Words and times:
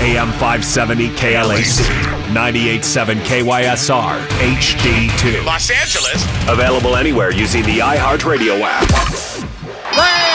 AM 0.00 0.32
570 0.32 1.08
KLAC, 1.10 1.82
98.7 2.32 3.14
KYSR, 3.20 4.18
HD2. 4.40 5.44
Los 5.44 5.70
Angeles. 5.70 6.24
Available 6.48 6.96
anywhere 6.96 7.30
using 7.30 7.62
the 7.64 7.78
iHeartRadio 7.80 8.60
app. 8.62 8.88
Let 9.96 10.29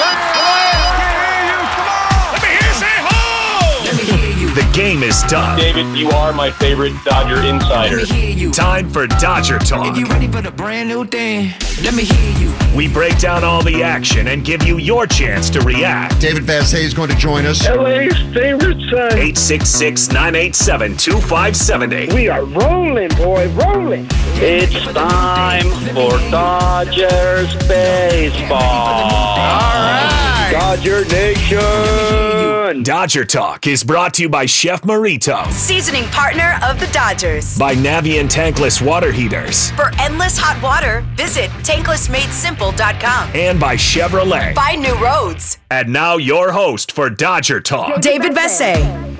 game 4.76 5.04
is 5.04 5.24
done. 5.24 5.58
David, 5.58 5.98
you 5.98 6.10
are 6.10 6.34
my 6.34 6.52
favorite 6.52 6.92
Dodger 7.06 7.42
insider. 7.48 7.98
Let 7.98 8.10
me 8.10 8.16
hear 8.16 8.38
you. 8.38 8.52
Time 8.52 8.90
for 8.90 9.08
Dodger 9.08 9.58
Talk. 9.58 9.88
If 9.88 9.98
you 9.98 10.06
ready 10.08 10.28
for 10.28 10.42
the 10.42 10.52
brand 10.52 10.90
new 10.90 11.06
thing, 11.06 11.54
let 11.82 11.94
me 11.94 12.04
hear 12.04 12.38
you. 12.40 12.54
We 12.76 12.90
break 12.90 13.18
down 13.18 13.46
all 13.46 13.64
the 13.64 13.84
action 13.84 14.28
and 14.28 14.44
give 14.44 14.64
you 14.64 14.78
your 14.78 15.08
chance 15.08 15.50
to 15.52 15.62
react. 15.62 16.20
David 16.20 16.44
Vassegh 16.44 16.84
is 16.84 16.94
going 16.94 17.10
to 17.10 17.16
join 17.16 17.46
us. 17.46 17.66
LA's 17.66 18.18
favorite 18.34 18.82
son. 18.90 19.14
866 19.14 20.10
987 20.10 20.98
2570. 20.98 22.14
We 22.14 22.28
are 22.28 22.44
rolling, 22.44 23.10
boy, 23.16 23.48
rolling. 23.52 24.08
It's 24.38 24.74
time 24.92 25.70
for 25.94 26.18
Dodgers 26.30 27.56
baseball. 27.66 28.60
All 28.60 29.80
right. 29.80 30.25
Dodger 30.76 31.06
Nation. 31.06 32.84
Dodger 32.84 33.24
Talk 33.24 33.66
is 33.66 33.82
brought 33.82 34.14
to 34.16 34.24
you 34.24 34.30
by 34.30 34.46
Chef 34.46 34.82
Merito, 34.82 35.50
Seasoning 35.50 36.04
partner 36.10 36.60
of 36.64 36.82
the 36.82 36.88
Dodgers. 36.88 37.58
by 37.58 37.74
Navien 37.76 38.28
Tankless 38.28 38.86
Water 38.86 39.14
Heaters, 39.14 39.72
For 39.72 39.90
endless 40.02 40.38
hot 40.38 40.62
water, 40.62 41.00
visit 41.16 41.50
tanklessmadesimple.com. 41.64 43.30
and 43.34 43.58
by 43.58 43.78
Chevrolet. 43.78 44.54
Find 44.54 44.82
new 44.82 44.96
roads. 44.96 45.60
And 45.72 45.94
now 45.94 46.18
your 46.18 46.52
host 46.52 46.92
for 46.92 47.10
Dodger 47.10 47.62
Talk. 47.62 48.02
David 48.02 48.34
Vassegh. 48.34 49.14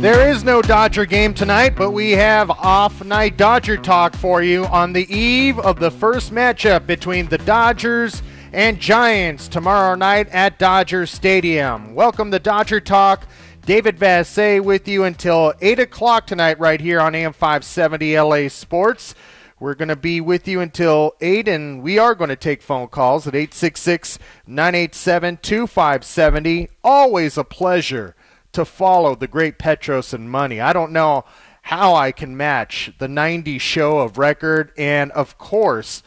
There 0.00 0.30
is 0.30 0.44
no 0.44 0.62
Dodger 0.62 1.06
game 1.06 1.34
tonight, 1.34 1.74
but 1.76 1.90
we 1.90 2.12
have 2.12 2.50
off 2.50 3.04
night 3.04 3.36
Dodger 3.36 3.78
talk 3.78 4.14
for 4.14 4.42
you 4.44 4.64
on 4.66 4.92
the 4.92 5.12
eve 5.12 5.58
of 5.58 5.80
the 5.80 5.90
first 5.90 6.30
matchup 6.32 6.86
between 6.86 7.26
the 7.26 7.38
Dodgers 7.38 8.22
and 8.54 8.78
Giants 8.78 9.48
tomorrow 9.48 9.96
night 9.96 10.28
at 10.28 10.60
Dodger 10.60 11.06
Stadium. 11.06 11.92
Welcome 11.92 12.30
to 12.30 12.38
Dodger 12.38 12.80
Talk. 12.80 13.26
David 13.66 13.98
Vassegh 13.98 14.62
with 14.62 14.86
you 14.86 15.02
until 15.02 15.54
8 15.60 15.80
o'clock 15.80 16.28
tonight, 16.28 16.60
right 16.60 16.80
here 16.80 17.00
on 17.00 17.16
AM 17.16 17.32
570 17.32 18.16
LA 18.16 18.46
Sports. 18.46 19.16
We're 19.58 19.74
going 19.74 19.88
to 19.88 19.96
be 19.96 20.20
with 20.20 20.46
you 20.46 20.60
until 20.60 21.16
8, 21.20 21.48
and 21.48 21.82
we 21.82 21.98
are 21.98 22.14
going 22.14 22.28
to 22.28 22.36
take 22.36 22.62
phone 22.62 22.86
calls 22.86 23.26
at 23.26 23.34
866 23.34 24.20
987 24.46 25.38
2570. 25.38 26.68
Always 26.84 27.36
a 27.36 27.42
pleasure 27.42 28.14
to 28.52 28.64
follow 28.64 29.16
the 29.16 29.26
great 29.26 29.58
Petros 29.58 30.14
and 30.14 30.30
Money. 30.30 30.60
I 30.60 30.72
don't 30.72 30.92
know 30.92 31.24
how 31.62 31.96
I 31.96 32.12
can 32.12 32.36
match 32.36 32.92
the 32.98 33.08
90 33.08 33.58
show 33.58 33.98
of 33.98 34.16
record 34.16 34.70
and, 34.78 35.10
of 35.10 35.38
course, 35.38 36.04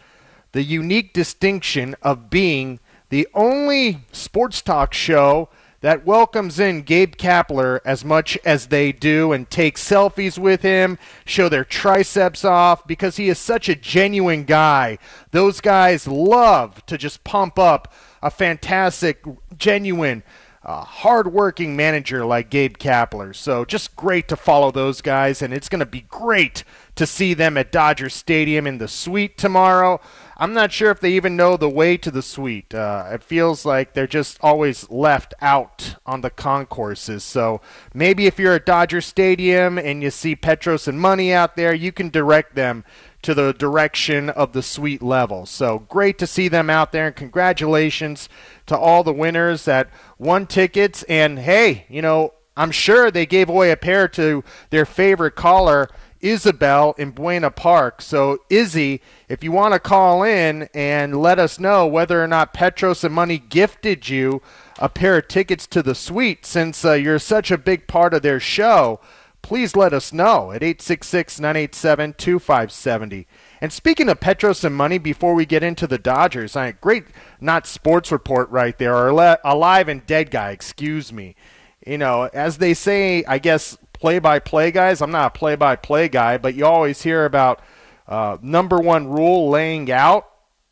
the 0.51 0.63
unique 0.63 1.13
distinction 1.13 1.95
of 2.01 2.29
being 2.29 2.79
the 3.09 3.27
only 3.33 3.99
sports 4.11 4.61
talk 4.61 4.93
show 4.93 5.49
that 5.81 6.05
welcomes 6.05 6.59
in 6.59 6.81
Gabe 6.81 7.15
Kapler 7.15 7.79
as 7.85 8.03
much 8.03 8.37
as 8.43 8.67
they 8.67 8.91
do 8.91 9.31
and 9.31 9.49
take 9.49 9.77
selfies 9.77 10.37
with 10.37 10.61
him, 10.63 10.97
show 11.25 11.49
their 11.49 11.63
triceps 11.63 12.43
off 12.43 12.87
because 12.87 13.17
he 13.17 13.29
is 13.29 13.37
such 13.37 13.69
a 13.69 13.75
genuine 13.75 14.43
guy. 14.43 14.97
Those 15.31 15.61
guys 15.61 16.07
love 16.07 16.83
to 16.87 16.97
just 16.97 17.23
pump 17.23 17.59
up 17.59 17.93
a 18.23 18.31
fantastic, 18.31 19.23
genuine, 19.57 20.23
uh, 20.63 20.83
hardworking 20.83 21.75
manager 21.75 22.25
like 22.25 22.49
Gabe 22.49 22.77
Kapler. 22.77 23.33
So 23.35 23.63
just 23.63 23.95
great 23.95 24.27
to 24.27 24.35
follow 24.35 24.71
those 24.71 25.01
guys, 25.01 25.41
and 25.41 25.53
it's 25.53 25.69
going 25.69 25.79
to 25.79 25.85
be 25.85 26.01
great 26.01 26.63
to 26.95 27.05
see 27.05 27.33
them 27.33 27.55
at 27.55 27.71
Dodger 27.71 28.09
Stadium 28.09 28.67
in 28.67 28.79
the 28.79 28.87
suite 28.87 29.37
tomorrow. 29.37 30.01
I'm 30.39 30.53
not 30.53 30.71
sure 30.71 30.91
if 30.91 30.99
they 30.99 31.13
even 31.13 31.35
know 31.35 31.57
the 31.57 31.69
way 31.69 31.97
to 31.97 32.11
the 32.11 32.21
suite. 32.21 32.73
Uh, 32.73 33.09
it 33.11 33.23
feels 33.23 33.65
like 33.65 33.93
they're 33.93 34.05
just 34.05 34.37
always 34.41 34.87
left 34.91 35.33
out 35.41 35.95
on 36.05 36.21
the 36.21 36.29
concourses. 36.29 37.23
So 37.23 37.59
maybe 37.91 38.27
if 38.27 38.37
you're 38.37 38.53
at 38.53 38.65
Dodger 38.65 39.01
Stadium 39.01 39.79
and 39.79 40.03
you 40.03 40.11
see 40.11 40.35
Petros 40.35 40.87
and 40.87 41.01
Money 41.01 41.33
out 41.33 41.55
there, 41.55 41.73
you 41.73 41.91
can 41.91 42.09
direct 42.09 42.53
them 42.53 42.85
to 43.23 43.33
the 43.33 43.51
direction 43.53 44.29
of 44.29 44.53
the 44.53 44.61
suite 44.61 45.01
level. 45.01 45.47
So 45.47 45.79
great 45.79 46.19
to 46.19 46.27
see 46.27 46.47
them 46.47 46.69
out 46.69 46.91
there, 46.91 47.07
and 47.07 47.15
congratulations 47.15 48.29
to 48.67 48.77
all 48.77 49.03
the 49.03 49.11
winners 49.11 49.65
that 49.65 49.89
won 50.19 50.45
tickets. 50.45 51.01
And 51.09 51.39
hey, 51.39 51.87
you 51.89 52.03
know, 52.03 52.35
I'm 52.55 52.71
sure 52.71 53.09
they 53.09 53.25
gave 53.25 53.49
away 53.49 53.71
a 53.71 53.77
pair 53.77 54.07
to 54.09 54.43
their 54.69 54.85
favorite 54.85 55.35
caller. 55.35 55.89
Isabel 56.21 56.95
in 56.97 57.11
Buena 57.11 57.51
Park. 57.51 58.01
So, 58.01 58.39
Izzy, 58.49 59.01
if 59.29 59.43
you 59.43 59.51
want 59.51 59.73
to 59.73 59.79
call 59.79 60.23
in 60.23 60.69
and 60.73 61.21
let 61.21 61.39
us 61.39 61.59
know 61.59 61.85
whether 61.85 62.23
or 62.23 62.27
not 62.27 62.53
Petros 62.53 63.03
and 63.03 63.13
Money 63.13 63.37
gifted 63.37 64.09
you 64.09 64.41
a 64.79 64.89
pair 64.89 65.17
of 65.17 65.27
tickets 65.27 65.67
to 65.67 65.81
the 65.83 65.95
suite, 65.95 66.45
since 66.45 66.83
uh, 66.83 66.93
you're 66.93 67.19
such 67.19 67.51
a 67.51 67.57
big 67.57 67.87
part 67.87 68.13
of 68.13 68.21
their 68.21 68.39
show, 68.39 68.99
please 69.41 69.75
let 69.75 69.93
us 69.93 70.11
know 70.11 70.51
at 70.51 70.61
866 70.61 71.39
987 71.39 72.13
2570. 72.13 73.27
And 73.61 73.71
speaking 73.71 74.09
of 74.09 74.19
Petros 74.19 74.63
and 74.63 74.75
Money, 74.75 74.97
before 74.97 75.33
we 75.33 75.45
get 75.45 75.63
into 75.63 75.87
the 75.87 75.97
Dodgers, 75.97 76.55
I 76.55 76.71
great 76.73 77.05
not 77.39 77.65
sports 77.65 78.11
report 78.11 78.49
right 78.49 78.77
there, 78.77 78.95
or 78.95 79.09
alive 79.43 79.87
and 79.87 80.05
dead 80.05 80.31
guy, 80.31 80.51
excuse 80.51 81.13
me. 81.13 81.35
You 81.85 81.97
know, 81.97 82.29
as 82.33 82.57
they 82.57 82.73
say, 82.73 83.23
I 83.25 83.39
guess 83.39 83.77
play-by-play 83.99 84.71
guys. 84.71 85.01
I'm 85.01 85.11
not 85.11 85.35
a 85.35 85.37
play-by-play 85.37 86.09
guy, 86.09 86.37
but 86.37 86.55
you 86.55 86.65
always 86.65 87.01
hear 87.01 87.25
about 87.25 87.61
uh, 88.07 88.37
number 88.41 88.79
one 88.79 89.07
rule 89.07 89.49
laying 89.49 89.91
out. 89.91 90.29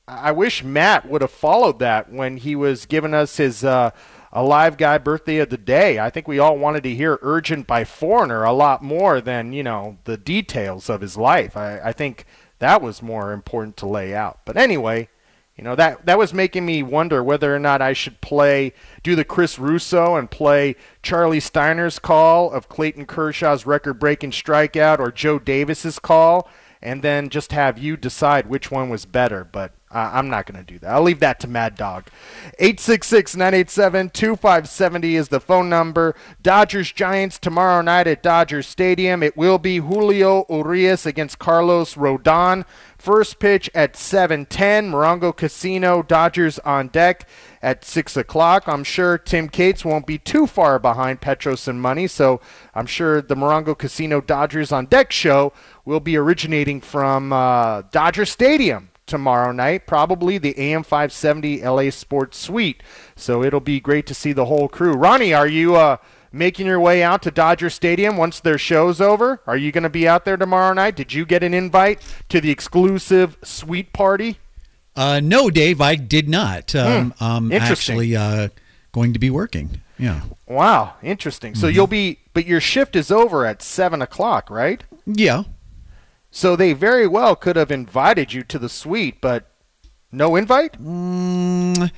I 0.08 0.32
wish 0.32 0.64
Matt 0.64 1.10
would 1.10 1.22
have 1.22 1.32
followed 1.32 1.80
that 1.80 2.12
when 2.12 2.38
he 2.38 2.56
was 2.56 2.86
giving 2.86 3.14
us 3.14 3.38
his 3.38 3.64
uh, 3.64 3.90
alive 4.32 4.78
guy 4.78 4.98
birthday 5.00 5.38
of 5.38 5.50
the 5.50 5.58
day. 5.58 5.98
I 5.98 6.10
think 6.10 6.28
we 6.28 6.38
all 6.38 6.58
wanted 6.58 6.84
to 6.84 6.94
hear 6.94 7.18
urgent 7.22 7.66
by 7.66 7.86
foreigner 7.86 8.44
a 8.44 8.54
lot 8.54 8.84
more 8.84 9.22
than 9.22 9.54
you 9.54 9.64
know 9.64 9.98
the 10.04 10.18
details 10.18 10.90
of 10.90 11.02
his 11.02 11.18
life. 11.18 11.58
I, 11.58 11.80
I 11.80 11.92
think 11.92 12.26
that 12.60 12.82
was 12.82 13.02
more 13.02 13.32
important 13.32 13.78
to 13.78 13.88
lay 13.88 14.14
out. 14.14 14.40
But 14.46 14.58
anyway, 14.58 15.10
you 15.56 15.64
know 15.64 15.76
that 15.76 16.06
that 16.06 16.18
was 16.18 16.34
making 16.34 16.66
me 16.66 16.84
wonder 16.84 17.24
whether 17.24 17.56
or 17.56 17.60
not 17.60 17.82
I 17.82 17.94
should 17.94 18.20
play 18.22 18.74
do 19.04 19.16
the 19.16 19.24
Chris 19.24 19.58
Russo 19.58 20.16
and 20.16 20.30
play 20.30 20.76
Charlie 21.02 21.40
Steiner's 21.40 22.00
call 22.00 22.52
of 22.52 22.68
Clayton 22.70 23.06
Kershaw's 23.06 23.66
record-breaking 23.66 24.32
strikeout 24.32 25.00
or 25.00 25.12
Joe 25.12 25.40
Davis's 25.40 26.00
call 26.00 26.50
and 26.82 27.02
then 27.02 27.30
just 27.30 27.52
have 27.52 27.80
you 27.80 27.98
decide 27.98 28.48
which 28.48 28.70
one 28.70 28.90
was 28.90 29.06
better, 29.06 29.44
but 29.44 29.72
uh, 29.96 30.12
I'm 30.14 30.30
not 30.30 30.46
going 30.46 30.64
to 30.64 30.74
do 30.74 30.78
that. 30.80 30.92
I'll 30.92 31.04
leave 31.04 31.22
that 31.22 31.40
to 31.40 31.48
Mad 31.48 31.76
Dog. 31.76 32.08
866-987-2570 32.60 35.14
is 35.14 35.30
the 35.30 35.40
phone 35.40 35.70
number. 35.70 36.14
Dodgers 36.44 36.92
Giants 36.92 37.40
tomorrow 37.40 37.82
night 37.82 38.06
at 38.06 38.22
Dodgers 38.22 38.68
Stadium. 38.68 39.24
It 39.24 39.38
will 39.38 39.58
be 39.58 39.78
Julio 39.78 40.46
Urias 40.50 41.06
against 41.06 41.40
Carlos 41.40 41.96
Rodon. 41.96 42.66
First 42.98 43.40
pitch 43.40 43.70
at 43.74 43.96
7:10. 43.96 44.92
Morongo 44.92 45.34
Casino. 45.34 46.04
Dodgers 46.04 46.60
on 46.60 46.90
deck 46.90 47.26
at 47.62 47.86
six 47.86 48.18
o'clock. 48.18 48.68
I'm 48.68 48.84
sure 48.84 49.18
Tim 49.18 49.48
Cates 49.48 49.86
won't 49.86 50.06
be 50.06 50.18
too 50.18 50.46
far 50.46 50.78
behind 50.78 51.22
Petros 51.22 51.70
and 51.70 51.82
Money, 51.82 52.08
so 52.08 52.42
I'm 52.74 52.86
sure 52.86 53.22
the 53.22 53.36
Morongo 53.36 53.78
Casino 53.78 54.20
Dodgers 54.20 54.74
on 54.74 54.88
deck 54.88 55.14
show 55.14 55.54
will 55.86 56.02
be 56.02 56.18
originating 56.18 56.82
from 56.82 57.32
uh, 57.32 57.84
Dodger 57.92 58.26
Stadium 58.26 58.90
tomorrow 59.06 59.52
night, 59.52 59.86
probably 59.88 60.38
the 60.38 60.58
AM 60.60 60.84
570 60.84 61.62
LA 61.64 61.90
Sports 61.90 62.38
Suite. 62.38 62.82
So 63.16 63.44
it'll 63.44 63.60
be 63.60 63.80
great 63.80 64.06
to 64.08 64.14
see 64.14 64.34
the 64.34 64.46
whole 64.46 64.68
crew. 64.68 64.94
Ronnie, 64.94 65.34
are 65.34 65.48
you 65.48 65.76
uh, 65.76 65.98
making 66.32 66.66
your 66.68 66.80
way 66.80 67.04
out 67.04 67.22
to 67.24 67.32
Dodger 67.32 67.70
Stadium 67.70 68.18
once 68.18 68.40
their 68.40 68.58
show's 68.58 69.00
over? 69.02 69.42
Are 69.48 69.58
you 69.58 69.72
going 69.72 69.84
to 69.84 69.90
be 69.90 70.08
out 70.08 70.26
there 70.26 70.38
tomorrow 70.38 70.74
night? 70.74 70.96
Did 70.96 71.14
you 71.14 71.26
get 71.26 71.44
an 71.44 71.54
invite 71.54 72.02
to 72.30 72.42
the 72.42 72.52
exclusive 72.52 73.38
suite 73.44 73.94
party? 73.94 74.38
Uh, 74.96 75.20
no, 75.22 75.50
Dave, 75.50 75.82
I 75.82 75.96
did 75.96 76.30
not. 76.30 76.74
Um, 76.74 77.14
I'm 77.20 77.48
Hmm. 77.48 77.54
Actually 77.54 78.16
uh, 78.16 78.48
going 78.92 79.14
to 79.14 79.20
be 79.20 79.30
working. 79.30 79.82
Yeah. 80.00 80.22
Wow, 80.48 80.94
interesting. 81.04 81.54
So 81.56 81.68
Mm-hmm. 81.68 81.76
you'll 81.76 81.88
be, 81.88 82.20
but 82.34 82.46
your 82.46 82.60
shift 82.62 82.96
is 82.96 83.12
over 83.12 83.46
at 83.46 83.62
seven 83.62 84.02
o'clock, 84.02 84.50
right? 84.50 84.84
Yeah. 85.06 85.44
So 86.36 86.58
they 86.58 86.74
very 86.74 87.08
well 87.08 87.34
could 87.38 87.56
have 87.56 87.72
invited 87.72 88.34
you 88.34 88.44
to 88.44 88.60
the 88.60 88.68
suite, 88.68 89.22
but 89.22 89.50
no 90.12 90.36
invite. 90.36 90.74
Mm, 90.84 91.90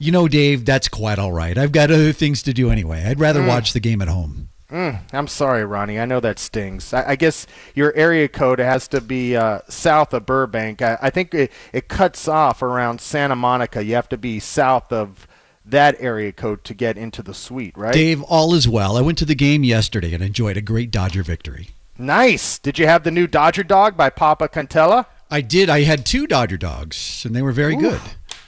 you 0.00 0.10
know, 0.10 0.26
Dave, 0.26 0.64
that's 0.64 0.88
quite 0.88 1.20
all 1.20 1.32
right. 1.32 1.56
I've 1.56 1.70
got 1.70 1.92
other 1.92 2.12
things 2.12 2.42
to 2.42 2.52
do 2.52 2.68
anyway. 2.72 3.04
I'd 3.04 3.20
rather 3.20 3.42
Mm. 3.42 3.46
watch 3.46 3.72
the 3.74 3.78
game 3.78 4.02
at 4.02 4.08
home. 4.08 4.48
Mm, 4.72 5.02
I'm 5.12 5.28
sorry, 5.28 5.64
Ronnie. 5.64 6.00
I 6.00 6.04
know 6.04 6.18
that 6.18 6.40
stings. 6.40 6.92
I, 6.92 7.10
I 7.10 7.16
guess 7.16 7.46
your 7.76 7.94
area 7.94 8.26
code 8.26 8.58
has 8.58 8.88
to 8.88 9.00
be 9.00 9.36
uh, 9.36 9.60
south 9.68 10.12
of 10.12 10.26
Burbank. 10.26 10.82
I, 10.82 10.98
I 11.00 11.10
think 11.10 11.32
it, 11.32 11.52
it 11.72 11.86
cuts 11.86 12.26
off 12.26 12.62
around 12.62 13.00
Santa 13.00 13.36
Monica. 13.36 13.84
You 13.84 13.94
have 13.94 14.08
to 14.08 14.18
be 14.18 14.40
south 14.40 14.92
of 14.92 15.28
that 15.64 15.94
area 16.00 16.32
code 16.32 16.64
to 16.64 16.74
get 16.74 16.98
into 16.98 17.22
the 17.22 17.34
suite, 17.34 17.78
right? 17.78 17.94
Dave, 17.94 18.20
all 18.24 18.52
is 18.52 18.66
well. 18.66 18.96
I 18.96 19.00
went 19.00 19.18
to 19.18 19.24
the 19.24 19.36
game 19.36 19.62
yesterday 19.62 20.12
and 20.12 20.24
enjoyed 20.24 20.56
a 20.56 20.60
great 20.60 20.90
Dodger 20.90 21.22
victory. 21.22 21.68
Nice. 21.98 22.58
Did 22.58 22.78
you 22.78 22.86
have 22.86 23.04
the 23.04 23.10
new 23.10 23.26
Dodger 23.26 23.62
dog 23.64 23.96
by 23.96 24.10
Papa 24.10 24.48
Cantella? 24.48 25.06
I 25.30 25.40
did. 25.40 25.68
I 25.68 25.82
had 25.82 26.06
two 26.06 26.26
Dodger 26.26 26.56
dogs, 26.56 27.24
and 27.24 27.34
they 27.34 27.42
were 27.42 27.52
very 27.52 27.76
good. 27.76 28.00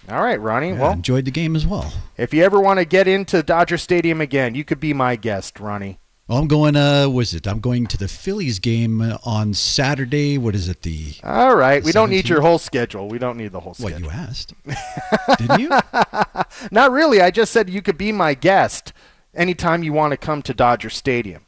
All 0.08 0.22
right, 0.22 0.40
Ronnie. 0.40 0.70
Yeah, 0.70 0.80
well, 0.80 0.92
enjoyed 0.92 1.24
the 1.24 1.30
game 1.30 1.54
as 1.56 1.66
well. 1.66 1.92
if 2.16 2.32
you 2.32 2.42
ever 2.42 2.60
want 2.60 2.78
to 2.78 2.84
get 2.84 3.06
into 3.08 3.42
Dodger 3.42 3.76
Stadium 3.76 4.20
again, 4.20 4.54
you 4.54 4.64
could 4.64 4.80
be 4.80 4.94
my 4.94 5.16
guest, 5.16 5.60
Ronnie. 5.60 5.98
Well, 6.28 6.38
I'm 6.38 6.46
going. 6.46 6.76
Uh, 6.76 7.08
was 7.08 7.34
it? 7.34 7.46
I'm 7.48 7.60
going 7.60 7.86
to 7.86 7.96
the 7.96 8.06
Phillies 8.06 8.58
game 8.58 9.00
on 9.24 9.54
Saturday. 9.54 10.36
What 10.36 10.54
is 10.54 10.68
it? 10.68 10.82
The 10.82 11.14
All 11.24 11.56
right. 11.56 11.82
We 11.82 11.92
don't 11.92 12.10
need 12.10 12.28
your 12.28 12.42
whole 12.42 12.58
schedule. 12.58 13.08
We 13.08 13.18
don't 13.18 13.38
need 13.38 13.52
the 13.52 13.60
whole 13.60 13.72
schedule. 13.74 13.94
what 13.94 14.02
you 14.02 14.10
asked? 14.10 14.52
Didn't 15.38 15.60
you? 15.60 15.70
Not 16.70 16.92
really. 16.92 17.22
I 17.22 17.30
just 17.30 17.50
said 17.52 17.70
you 17.70 17.80
could 17.80 17.96
be 17.96 18.12
my 18.12 18.34
guest 18.34 18.92
anytime 19.34 19.82
you 19.82 19.94
want 19.94 20.10
to 20.12 20.18
come 20.18 20.42
to 20.42 20.52
Dodger 20.54 20.90
Stadium. 20.90 21.46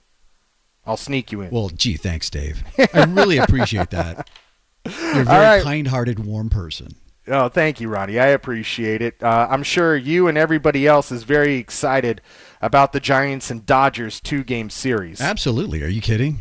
I'll 0.87 0.97
sneak 0.97 1.31
you 1.31 1.43
in. 1.43 1.51
Well, 1.51 1.69
gee, 1.69 1.97
thanks, 1.97 2.31
Dave. 2.31 2.65
I 2.95 3.05
really 3.05 3.39
appreciate 3.39 3.91
that. 3.91 4.29
You're 4.87 5.23
a 5.23 5.25
very 5.25 5.45
right. 5.45 5.63
kind-hearted, 5.63 6.25
warm 6.25 6.49
person. 6.49 6.95
Oh, 7.29 7.49
thank 7.49 7.81
you, 7.81 7.89
Ronnie. 7.89 8.19
I 8.19 8.29
appreciate 8.29 9.03
it. 9.03 9.23
Uh, 9.23 9.47
I'm 9.51 9.63
sure 9.63 9.97
you 9.97 10.27
and 10.27 10.37
everybody 10.39 10.87
else 10.87 11.13
is 11.13 11.23
very 11.23 11.57
excited 11.57 12.23
about 12.63 12.93
the 12.93 12.99
Giants 13.01 13.51
and 13.51 13.65
Dodgers 13.65 14.21
two-game 14.21 14.71
series. 14.71 15.21
Absolutely. 15.21 15.83
Are 15.83 15.89
you 15.89 16.01
kidding? 16.01 16.41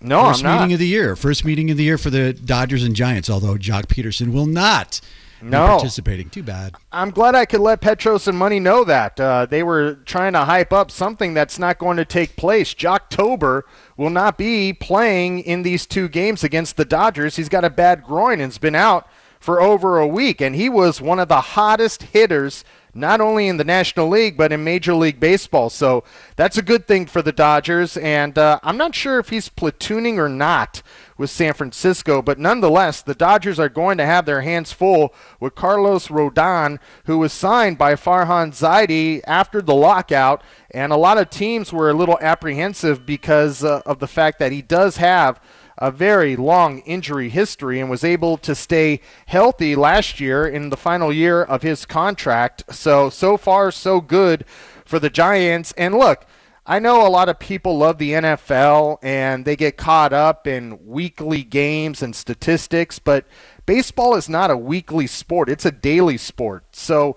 No, 0.00 0.26
First 0.26 0.44
I'm 0.44 0.50
not. 0.50 0.60
meeting 0.60 0.72
of 0.74 0.78
the 0.80 0.86
year. 0.86 1.16
First 1.16 1.44
meeting 1.44 1.70
of 1.70 1.76
the 1.76 1.84
year 1.84 1.98
for 1.98 2.10
the 2.10 2.32
Dodgers 2.32 2.84
and 2.84 2.94
Giants. 2.94 3.30
Although 3.30 3.54
Joc 3.54 3.86
Pederson 3.86 4.32
will 4.32 4.46
not 4.46 5.00
No. 5.42 5.66
participating. 5.66 6.30
Too 6.30 6.42
bad. 6.42 6.74
I'm 6.92 7.10
glad 7.10 7.34
I 7.34 7.44
could 7.44 7.60
let 7.60 7.80
Petros 7.80 8.28
and 8.28 8.38
Money 8.38 8.60
know 8.60 8.84
that. 8.84 9.18
Uh, 9.18 9.46
they 9.46 9.62
were 9.62 9.94
trying 10.04 10.32
to 10.34 10.44
hype 10.44 10.72
up 10.72 10.90
something 10.90 11.34
that's 11.34 11.58
not 11.58 11.78
going 11.78 11.96
to 11.96 12.04
take 12.04 12.36
place. 12.36 12.74
Joctober 12.74 13.62
will 13.96 14.10
not 14.10 14.38
be 14.38 14.72
playing 14.72 15.40
in 15.40 15.62
these 15.62 15.86
two 15.86 16.08
games 16.08 16.44
against 16.44 16.76
the 16.76 16.84
Dodgers. 16.84 17.36
He's 17.36 17.48
got 17.48 17.64
a 17.64 17.70
bad 17.70 18.04
groin 18.04 18.40
and's 18.40 18.58
been 18.58 18.74
out 18.74 19.08
for 19.40 19.60
over 19.60 19.98
a 19.98 20.06
week, 20.06 20.40
and 20.40 20.54
he 20.54 20.68
was 20.68 21.00
one 21.00 21.18
of 21.18 21.28
the 21.28 21.40
hottest 21.40 22.04
hitters 22.04 22.64
not 22.94 23.20
only 23.20 23.48
in 23.48 23.56
the 23.56 23.64
National 23.64 24.08
League 24.08 24.36
but 24.36 24.52
in 24.52 24.64
Major 24.64 24.94
League 24.94 25.20
Baseball. 25.20 25.70
So 25.70 26.04
that's 26.36 26.58
a 26.58 26.62
good 26.62 26.86
thing 26.86 27.06
for 27.06 27.22
the 27.22 27.32
Dodgers, 27.32 27.96
and 27.96 28.36
uh, 28.38 28.60
I'm 28.62 28.76
not 28.76 28.94
sure 28.94 29.18
if 29.18 29.30
he's 29.30 29.48
platooning 29.48 30.18
or 30.18 30.28
not 30.28 30.82
with 31.16 31.30
San 31.30 31.54
Francisco, 31.54 32.20
but 32.20 32.38
nonetheless, 32.38 33.00
the 33.00 33.14
Dodgers 33.14 33.58
are 33.60 33.68
going 33.68 33.98
to 33.98 34.04
have 34.04 34.26
their 34.26 34.40
hands 34.40 34.72
full 34.72 35.14
with 35.38 35.54
Carlos 35.54 36.08
Rodon, 36.08 36.78
who 37.04 37.18
was 37.18 37.32
signed 37.32 37.78
by 37.78 37.94
Farhan 37.94 38.50
Zaidi 38.50 39.20
after 39.26 39.62
the 39.62 39.74
lockout, 39.74 40.42
and 40.70 40.92
a 40.92 40.96
lot 40.96 41.18
of 41.18 41.30
teams 41.30 41.72
were 41.72 41.90
a 41.90 41.94
little 41.94 42.18
apprehensive 42.20 43.06
because 43.06 43.62
uh, 43.62 43.82
of 43.86 43.98
the 44.00 44.08
fact 44.08 44.38
that 44.38 44.52
he 44.52 44.62
does 44.62 44.96
have 44.96 45.40
a 45.78 45.90
very 45.90 46.36
long 46.36 46.80
injury 46.80 47.28
history 47.28 47.80
and 47.80 47.90
was 47.90 48.04
able 48.04 48.36
to 48.38 48.54
stay 48.54 49.00
healthy 49.26 49.74
last 49.74 50.20
year 50.20 50.46
in 50.46 50.70
the 50.70 50.76
final 50.76 51.12
year 51.12 51.42
of 51.42 51.62
his 51.62 51.84
contract. 51.86 52.64
So, 52.70 53.10
so 53.10 53.36
far, 53.36 53.70
so 53.70 54.00
good 54.00 54.44
for 54.84 54.98
the 54.98 55.10
Giants. 55.10 55.72
And 55.76 55.94
look, 55.94 56.26
I 56.64 56.78
know 56.78 57.04
a 57.04 57.10
lot 57.10 57.28
of 57.28 57.40
people 57.40 57.78
love 57.78 57.98
the 57.98 58.12
NFL 58.12 58.98
and 59.02 59.44
they 59.44 59.56
get 59.56 59.76
caught 59.76 60.12
up 60.12 60.46
in 60.46 60.86
weekly 60.86 61.42
games 61.42 62.02
and 62.02 62.14
statistics, 62.14 63.00
but 63.00 63.26
baseball 63.66 64.14
is 64.14 64.28
not 64.28 64.50
a 64.50 64.56
weekly 64.56 65.08
sport, 65.08 65.48
it's 65.48 65.66
a 65.66 65.72
daily 65.72 66.18
sport. 66.18 66.64
So, 66.72 67.16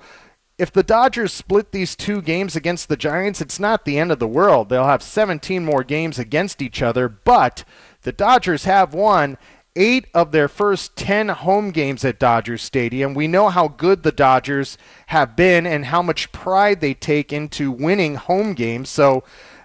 if 0.58 0.72
the 0.72 0.84
Dodgers 0.84 1.34
split 1.34 1.74
these 1.74 1.98
two 1.98 2.22
games 2.22 2.56
against 2.56 2.88
the 2.88 2.96
Giants, 2.96 3.42
it's 3.42 3.60
not 3.60 3.84
the 3.84 4.00
end 4.00 4.10
of 4.10 4.20
the 4.20 4.28
world. 4.28 4.70
They'll 4.70 4.86
have 4.86 5.04
17 5.04 5.66
more 5.66 5.84
games 5.84 6.18
against 6.18 6.62
each 6.62 6.82
other, 6.82 7.10
but 7.10 7.66
the 8.06 8.12
Dodgers 8.12 8.66
have 8.66 8.94
won 8.94 9.36
eight 9.76 10.06
of 10.14 10.32
their 10.32 10.48
first 10.48 10.96
10 10.96 11.30
home 11.30 11.72
games 11.72 12.06
at 12.06 12.20
Dodger 12.20 12.56
Stadium. 12.56 13.16
We 13.16 13.28
know 13.28 13.50
how 13.50 13.68
good 13.68 14.04
the 14.04 14.12
Dodgers 14.12 14.78
have 15.08 15.36
been 15.36 15.66
and 15.66 15.86
how 15.86 16.04
much 16.04 16.32
pride 16.32 16.82
they 16.82 16.94
take 16.94 17.34
into 17.34 17.72
winning 17.72 18.14
home 18.14 18.54
games. 18.54 18.90
So, 18.90 19.24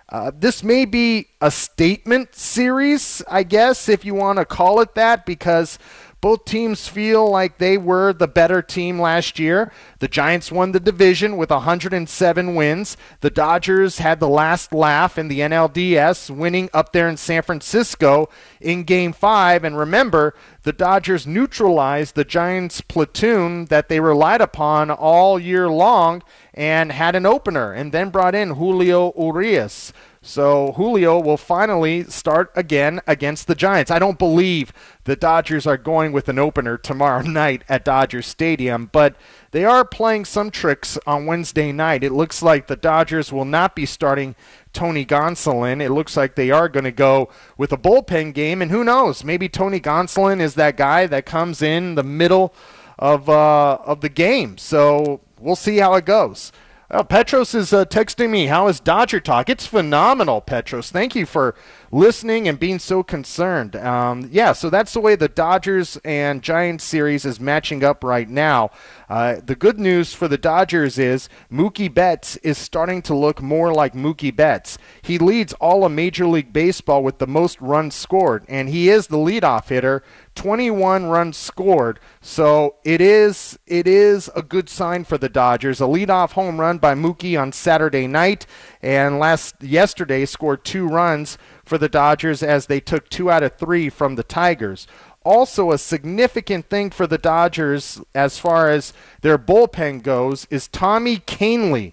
uh, 0.09 0.33
this 0.35 0.65
may 0.65 0.87
be 0.87 1.29
a 1.41 1.51
statement 1.51 2.35
series, 2.35 3.23
I 3.29 3.43
guess, 3.45 3.89
if 3.89 4.05
you 4.05 4.15
want 4.15 4.39
to 4.39 4.45
call 4.45 4.81
it 4.81 4.97
that, 4.97 5.25
because 5.25 5.79
both 6.20 6.44
teams 6.44 6.87
feel 6.87 7.28
like 7.28 7.58
they 7.58 7.78
were 7.78 8.12
the 8.12 8.28
better 8.28 8.61
team 8.61 9.00
last 9.00 9.38
year. 9.38 9.72
The 10.00 10.08
Giants 10.08 10.52
won 10.52 10.72
the 10.72 10.81
division 10.81 11.37
with 11.37 11.50
107 11.50 12.55
wins. 12.55 12.96
The 13.20 13.31
Dodgers 13.31 13.99
had 13.99 14.20
the 14.20 14.28
last 14.28 14.72
laugh 14.72 15.17
in 15.17 15.28
the 15.28 15.40
NLDS, 15.40 16.28
winning 16.28 16.69
up 16.75 16.93
there 16.93 17.08
in 17.08 17.17
San 17.17 17.43
Francisco 17.43 18.28
in 18.61 18.84
Game 18.84 19.12
5. 19.12 19.64
And 19.64 19.78
remember, 19.78 20.34
the 20.62 20.72
Dodgers 20.75 21.26
neutralized 21.26 22.14
the 22.14 22.25
Giants' 22.25 22.82
platoon 22.82 23.67
that 23.67 23.88
they 23.88 24.00
relied 24.00 24.43
upon 24.43 24.90
all 24.90 25.38
year 25.38 25.69
long 25.69 26.22
and 26.52 26.93
had 26.93 27.14
an 27.14 27.25
opener, 27.25 27.72
and 27.72 27.93
then 27.93 28.11
brought 28.11 28.34
in 28.34 28.50
Julio 28.50 29.14
Urias. 29.17 29.93
So 30.22 30.72
Julio 30.72 31.19
will 31.19 31.38
finally 31.38 32.05
start 32.05 32.52
again 32.55 33.00
against 33.06 33.46
the 33.46 33.55
Giants. 33.55 33.90
I 33.90 33.99
don't 33.99 34.19
believe 34.19 34.70
the 35.05 35.17
Dodgers 35.17 35.67
are 35.67 35.78
going 35.78 36.12
with 36.12 36.28
an 36.28 36.38
opener 36.38 36.76
tomorrow 36.76 37.22
night 37.26 37.64
at 37.70 37.87
Dodger 37.87 38.20
Stadium, 38.20 38.90
but 38.93 39.17
they 39.52 39.64
are 39.64 39.82
playing 39.82 40.26
some 40.26 40.50
tricks 40.50 40.99
on 41.06 41.25
Wednesday 41.25 41.72
night. 41.72 42.05
It 42.05 42.12
looks 42.12 42.43
like 42.43 42.67
the 42.67 42.76
Dodgers 42.76 43.32
will 43.32 43.46
not 43.46 43.75
be 43.75 43.87
starting 43.87 44.37
Tony 44.75 45.06
Gonsolin. 45.06 45.81
It 45.81 45.90
looks 45.90 46.19
like 46.19 46.34
they 46.34 46.50
are 46.50 46.69
going 46.69 46.84
to 46.84 46.93
go 46.93 47.31
with 47.56 47.72
a 47.72 47.79
bullpen 47.79 48.34
game, 48.34 48.60
and 48.60 48.70
who 48.70 48.84
knows? 48.84 49.24
Maybe 49.24 49.48
Tony 49.48 49.81
Gonsolin 49.81 50.41
is 50.41 50.55
that 50.55 50.77
guy 50.77 51.06
that 51.06 51.24
comes 51.24 51.62
in 51.62 51.94
the 51.94 52.03
middle 52.03 52.55
of 52.98 53.31
uh, 53.31 53.79
of 53.86 54.03
the 54.03 54.10
game. 54.10 54.58
So 54.58 55.22
we'll 55.39 55.56
see 55.56 55.79
how 55.79 55.94
it 55.94 56.05
goes. 56.05 56.53
Well, 56.91 57.05
Petros 57.05 57.55
is 57.55 57.73
uh, 57.73 57.85
texting 57.85 58.31
me. 58.31 58.47
How 58.47 58.67
is 58.67 58.81
Dodger 58.81 59.20
talk? 59.20 59.49
It's 59.49 59.65
phenomenal, 59.65 60.41
Petros. 60.41 60.91
Thank 60.91 61.15
you 61.15 61.25
for 61.25 61.55
listening 61.93 62.47
and 62.47 62.59
being 62.59 62.79
so 62.79 63.03
concerned. 63.03 63.75
Um, 63.77 64.29
yeah, 64.31 64.53
so 64.53 64.70
that's 64.70 64.93
the 64.93 65.01
way 65.01 65.17
the 65.17 65.29
Dodgers 65.29 65.99
and 66.05 66.43
Giants 66.43 66.85
series 66.85 67.25
is 67.25 67.41
matching 67.41 67.82
up 67.82 68.05
right 68.05 68.29
now. 68.29 68.70
Uh, 69.09 69.41
the 69.44 69.56
good 69.56 69.81
news 69.81 70.15
for 70.15 70.29
the 70.29 70.39
Dodgers 70.39 70.99
is 70.99 71.29
Mookie 71.51 71.93
Betts 71.93 72.37
is 72.39 72.59
starting 72.59 73.03
to 73.03 73.15
look 73.15 73.43
more 73.43 73.73
like 73.73 73.93
Mookie 73.93 74.35
Betts. 74.35 74.79
He 75.03 75.19
leads 75.19 75.53
all 75.55 75.85
of 75.85 75.93
Major 75.93 76.27
League 76.27 76.53
Baseball 76.53 77.03
with 77.03 77.19
the 77.19 77.27
most 77.27 77.61
runs 77.61 77.94
scored, 77.94 78.44
and 78.49 78.69
he 78.69 78.89
is 78.89 79.09
the 79.09 79.17
leadoff 79.17 79.69
hitter. 79.69 80.05
21 80.37 81.06
runs 81.06 81.37
scored. 81.37 81.99
So 82.20 82.77
it 82.85 83.01
is 83.01 83.59
it 83.67 83.87
is 83.87 84.31
a 84.35 84.43
good 84.43 84.69
sign 84.69 85.05
for 85.05 85.19
the 85.19 85.29
Dodgers. 85.29 85.81
A 85.81 85.85
leadoff 85.85 86.32
home 86.32 86.61
run 86.61 86.79
by 86.79 86.94
Mookie 86.94 87.39
on 87.41 87.53
Saturday 87.53 88.06
night, 88.06 88.47
and 88.81 89.19
last 89.19 89.61
yesterday 89.61 90.25
scored 90.25 90.65
two 90.65 90.87
runs 90.87 91.37
for 91.70 91.79
the 91.79 91.89
Dodgers 91.89 92.43
as 92.43 92.67
they 92.67 92.81
took 92.81 93.08
two 93.08 93.31
out 93.31 93.44
of 93.44 93.55
three 93.55 93.89
from 93.89 94.17
the 94.17 94.24
Tigers. 94.24 94.89
Also, 95.24 95.70
a 95.70 95.79
significant 95.79 96.69
thing 96.69 96.91
for 96.91 97.06
the 97.06 97.17
Dodgers 97.17 98.00
as 98.12 98.41
far 98.41 98.69
as 98.69 98.93
their 99.20 99.39
bullpen 99.39 100.03
goes 100.03 100.48
is 100.50 100.67
Tommy 100.67 101.19
Kahnle 101.19 101.93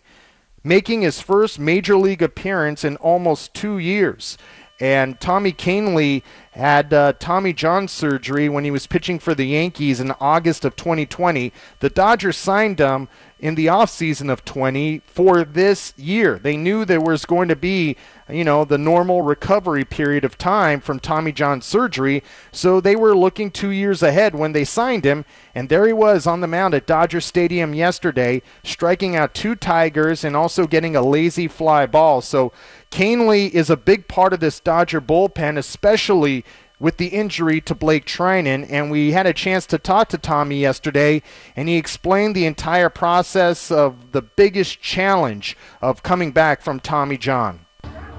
making 0.63 1.01
his 1.01 1.22
first 1.22 1.60
major 1.60 1.96
league 1.96 2.24
appearance 2.24 2.84
in 2.84 2.96
almost 2.96 3.53
two 3.53 3.77
years. 3.77 4.36
And 4.79 5.19
Tommy 5.19 5.53
Kahnle 5.53 6.24
had 6.53 6.91
uh, 6.91 7.13
Tommy 7.19 7.53
John 7.53 7.88
surgery 7.88 8.50
when 8.50 8.63
he 8.63 8.72
was 8.72 8.88
pitching 8.88 9.19
for 9.19 9.36
the 9.36 9.46
Yankees 9.46 10.00
in 10.00 10.12
August 10.19 10.65
of 10.65 10.75
2020. 10.75 11.53
The 11.81 11.89
Dodgers 11.91 12.36
signed 12.36 12.79
him 12.79 13.10
in 13.39 13.56
the 13.56 13.67
offseason 13.67 14.32
of 14.32 14.44
20 14.44 15.01
for 15.06 15.44
this 15.44 15.94
year. 15.96 16.39
They 16.39 16.58
knew 16.58 16.86
there 16.86 17.00
was 17.00 17.25
going 17.25 17.50
to 17.50 17.56
be, 17.56 17.96
you 18.27 18.44
know, 18.44 18.65
the 18.65 18.79
normal 18.79 19.22
recovery 19.22 19.86
period 19.86 20.25
of 20.25 20.38
time 20.38 20.79
from 20.79 21.00
Tommy 21.00 21.32
John 21.32 21.62
surgery, 21.62 22.24
so 22.51 22.82
they 22.82 22.96
were 22.96 23.15
looking 23.15 23.51
2 23.51 23.70
years 23.70 24.01
ahead 24.01 24.34
when 24.34 24.53
they 24.53 24.63
signed 24.63 25.06
him, 25.06 25.24
and 25.53 25.70
there 25.70 25.86
he 25.86 25.94
was 25.94 26.25
on 26.25 26.41
the 26.41 26.48
mound 26.48 26.74
at 26.74 26.88
Dodger 26.88 27.22
Stadium 27.22 27.75
yesterday, 27.75 28.41
striking 28.63 29.15
out 29.15 29.36
two 29.36 29.56
Tigers 29.56 30.24
and 30.24 30.36
also 30.36 30.65
getting 30.65 30.96
a 30.96 31.01
lazy 31.01 31.48
fly 31.48 31.86
ball. 31.86 32.22
So 32.22 32.51
Kahnle 32.89 33.51
is 33.51 33.70
a 33.70 33.77
big 33.77 34.08
part 34.08 34.34
of 34.34 34.39
this 34.39 34.60
Dodger 34.60 35.00
bullpen, 35.01 35.58
especially 35.58 36.44
with 36.79 36.98
the 36.98 37.07
injury 37.07 37.60
to 37.62 37.74
Blake 37.74 38.05
Treinen, 38.05 38.67
and 38.69 38.91
we 38.91 39.12
had 39.12 39.25
a 39.25 39.34
chance 39.34 39.65
to 39.67 39.77
talk 39.77 40.10
to 40.10 40.17
Tommy 40.17 40.60
yesterday, 40.60 41.22
and 41.55 41.67
he 41.67 41.75
explained 41.75 42.36
the 42.36 42.46
entire 42.46 42.89
process 42.89 43.72
of 43.72 44.12
the 44.12 44.22
biggest 44.22 44.81
challenge 44.81 45.57
of 45.81 46.03
coming 46.03 46.31
back 46.31 46.62
from 46.62 46.79
Tommy 46.79 47.17
John. 47.17 47.62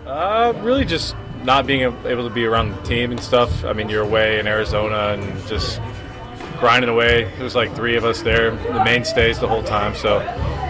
Uh, 0.07 0.53
really 0.63 0.85
just 0.85 1.15
not 1.45 1.67
being 1.67 1.83
able 1.83 2.27
to 2.27 2.35
be 2.35 2.45
around 2.45 2.71
the 2.71 2.83
team 2.83 3.11
and 3.11 3.21
stuff. 3.21 3.65
I 3.65 3.73
mean, 3.73 3.89
you're 3.89 4.03
away 4.03 4.39
in 4.39 4.47
Arizona 4.47 5.17
and 5.19 5.47
just 5.47 5.81
grinding 6.59 6.91
away. 6.91 7.25
There 7.35 7.45
was 7.45 7.55
like 7.55 7.75
three 7.77 7.97
of 7.97 8.05
us 8.05 8.23
there, 8.23 8.51
the 8.51 8.85
mainstays 8.85 9.39
the 9.39 9.47
whole 9.47 9.63
time. 9.63 9.95
So 9.95 10.19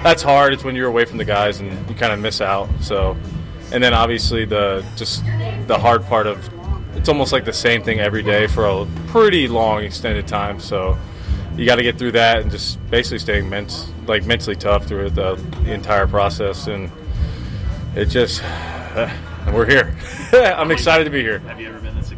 that's 0.02 0.22
hard. 0.22 0.52
It's 0.52 0.64
when 0.64 0.76
you're 0.76 0.88
away 0.88 1.06
from 1.06 1.16
the 1.18 1.24
guys 1.24 1.60
and 1.60 1.88
you 1.88 1.94
kind 1.94 2.12
of 2.12 2.18
miss 2.18 2.40
out. 2.40 2.68
So, 2.80 3.16
and 3.72 3.82
then 3.82 3.94
obviously 3.94 4.44
the 4.44 4.84
just 4.96 5.24
the 5.66 5.78
hard 5.78 6.04
part 6.04 6.26
of 6.26 6.52
it's 6.94 7.08
almost 7.08 7.32
like 7.32 7.44
the 7.44 7.52
same 7.52 7.82
thing 7.82 8.00
every 8.00 8.22
day 8.22 8.46
for 8.46 8.66
a 8.66 8.86
pretty 9.08 9.48
long 9.48 9.84
extended 9.84 10.26
time. 10.26 10.60
So 10.60 10.98
you 11.56 11.66
got 11.66 11.76
to 11.76 11.82
get 11.82 11.98
through 11.98 12.12
that 12.12 12.42
and 12.42 12.50
just 12.50 12.78
basically 12.90 13.18
staying 13.18 13.48
ment- 13.48 13.92
like 14.06 14.24
mentally 14.26 14.56
tough 14.56 14.86
through 14.86 15.10
the, 15.10 15.34
the 15.64 15.72
entire 15.72 16.06
process. 16.06 16.66
And 16.66 16.90
it 17.94 18.06
just, 18.06 18.42
uh, 18.44 19.12
we're 19.52 19.66
here. 19.66 19.96
I'm 20.32 20.70
excited 20.70 21.04
to 21.04 21.10
be 21.10 21.22
here. 21.22 21.40
Have 21.40 21.60
you 21.60 21.68
ever 21.68 21.80
been 21.80 21.96
this? 21.96 22.08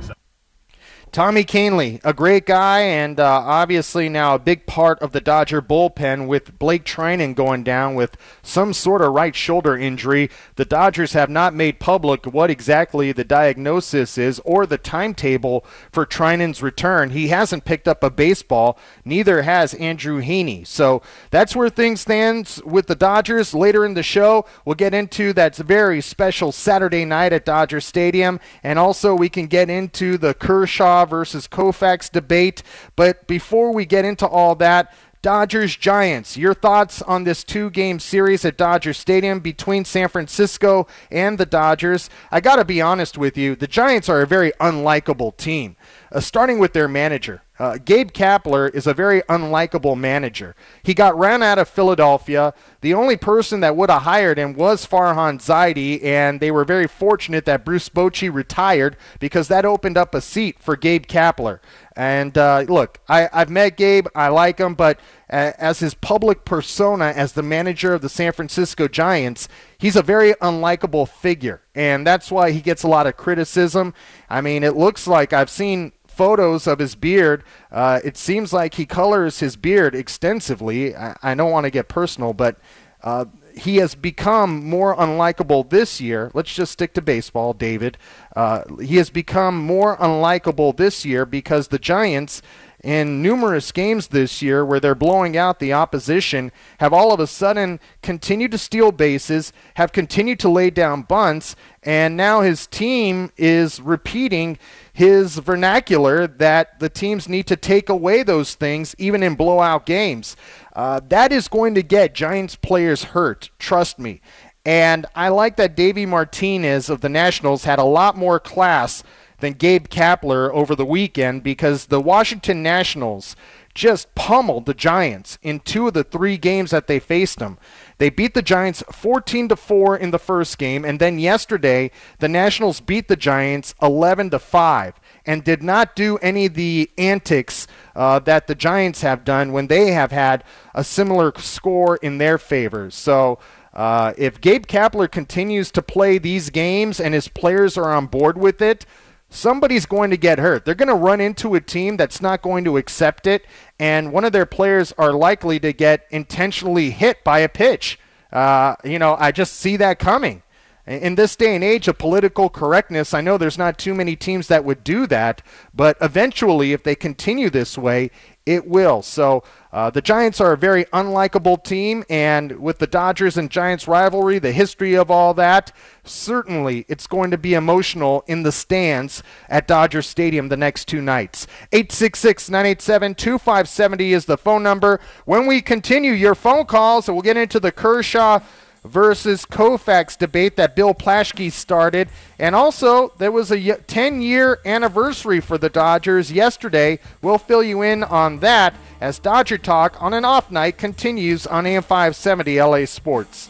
Tommy 1.12 1.42
Kahnle, 1.42 2.00
a 2.04 2.12
great 2.12 2.46
guy, 2.46 2.82
and 2.82 3.18
uh, 3.18 3.24
obviously 3.24 4.08
now 4.08 4.36
a 4.36 4.38
big 4.38 4.64
part 4.66 5.00
of 5.00 5.10
the 5.10 5.20
Dodger 5.20 5.60
bullpen 5.60 6.28
with 6.28 6.56
Blake 6.56 6.84
Treinen 6.84 7.34
going 7.34 7.64
down 7.64 7.96
with 7.96 8.16
some 8.44 8.72
sort 8.72 9.02
of 9.02 9.12
right 9.12 9.34
shoulder 9.34 9.76
injury. 9.76 10.30
The 10.54 10.64
Dodgers 10.64 11.12
have 11.14 11.28
not 11.28 11.52
made 11.52 11.80
public 11.80 12.26
what 12.26 12.48
exactly 12.48 13.10
the 13.10 13.24
diagnosis 13.24 14.18
is 14.18 14.40
or 14.44 14.66
the 14.66 14.78
timetable 14.78 15.64
for 15.90 16.06
Treinen's 16.06 16.62
return. 16.62 17.10
He 17.10 17.26
hasn't 17.28 17.64
picked 17.64 17.88
up 17.88 18.04
a 18.04 18.10
baseball, 18.10 18.78
neither 19.04 19.42
has 19.42 19.74
Andrew 19.74 20.22
Heaney. 20.22 20.64
So 20.64 21.02
that's 21.30 21.56
where 21.56 21.70
things 21.70 22.02
stand 22.02 22.60
with 22.64 22.86
the 22.86 22.94
Dodgers. 22.94 23.52
Later 23.52 23.84
in 23.84 23.94
the 23.94 24.04
show, 24.04 24.46
we'll 24.64 24.76
get 24.76 24.94
into 24.94 25.32
that 25.32 25.56
very 25.56 26.00
special 26.00 26.52
Saturday 26.52 27.04
night 27.04 27.32
at 27.32 27.44
Dodger 27.44 27.80
Stadium, 27.80 28.38
and 28.62 28.78
also 28.78 29.12
we 29.12 29.28
can 29.28 29.48
get 29.48 29.68
into 29.68 30.16
the 30.16 30.34
Kershaw 30.34 30.99
versus 31.04 31.48
Koufax 31.48 32.10
debate. 32.10 32.62
But 32.96 33.26
before 33.26 33.72
we 33.72 33.86
get 33.86 34.04
into 34.04 34.26
all 34.26 34.54
that, 34.56 34.92
Dodgers 35.22 35.76
Giants, 35.76 36.38
your 36.38 36.54
thoughts 36.54 37.02
on 37.02 37.24
this 37.24 37.44
two 37.44 37.68
game 37.68 38.00
series 38.00 38.42
at 38.46 38.56
Dodger 38.56 38.94
Stadium 38.94 39.40
between 39.40 39.84
San 39.84 40.08
Francisco 40.08 40.86
and 41.10 41.36
the 41.36 41.44
Dodgers? 41.44 42.08
I 42.30 42.40
got 42.40 42.56
to 42.56 42.64
be 42.64 42.80
honest 42.80 43.18
with 43.18 43.36
you, 43.36 43.54
the 43.54 43.66
Giants 43.66 44.08
are 44.08 44.22
a 44.22 44.26
very 44.26 44.52
unlikable 44.60 45.36
team, 45.36 45.76
uh, 46.12 46.20
starting 46.20 46.58
with 46.58 46.72
their 46.72 46.88
manager. 46.88 47.42
Uh, 47.60 47.76
Gabe 47.76 48.10
Kapler 48.10 48.74
is 48.74 48.86
a 48.86 48.94
very 48.94 49.20
unlikable 49.22 49.94
manager. 49.94 50.56
He 50.82 50.94
got 50.94 51.18
ran 51.18 51.42
out 51.42 51.58
of 51.58 51.68
Philadelphia. 51.68 52.54
The 52.80 52.94
only 52.94 53.18
person 53.18 53.60
that 53.60 53.76
would 53.76 53.90
have 53.90 54.02
hired 54.02 54.38
him 54.38 54.54
was 54.54 54.86
Farhan 54.86 55.38
Zaidi, 55.38 56.02
and 56.02 56.40
they 56.40 56.50
were 56.50 56.64
very 56.64 56.86
fortunate 56.86 57.44
that 57.44 57.66
Bruce 57.66 57.90
Bochy 57.90 58.32
retired 58.32 58.96
because 59.18 59.48
that 59.48 59.66
opened 59.66 59.98
up 59.98 60.14
a 60.14 60.22
seat 60.22 60.58
for 60.58 60.74
Gabe 60.74 61.04
Kapler. 61.04 61.60
And 61.94 62.38
uh, 62.38 62.64
look, 62.66 62.98
I, 63.10 63.28
I've 63.30 63.50
met 63.50 63.76
Gabe. 63.76 64.06
I 64.14 64.28
like 64.28 64.56
him, 64.56 64.74
but 64.74 64.98
uh, 65.28 65.52
as 65.58 65.80
his 65.80 65.92
public 65.92 66.46
persona, 66.46 67.12
as 67.14 67.32
the 67.32 67.42
manager 67.42 67.92
of 67.92 68.00
the 68.00 68.08
San 68.08 68.32
Francisco 68.32 68.88
Giants, 68.88 69.48
he's 69.76 69.96
a 69.96 70.02
very 70.02 70.32
unlikable 70.34 71.06
figure. 71.06 71.60
And 71.74 72.06
that's 72.06 72.30
why 72.30 72.52
he 72.52 72.62
gets 72.62 72.84
a 72.84 72.88
lot 72.88 73.06
of 73.06 73.18
criticism. 73.18 73.92
I 74.30 74.40
mean, 74.40 74.62
it 74.62 74.76
looks 74.76 75.06
like 75.06 75.34
I've 75.34 75.50
seen 75.50 75.92
photos 76.20 76.66
of 76.66 76.80
his 76.80 76.94
beard. 76.94 77.42
Uh, 77.72 77.98
it 78.04 78.14
seems 78.14 78.52
like 78.52 78.74
he 78.74 78.84
colors 78.84 79.38
his 79.38 79.56
beard 79.56 79.94
extensively. 79.94 80.94
I, 80.94 81.16
I 81.22 81.34
don't 81.34 81.50
want 81.50 81.64
to 81.64 81.70
get 81.70 81.88
personal, 81.88 82.34
but 82.34 82.58
uh, 83.02 83.24
he 83.56 83.78
has 83.78 83.94
become 83.94 84.62
more 84.62 84.94
unlikable 84.96 85.70
this 85.70 85.98
year. 85.98 86.30
Let's 86.34 86.52
just 86.54 86.72
stick 86.72 86.92
to 86.92 87.00
baseball, 87.00 87.54
David. 87.54 87.96
Uh, 88.36 88.64
he 88.82 88.96
has 88.96 89.08
become 89.08 89.56
more 89.56 89.96
unlikable 89.96 90.76
this 90.76 91.06
year 91.06 91.24
because 91.24 91.68
the 91.68 91.78
Giants, 91.78 92.42
in 92.82 93.22
numerous 93.22 93.72
games 93.72 94.08
this 94.08 94.40
year 94.40 94.64
where 94.64 94.80
they're 94.80 94.94
blowing 94.94 95.36
out 95.36 95.58
the 95.58 95.72
opposition, 95.72 96.50
have 96.78 96.92
all 96.92 97.12
of 97.12 97.20
a 97.20 97.26
sudden 97.26 97.78
continued 98.02 98.50
to 98.52 98.58
steal 98.58 98.90
bases, 98.90 99.52
have 99.74 99.92
continued 99.92 100.40
to 100.40 100.48
lay 100.48 100.70
down 100.70 101.02
bunts, 101.02 101.56
and 101.82 102.16
now 102.16 102.40
his 102.40 102.66
team 102.66 103.30
is 103.36 103.80
repeating 103.80 104.58
his 104.92 105.36
vernacular 105.38 106.26
that 106.26 106.78
the 106.80 106.88
teams 106.88 107.28
need 107.28 107.46
to 107.46 107.56
take 107.56 107.88
away 107.88 108.22
those 108.22 108.54
things 108.54 108.94
even 108.98 109.22
in 109.22 109.34
blowout 109.34 109.86
games. 109.86 110.36
Uh, 110.74 111.00
that 111.08 111.32
is 111.32 111.48
going 111.48 111.74
to 111.74 111.82
get 111.82 112.14
Giants 112.14 112.56
players 112.56 113.04
hurt, 113.04 113.50
trust 113.58 113.98
me. 113.98 114.20
And 114.64 115.06
I 115.14 115.30
like 115.30 115.56
that 115.56 115.74
Davey 115.74 116.04
Martinez 116.04 116.90
of 116.90 117.00
the 117.00 117.08
Nationals 117.08 117.64
had 117.64 117.78
a 117.78 117.84
lot 117.84 118.16
more 118.16 118.38
class 118.38 119.02
than 119.40 119.54
Gabe 119.54 119.88
Kapler 119.88 120.50
over 120.50 120.74
the 120.74 120.84
weekend 120.84 121.42
because 121.42 121.86
the 121.86 122.00
Washington 122.00 122.62
Nationals 122.62 123.36
just 123.74 124.14
pummeled 124.14 124.66
the 124.66 124.74
Giants 124.74 125.38
in 125.42 125.60
two 125.60 125.88
of 125.88 125.94
the 125.94 126.02
three 126.02 126.36
games 126.36 126.72
that 126.72 126.86
they 126.86 126.98
faced 126.98 127.38
them. 127.38 127.56
They 127.98 128.10
beat 128.10 128.34
the 128.34 128.42
Giants 128.42 128.82
14 128.90 129.48
to 129.48 129.56
4 129.56 129.96
in 129.96 130.10
the 130.10 130.18
first 130.18 130.58
game 130.58 130.84
and 130.84 130.98
then 130.98 131.18
yesterday 131.18 131.90
the 132.18 132.28
Nationals 132.28 132.80
beat 132.80 133.08
the 133.08 133.16
Giants 133.16 133.74
11 133.80 134.30
to 134.30 134.38
5 134.38 135.00
and 135.24 135.44
did 135.44 135.62
not 135.62 135.94
do 135.94 136.16
any 136.18 136.46
of 136.46 136.54
the 136.54 136.90
antics 136.98 137.66
uh, 137.94 138.18
that 138.20 138.46
the 138.46 138.54
Giants 138.54 139.02
have 139.02 139.24
done 139.24 139.52
when 139.52 139.68
they 139.68 139.92
have 139.92 140.10
had 140.10 140.42
a 140.74 140.82
similar 140.82 141.32
score 141.38 141.96
in 141.96 142.18
their 142.18 142.38
favor. 142.38 142.90
So 142.90 143.38
uh, 143.72 144.14
if 144.16 144.40
Gabe 144.40 144.66
Kapler 144.66 145.10
continues 145.10 145.70
to 145.72 145.82
play 145.82 146.18
these 146.18 146.50
games 146.50 146.98
and 146.98 147.14
his 147.14 147.28
players 147.28 147.78
are 147.78 147.90
on 147.90 148.06
board 148.06 148.36
with 148.36 148.60
it, 148.60 148.84
somebody's 149.30 149.86
going 149.86 150.10
to 150.10 150.16
get 150.16 150.38
hurt. 150.38 150.64
They're 150.64 150.74
going 150.74 150.88
to 150.88 150.94
run 150.94 151.20
into 151.20 151.54
a 151.54 151.60
team 151.60 151.96
that's 151.96 152.20
not 152.20 152.42
going 152.42 152.64
to 152.64 152.76
accept 152.76 153.26
it, 153.26 153.46
and 153.78 154.12
one 154.12 154.24
of 154.24 154.32
their 154.32 154.46
players 154.46 154.92
are 154.98 155.12
likely 155.12 155.58
to 155.60 155.72
get 155.72 156.06
intentionally 156.10 156.90
hit 156.90 157.24
by 157.24 157.38
a 157.38 157.48
pitch. 157.48 157.98
Uh, 158.32 158.76
you 158.84 158.98
know, 158.98 159.16
I 159.18 159.32
just 159.32 159.54
see 159.54 159.76
that 159.76 159.98
coming. 159.98 160.42
In 160.86 161.14
this 161.14 161.36
day 161.36 161.54
and 161.54 161.62
age 161.62 161.86
of 161.88 161.98
political 161.98 162.48
correctness, 162.48 163.14
I 163.14 163.20
know 163.20 163.38
there's 163.38 163.58
not 163.58 163.78
too 163.78 163.94
many 163.94 164.16
teams 164.16 164.48
that 164.48 164.64
would 164.64 164.82
do 164.82 165.06
that, 165.06 165.40
but 165.72 165.96
eventually, 166.00 166.72
if 166.72 166.82
they 166.82 166.96
continue 166.96 167.48
this 167.48 167.78
way, 167.78 168.10
it 168.50 168.66
will. 168.66 169.00
So 169.00 169.44
uh, 169.72 169.90
the 169.90 170.02
Giants 170.02 170.40
are 170.40 170.52
a 170.52 170.58
very 170.58 170.84
unlikable 170.86 171.62
team, 171.62 172.02
and 172.10 172.58
with 172.58 172.78
the 172.78 172.88
Dodgers 172.88 173.36
and 173.36 173.48
Giants 173.48 173.86
rivalry, 173.86 174.40
the 174.40 174.50
history 174.50 174.96
of 174.96 175.08
all 175.08 175.32
that, 175.34 175.70
certainly 176.02 176.84
it's 176.88 177.06
going 177.06 177.30
to 177.30 177.38
be 177.38 177.54
emotional 177.54 178.24
in 178.26 178.42
the 178.42 178.50
stands 178.50 179.22
at 179.48 179.68
Dodger 179.68 180.02
Stadium 180.02 180.48
the 180.48 180.56
next 180.56 180.88
two 180.88 181.00
nights. 181.00 181.46
866 181.70 182.50
987 182.50 183.14
2570 183.14 184.12
is 184.12 184.24
the 184.24 184.36
phone 184.36 184.64
number. 184.64 184.98
When 185.24 185.46
we 185.46 185.62
continue 185.62 186.12
your 186.12 186.34
phone 186.34 186.64
calls, 186.64 187.06
we'll 187.06 187.22
get 187.22 187.36
into 187.36 187.60
the 187.60 187.70
Kershaw 187.70 188.40
versus 188.84 189.44
Koufax 189.44 190.16
debate 190.16 190.56
that 190.56 190.74
Bill 190.74 190.94
Plaschke 190.94 191.52
started. 191.52 192.08
And 192.38 192.54
also, 192.54 193.12
there 193.18 193.32
was 193.32 193.50
a 193.50 193.76
10 193.76 194.22
year 194.22 194.60
anniversary 194.64 195.40
for 195.40 195.58
the 195.58 195.68
Dodgers 195.68 196.32
yesterday. 196.32 196.98
We'll 197.22 197.38
fill 197.38 197.62
you 197.62 197.82
in 197.82 198.04
on 198.04 198.40
that 198.40 198.74
as 199.00 199.18
Dodger 199.18 199.58
Talk 199.58 200.00
on 200.00 200.14
an 200.14 200.24
off 200.24 200.50
night 200.50 200.78
continues 200.78 201.46
on 201.46 201.66
AM 201.66 201.82
570 201.82 202.60
LA 202.60 202.84
Sports. 202.84 203.48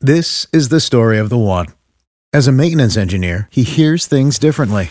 This 0.00 0.48
is 0.52 0.68
the 0.68 0.80
story 0.80 1.18
of 1.18 1.28
the 1.28 1.38
one. 1.38 1.66
As 2.32 2.48
a 2.48 2.52
maintenance 2.52 2.96
engineer, 2.96 3.46
he 3.52 3.62
hears 3.62 4.06
things 4.06 4.36
differently 4.36 4.90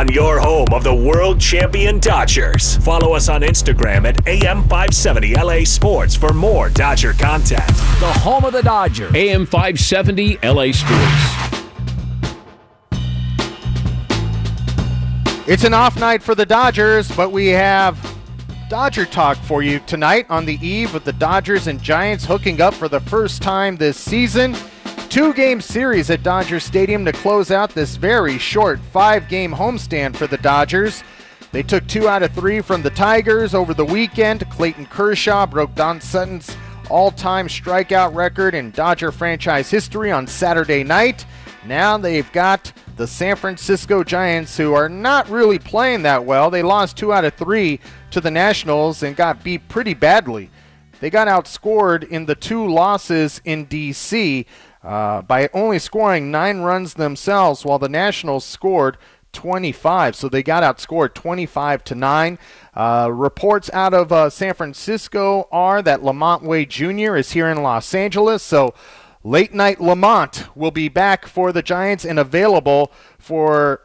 On 0.00 0.08
your 0.08 0.40
home 0.40 0.68
of 0.72 0.82
the 0.82 0.94
world 0.94 1.38
champion 1.38 1.98
Dodgers. 1.98 2.78
Follow 2.78 3.12
us 3.12 3.28
on 3.28 3.42
Instagram 3.42 4.08
at 4.08 4.16
AM570LA 4.24 5.66
Sports 5.66 6.16
for 6.16 6.32
more 6.32 6.70
Dodger 6.70 7.12
content. 7.12 7.66
The 7.66 8.10
home 8.10 8.46
of 8.46 8.54
the 8.54 8.62
Dodgers. 8.62 9.14
AM 9.14 9.44
570 9.44 10.38
LA 10.42 10.72
Sports. 10.72 10.96
It's 15.46 15.64
an 15.64 15.74
off 15.74 16.00
night 16.00 16.22
for 16.22 16.34
the 16.34 16.46
Dodgers, 16.46 17.14
but 17.14 17.30
we 17.30 17.48
have 17.48 17.98
Dodger 18.70 19.04
talk 19.04 19.36
for 19.36 19.62
you 19.62 19.80
tonight 19.80 20.24
on 20.30 20.46
the 20.46 20.58
eve 20.66 20.94
of 20.94 21.04
the 21.04 21.12
Dodgers 21.12 21.66
and 21.66 21.78
Giants 21.82 22.24
hooking 22.24 22.62
up 22.62 22.72
for 22.72 22.88
the 22.88 23.00
first 23.00 23.42
time 23.42 23.76
this 23.76 23.98
season. 23.98 24.56
Two 25.10 25.34
game 25.34 25.60
series 25.60 26.08
at 26.08 26.22
Dodger 26.22 26.60
Stadium 26.60 27.04
to 27.04 27.10
close 27.10 27.50
out 27.50 27.70
this 27.70 27.96
very 27.96 28.38
short 28.38 28.78
five 28.92 29.28
game 29.28 29.52
homestand 29.52 30.14
for 30.14 30.28
the 30.28 30.36
Dodgers. 30.36 31.02
They 31.50 31.64
took 31.64 31.84
two 31.88 32.08
out 32.08 32.22
of 32.22 32.32
three 32.32 32.60
from 32.60 32.82
the 32.82 32.90
Tigers 32.90 33.52
over 33.52 33.74
the 33.74 33.84
weekend. 33.84 34.48
Clayton 34.50 34.86
Kershaw 34.86 35.46
broke 35.46 35.74
Don 35.74 36.00
Sutton's 36.00 36.56
all 36.88 37.10
time 37.10 37.48
strikeout 37.48 38.14
record 38.14 38.54
in 38.54 38.70
Dodger 38.70 39.10
franchise 39.10 39.68
history 39.68 40.12
on 40.12 40.28
Saturday 40.28 40.84
night. 40.84 41.26
Now 41.66 41.98
they've 41.98 42.30
got 42.30 42.72
the 42.96 43.08
San 43.08 43.34
Francisco 43.34 44.04
Giants, 44.04 44.56
who 44.56 44.74
are 44.74 44.88
not 44.88 45.28
really 45.28 45.58
playing 45.58 46.02
that 46.02 46.24
well. 46.24 46.50
They 46.50 46.62
lost 46.62 46.96
two 46.96 47.12
out 47.12 47.24
of 47.24 47.34
three 47.34 47.80
to 48.12 48.20
the 48.20 48.30
Nationals 48.30 49.02
and 49.02 49.16
got 49.16 49.42
beat 49.42 49.68
pretty 49.68 49.94
badly. 49.94 50.50
They 51.00 51.10
got 51.10 51.26
outscored 51.28 52.06
in 52.08 52.26
the 52.26 52.34
two 52.34 52.70
losses 52.70 53.40
in 53.44 53.64
D.C. 53.64 54.46
Uh, 54.82 55.22
by 55.22 55.48
only 55.52 55.78
scoring 55.78 56.30
nine 56.30 56.60
runs 56.60 56.94
themselves, 56.94 57.64
while 57.64 57.78
the 57.78 57.88
Nationals 57.88 58.44
scored 58.44 58.96
25. 59.32 60.16
So 60.16 60.28
they 60.28 60.42
got 60.42 60.62
outscored 60.62 61.14
25 61.14 61.84
to 61.84 61.94
9. 61.94 62.38
Uh, 62.74 63.10
reports 63.12 63.70
out 63.72 63.94
of 63.94 64.12
uh, 64.12 64.30
San 64.30 64.54
Francisco 64.54 65.48
are 65.52 65.82
that 65.82 66.00
LaMonte 66.00 66.42
Wade 66.42 66.70
Jr. 66.70 67.16
is 67.16 67.32
here 67.32 67.48
in 67.48 67.62
Los 67.62 67.94
Angeles. 67.94 68.42
So 68.42 68.74
late 69.22 69.52
night 69.52 69.78
LaMonte 69.78 70.48
will 70.56 70.70
be 70.70 70.88
back 70.88 71.26
for 71.26 71.52
the 71.52 71.62
Giants 71.62 72.04
and 72.04 72.18
available 72.18 72.92
for 73.18 73.82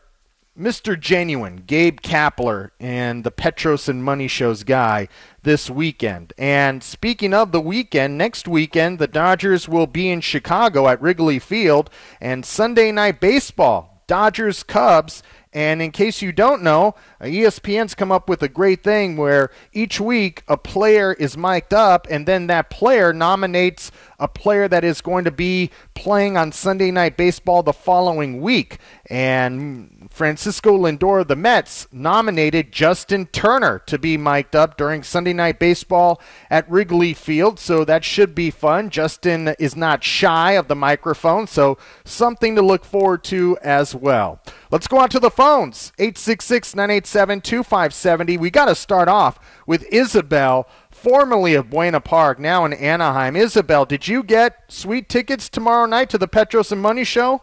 Mr. 0.57 0.97
Genuine, 0.97 1.57
Gabe 1.67 1.99
Kapler, 1.99 2.71
and 2.79 3.25
the 3.25 3.31
Petros 3.31 3.89
and 3.89 4.01
Money 4.01 4.29
Shows 4.29 4.63
guy 4.63 5.09
this 5.43 5.69
weekend. 5.69 6.31
And 6.37 6.81
speaking 6.81 7.33
of 7.33 7.51
the 7.51 7.59
weekend, 7.59 8.17
next 8.17 8.47
weekend, 8.47 8.97
the 8.97 9.07
Dodgers 9.07 9.67
will 9.67 9.87
be 9.87 10.09
in 10.09 10.21
Chicago 10.21 10.87
at 10.87 11.01
Wrigley 11.01 11.39
Field, 11.39 11.89
and 12.21 12.45
Sunday 12.45 12.93
night 12.93 13.19
baseball, 13.19 14.01
Dodgers 14.07 14.63
Cubs. 14.63 15.23
And 15.51 15.81
in 15.81 15.91
case 15.91 16.21
you 16.21 16.31
don't 16.31 16.63
know, 16.63 16.95
ESPN's 17.25 17.95
come 17.95 18.11
up 18.11 18.29
with 18.29 18.41
a 18.43 18.47
great 18.47 18.83
thing 18.83 19.17
where 19.17 19.49
each 19.73 19.99
week 19.99 20.43
a 20.47 20.57
player 20.57 21.13
is 21.13 21.37
mic'd 21.37 21.73
up, 21.73 22.07
and 22.09 22.25
then 22.25 22.47
that 22.47 22.69
player 22.69 23.13
nominates 23.13 23.91
a 24.19 24.27
player 24.27 24.67
that 24.67 24.83
is 24.83 25.01
going 25.01 25.25
to 25.25 25.31
be 25.31 25.69
playing 25.93 26.37
on 26.37 26.51
Sunday 26.51 26.91
Night 26.91 27.17
Baseball 27.17 27.63
the 27.63 27.73
following 27.73 28.41
week. 28.41 28.77
And 29.09 30.07
Francisco 30.09 30.77
Lindor 30.77 31.21
of 31.21 31.27
the 31.27 31.35
Mets 31.35 31.87
nominated 31.91 32.71
Justin 32.71 33.25
Turner 33.27 33.79
to 33.79 33.97
be 33.97 34.17
mic'd 34.17 34.55
up 34.55 34.77
during 34.77 35.03
Sunday 35.03 35.33
Night 35.33 35.59
Baseball 35.59 36.21
at 36.49 36.69
Wrigley 36.69 37.13
Field, 37.13 37.59
so 37.59 37.83
that 37.85 38.03
should 38.03 38.33
be 38.33 38.51
fun. 38.51 38.89
Justin 38.89 39.55
is 39.59 39.75
not 39.75 40.03
shy 40.03 40.53
of 40.53 40.67
the 40.67 40.75
microphone, 40.75 41.47
so 41.47 41.77
something 42.03 42.55
to 42.55 42.61
look 42.61 42.85
forward 42.85 43.23
to 43.25 43.57
as 43.61 43.93
well. 43.93 44.39
Let's 44.71 44.87
go 44.87 44.97
on 44.97 45.09
to 45.09 45.19
the 45.19 45.29
phones 45.29 45.91
866 45.99 46.75
987 47.15 47.41
2570. 47.41 48.37
We 48.37 48.49
got 48.49 48.65
to 48.65 48.75
start 48.75 49.07
off 49.07 49.39
with 49.65 49.85
Isabel 49.91 50.67
formerly 50.91 51.53
of 51.53 51.69
Buena 51.69 52.01
Park, 52.01 52.39
now 52.39 52.65
in 52.65 52.73
Anaheim. 52.73 53.35
Isabel, 53.35 53.85
did 53.85 54.07
you 54.07 54.21
get 54.23 54.63
sweet 54.67 55.07
tickets 55.07 55.49
tomorrow 55.49 55.85
night 55.85 56.09
to 56.09 56.17
the 56.17 56.27
Petros 56.27 56.71
and 56.71 56.81
Money 56.81 57.03
Show? 57.03 57.41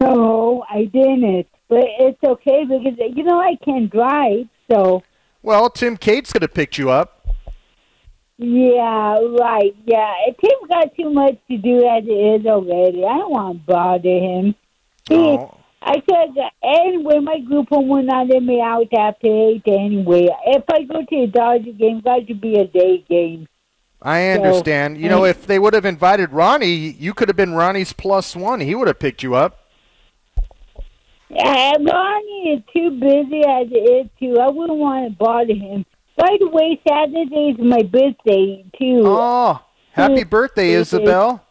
No, 0.00 0.64
I 0.68 0.84
didn't. 0.84 1.46
But 1.68 1.84
it's 1.98 2.22
okay 2.22 2.64
because 2.64 2.98
you 3.14 3.24
know 3.24 3.40
I 3.40 3.56
can't 3.64 3.90
drive, 3.90 4.46
so. 4.70 5.02
Well, 5.42 5.70
Tim 5.70 5.96
Cates 5.96 6.32
could 6.32 6.42
have 6.42 6.54
picked 6.54 6.78
you 6.78 6.90
up. 6.90 7.26
Yeah, 8.38 9.18
right. 9.38 9.74
Yeah, 9.84 10.12
Tim 10.40 10.68
got 10.68 10.94
too 10.96 11.10
much 11.10 11.36
to 11.50 11.56
do 11.58 11.86
as 11.88 12.04
it 12.06 12.40
is 12.40 12.46
already. 12.46 13.04
I 13.04 13.18
don't 13.18 13.30
want 13.30 13.58
to 13.58 13.72
bother 13.72 14.08
him. 14.08 14.54
He, 15.08 15.14
Oh. 15.16 15.54
I 15.80 16.02
said 16.10 16.34
anyway, 16.62 17.20
my 17.20 17.38
group 17.40 17.68
home 17.68 17.88
will 17.88 18.02
not 18.02 18.26
let 18.28 18.42
me 18.42 18.60
out 18.60 18.92
after 18.92 19.26
eight 19.26 19.62
anyway. 19.66 20.28
If 20.46 20.64
I 20.68 20.82
go 20.82 21.04
to 21.04 21.16
a 21.22 21.26
Dodger 21.26 21.72
game, 21.72 22.00
got 22.00 22.26
to 22.26 22.34
be 22.34 22.58
a 22.58 22.66
day 22.66 23.04
game. 23.08 23.46
I 24.02 24.34
So, 24.34 24.42
understand. 24.42 24.98
You 24.98 25.08
know, 25.08 25.24
if 25.24 25.46
they 25.46 25.58
would 25.58 25.74
have 25.74 25.84
invited 25.84 26.32
Ronnie, 26.32 26.74
you 26.74 27.14
could 27.14 27.28
have 27.28 27.36
been 27.36 27.54
Ronnie's 27.54 27.92
plus 27.92 28.34
one. 28.36 28.60
He 28.60 28.74
would 28.74 28.88
have 28.88 28.98
picked 28.98 29.22
you 29.22 29.34
up. 29.34 29.66
Uh, 31.30 31.74
Ronnie 31.80 32.54
is 32.56 32.62
too 32.72 32.90
busy 32.98 33.42
as 33.46 33.66
it 33.70 34.06
is 34.06 34.10
too. 34.18 34.38
I 34.40 34.48
wouldn't 34.48 34.78
want 34.78 35.10
to 35.12 35.16
bother 35.16 35.54
him. 35.54 35.84
By 36.16 36.36
the 36.40 36.48
way, 36.48 36.80
Saturday 36.88 37.50
is 37.50 37.58
my 37.58 37.82
birthday 37.82 38.64
too. 38.78 39.02
Oh, 39.04 39.60
happy 39.92 40.24
birthday, 40.24 40.70
Isabel. 40.70 41.44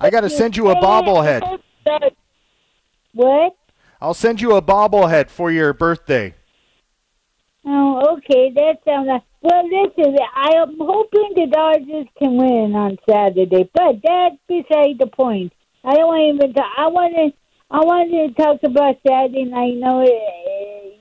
I 0.00 0.10
got 0.10 0.22
to 0.22 0.30
send 0.30 0.56
you 0.56 0.70
a 0.70 0.74
bobblehead. 0.76 1.60
What? 3.14 3.56
I'll 4.00 4.14
send 4.14 4.40
you 4.40 4.56
a 4.56 4.62
bobblehead 4.62 5.30
for 5.30 5.50
your 5.50 5.72
birthday. 5.72 6.34
Oh, 7.64 8.16
okay. 8.16 8.52
That 8.54 8.78
sounds 8.84 9.08
like. 9.08 9.22
Well, 9.40 9.62
This 9.68 10.06
is. 10.06 10.14
I 10.34 10.56
am 10.56 10.76
hoping 10.78 11.32
the 11.34 11.46
Dodgers 11.50 12.06
can 12.18 12.36
win 12.36 12.74
on 12.74 12.98
Saturday, 13.08 13.70
but 13.72 14.00
that's 14.02 14.36
beside 14.48 14.98
the 14.98 15.06
point. 15.06 15.52
I 15.84 15.94
don't 15.94 16.06
want 16.06 16.34
even. 16.34 16.54
To, 16.54 16.62
I 16.62 16.86
want 16.88 17.14
to. 17.14 17.32
I 17.70 17.78
wanted 17.78 18.36
to 18.36 18.42
talk 18.42 18.60
about 18.62 18.96
Saturday 19.06 19.44
night. 19.44 19.76
know. 19.76 20.02
uh, 20.02 20.06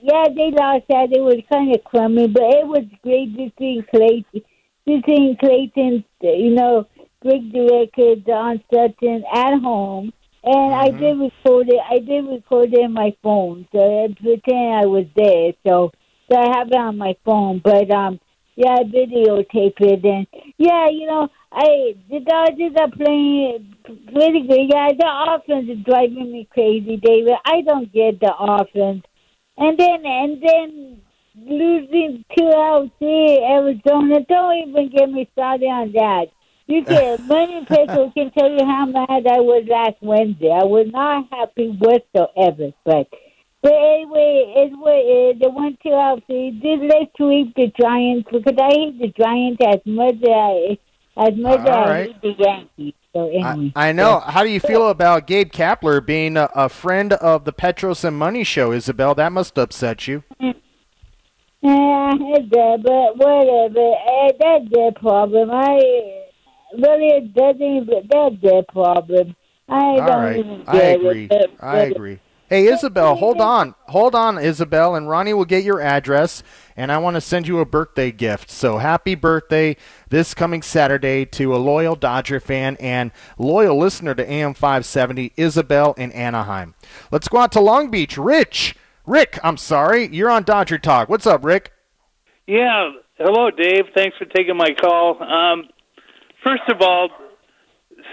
yeah, 0.02 0.26
they 0.36 0.52
lost 0.52 0.86
Saturday. 0.91 1.19
It 1.19 1.23
was 1.23 1.43
kind 1.52 1.73
of 1.73 1.84
crummy, 1.84 2.28
but 2.28 2.43
it 2.43 2.67
was 2.67 2.86
great 3.02 3.36
to 3.38 3.52
see 3.58 3.82
Clayton. 3.89 4.41
To 4.88 5.02
see 5.08 5.38
Clayton, 5.39 6.04
you 6.21 6.52
know, 6.52 6.86
break 7.21 7.52
the 7.54 7.63
record 7.71 8.30
on 8.30 8.62
Sutton 8.73 9.23
at 9.34 9.60
home. 9.62 10.12
And 10.43 10.75
I 10.75 10.89
did 10.89 11.19
record 11.19 11.69
it. 11.69 11.79
I 11.89 11.99
did 11.99 12.25
record 12.25 12.73
it 12.73 12.79
in 12.79 12.93
my 12.93 13.15
phone, 13.23 13.65
so 13.71 13.79
I 13.79 14.08
pretend 14.13 14.75
I 14.75 14.86
was 14.86 15.06
there. 15.15 15.53
So, 15.65 15.91
so 16.29 16.38
I 16.38 16.58
have 16.58 16.67
it 16.67 16.75
on 16.75 16.97
my 16.97 17.15
phone. 17.23 17.62
But 17.63 17.89
um, 17.91 18.19
yeah, 18.56 18.75
I 18.79 18.84
videotape 18.84 19.79
it, 19.79 20.03
and 20.03 20.27
yeah, 20.58 20.89
you 20.89 21.08
know, 21.08 21.29
I 21.51 21.95
the 22.10 22.19
Dodgers 22.19 22.73
are 22.77 22.91
playing 22.91 23.75
pretty 23.84 24.45
good. 24.47 24.69
Yeah, 24.69 24.89
the 24.97 25.08
offense 25.08 25.69
is 25.69 25.84
driving 25.86 26.32
me 26.32 26.47
crazy, 26.51 26.97
David. 26.97 27.34
I 27.45 27.62
don't 27.62 27.91
get 27.93 28.19
the 28.19 28.34
offense, 28.38 29.06
and 29.58 29.77
then 29.79 30.06
and 30.06 30.43
then 30.43 31.01
losing 31.36 32.25
two 32.38 32.51
out 32.53 32.91
here, 32.99 33.39
Arizona. 33.49 34.19
Don't 34.27 34.67
even 34.67 34.89
get 34.89 35.10
me 35.10 35.29
started 35.32 35.65
on 35.65 35.91
that. 35.93 36.25
You 36.67 36.84
can 36.84 37.28
many 37.28 37.65
people 37.65 38.12
can 38.13 38.32
tell 38.32 38.49
you 38.49 38.65
how 38.65 38.86
mad 38.86 39.10
I 39.10 39.39
was 39.39 39.65
last 39.69 39.97
Wednesday. 40.02 40.49
I 40.49 40.63
was 40.63 40.88
not 40.91 41.28
happy 41.32 41.69
whatsoever, 41.80 42.71
but. 42.86 43.08
But 43.62 43.71
anyway, 43.71 44.54
it's 44.58 44.76
what 44.76 44.93
it 44.93 45.38
is. 45.38 45.41
They 45.41 45.47
went 45.47 45.80
to. 45.84 46.21
They 46.28 46.49
did 46.49 46.82
let's 46.82 47.12
sweep 47.15 47.56
the 47.56 47.71
Giants 47.80 48.28
because 48.30 48.58
I 48.60 48.67
hate 48.76 48.99
the 48.99 49.08
Giants 49.17 49.62
as 49.65 49.80
much 49.86 50.15
as 50.15 50.30
I 50.30 50.78
as 51.15 51.38
much 51.38 51.60
as 51.62 51.69
All 51.69 51.84
I 51.86 52.04
hate 52.04 52.21
the 52.21 52.34
Yankees. 52.38 52.93
So 53.13 53.30
anyway, 53.30 53.71
I 53.73 53.93
know. 53.93 54.19
How 54.19 54.43
do 54.43 54.49
you 54.49 54.60
feel 54.60 54.89
about 54.89 55.28
Gabe 55.28 55.52
Kapler 55.52 56.06
being 56.06 56.36
a, 56.36 56.49
a 56.54 56.67
friend 56.67 57.13
of 57.13 57.45
the 57.45 57.54
Petros 57.54 58.04
and 58.04 58.17
Money 58.17 58.43
Show, 58.43 58.73
Isabel? 58.73 59.15
That 59.15 59.32
must 59.32 59.58
upset 59.58 60.10
you. 60.10 60.23
Yeah, 61.62 62.12
it's 62.19 62.49
there, 62.52 62.78
but 62.80 63.15
whatever. 63.15 63.93
Eh, 63.93 64.32
that's 64.41 64.69
their 64.71 64.91
problem. 64.91 65.52
I 65.52 66.22
really 66.73 67.07
it 67.07 67.33
doesn't 67.33 67.62
even. 67.62 68.09
That's 68.12 68.41
their 68.41 68.63
problem. 68.63 69.36
I 69.69 69.75
All 69.75 69.95
don't 69.97 70.07
right. 70.07 70.38
even 70.38 70.63
I 70.67 70.77
agree. 70.77 71.27
it. 71.31 71.51
I 71.59 71.77
agree. 71.79 72.19
Hey, 72.49 72.67
Isabel, 72.67 73.15
hold 73.15 73.41
on. 73.41 73.73
Hold 73.88 74.13
on, 74.13 74.38
Isabel, 74.38 74.93
and 74.95 75.09
Ronnie 75.09 75.33
will 75.33 75.45
get 75.45 75.63
your 75.63 75.81
address, 75.81 76.43
and 76.77 76.91
I 76.91 76.99
want 76.99 77.15
to 77.15 77.21
send 77.21 77.47
you 77.47 77.59
a 77.59 77.65
birthday 77.65 78.12
gift. 78.12 78.51
So 78.51 78.77
happy 78.77 79.15
birthday 79.15 79.75
this 80.09 80.36
coming 80.36 80.62
Saturday 80.62 81.25
to 81.25 81.55
a 81.55 81.57
loyal 81.57 81.95
Dodger 81.95 82.39
fan 82.39 82.77
and 82.79 83.12
loyal 83.39 83.77
listener 83.79 84.13
to 84.13 84.29
AM 84.29 84.53
570, 84.53 85.31
Isabel 85.36 85.93
in 85.93 86.12
Anaheim. 86.12 86.75
Let's 87.12 87.27
go 87.27 87.39
out 87.39 87.51
to 87.53 87.59
Long 87.59 87.89
Beach. 87.89 88.17
Rich. 88.17 88.75
Rick, 89.07 89.39
I'm 89.43 89.57
sorry. 89.57 90.07
You're 90.13 90.29
on 90.29 90.43
Dodger 90.43 90.77
Talk. 90.77 91.09
What's 91.09 91.25
up, 91.25 91.43
Rick? 91.43 91.71
Yeah. 92.45 92.91
Hello, 93.17 93.49
Dave. 93.49 93.86
Thanks 93.95 94.17
for 94.17 94.25
taking 94.25 94.57
my 94.57 94.75
call. 94.79 95.23
Um, 95.23 95.69
first 96.43 96.63
of 96.69 96.82
all, 96.82 97.10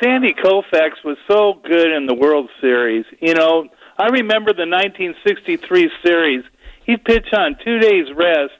Sandy 0.03 0.33
Koufax 0.33 1.05
was 1.05 1.16
so 1.29 1.55
good 1.64 1.90
in 1.90 2.07
the 2.07 2.14
World 2.14 2.49
Series. 2.61 3.05
You 3.21 3.35
know, 3.35 3.69
I 3.99 4.07
remember 4.07 4.53
the 4.53 4.66
1963 4.66 5.90
series. 6.05 6.45
He'd 6.87 7.05
pitch 7.05 7.27
on 7.33 7.57
two 7.64 7.79
days 7.79 8.07
rest 8.16 8.53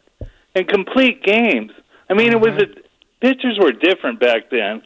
and 0.54 0.68
complete 0.68 1.22
games. 1.22 1.72
I 2.09 2.14
mean, 2.14 2.33
it 2.33 2.40
was 2.40 2.50
mm-hmm. 2.50 2.80
a, 2.80 3.26
pitchers 3.26 3.59
were 3.61 3.72
different 3.72 4.20
back 4.20 4.50
then, 4.50 4.83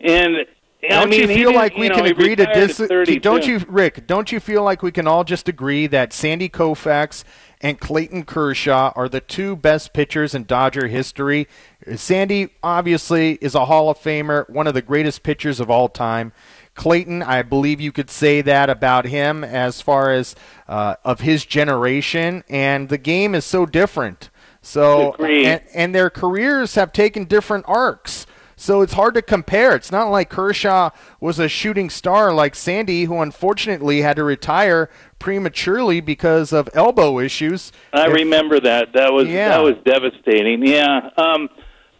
and 0.00 0.46
don't 0.88 0.92
I 0.92 1.06
mean, 1.06 1.20
you 1.22 1.28
feel 1.28 1.54
like 1.54 1.76
we 1.76 1.84
you 1.84 1.88
know, 1.88 1.96
can 1.96 2.06
agree 2.06 2.36
to 2.36 2.46
dis? 2.46 2.80
Don't 3.20 3.46
you, 3.46 3.60
Rick? 3.68 4.06
Don't 4.06 4.30
you 4.30 4.40
feel 4.40 4.62
like 4.62 4.82
we 4.82 4.92
can 4.92 5.06
all 5.08 5.24
just 5.24 5.48
agree 5.48 5.86
that 5.88 6.12
Sandy 6.12 6.48
Koufax 6.48 7.24
and 7.60 7.80
Clayton 7.80 8.24
Kershaw 8.24 8.92
are 8.94 9.08
the 9.08 9.20
two 9.20 9.56
best 9.56 9.92
pitchers 9.92 10.34
in 10.34 10.44
Dodger 10.44 10.86
history? 10.86 11.48
Sandy 11.94 12.48
obviously 12.62 13.38
is 13.40 13.54
a 13.54 13.64
Hall 13.66 13.88
of 13.90 13.98
Famer, 13.98 14.48
one 14.50 14.66
of 14.66 14.74
the 14.74 14.82
greatest 14.82 15.22
pitchers 15.22 15.60
of 15.60 15.70
all 15.70 15.88
time. 15.88 16.32
Clayton, 16.74 17.22
I 17.22 17.42
believe 17.42 17.80
you 17.80 17.92
could 17.92 18.10
say 18.10 18.42
that 18.42 18.68
about 18.68 19.06
him 19.06 19.44
as 19.44 19.80
far 19.80 20.10
as 20.12 20.34
uh, 20.68 20.96
of 21.04 21.20
his 21.20 21.44
generation, 21.46 22.44
and 22.48 22.88
the 22.88 22.98
game 22.98 23.34
is 23.34 23.44
so 23.44 23.64
different. 23.66 24.30
So 24.60 25.14
and, 25.14 25.62
and 25.74 25.94
their 25.94 26.10
careers 26.10 26.74
have 26.74 26.92
taken 26.92 27.24
different 27.24 27.64
arcs. 27.68 28.26
So 28.58 28.80
it's 28.80 28.94
hard 28.94 29.14
to 29.14 29.22
compare. 29.22 29.76
It's 29.76 29.92
not 29.92 30.08
like 30.08 30.30
Kershaw 30.30 30.90
was 31.20 31.38
a 31.38 31.46
shooting 31.48 31.90
star 31.90 32.32
like 32.32 32.54
Sandy, 32.54 33.04
who 33.04 33.20
unfortunately 33.20 34.00
had 34.00 34.16
to 34.16 34.24
retire 34.24 34.88
prematurely 35.18 36.00
because 36.00 36.52
of 36.54 36.68
elbow 36.74 37.18
issues. 37.20 37.70
I 37.92 38.06
If- 38.08 38.14
remember 38.14 38.58
that. 38.60 38.92
That 38.94 39.12
was 39.12 39.28
Yeah. 39.28 39.50
that 39.50 39.62
was 39.62 39.74
devastating. 39.84 40.66
Yeah. 40.66 41.10
Um, 41.18 41.48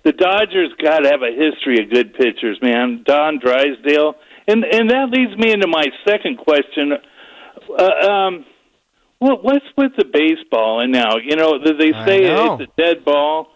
the 0.07 0.13
Dodgers 0.13 0.73
got 0.81 1.01
to 1.01 1.09
have 1.09 1.23
a 1.23 1.35
history 1.35 1.83
of 1.83 1.91
good 1.91 2.15
pitchers, 2.15 2.59
man. 2.63 3.03
Don 3.05 3.41
Drysdale, 3.41 4.15
and 4.47 4.65
and 4.65 4.89
that 4.91 5.11
leads 5.11 5.37
me 5.37 5.51
into 5.53 5.67
my 5.67 5.85
second 6.07 6.39
question. 6.39 6.93
Uh, 7.77 8.09
um, 8.09 8.47
what 9.19 9.43
what's 9.43 9.65
with 9.77 9.91
the 9.99 10.05
baseball 10.05 10.81
and 10.81 10.93
now? 10.93 11.17
You 11.17 11.35
know, 11.35 11.59
they 11.59 11.91
say 12.07 12.21
know. 12.21 12.59
it's 12.61 12.71
a 12.71 12.81
dead 12.81 13.05
ball. 13.05 13.49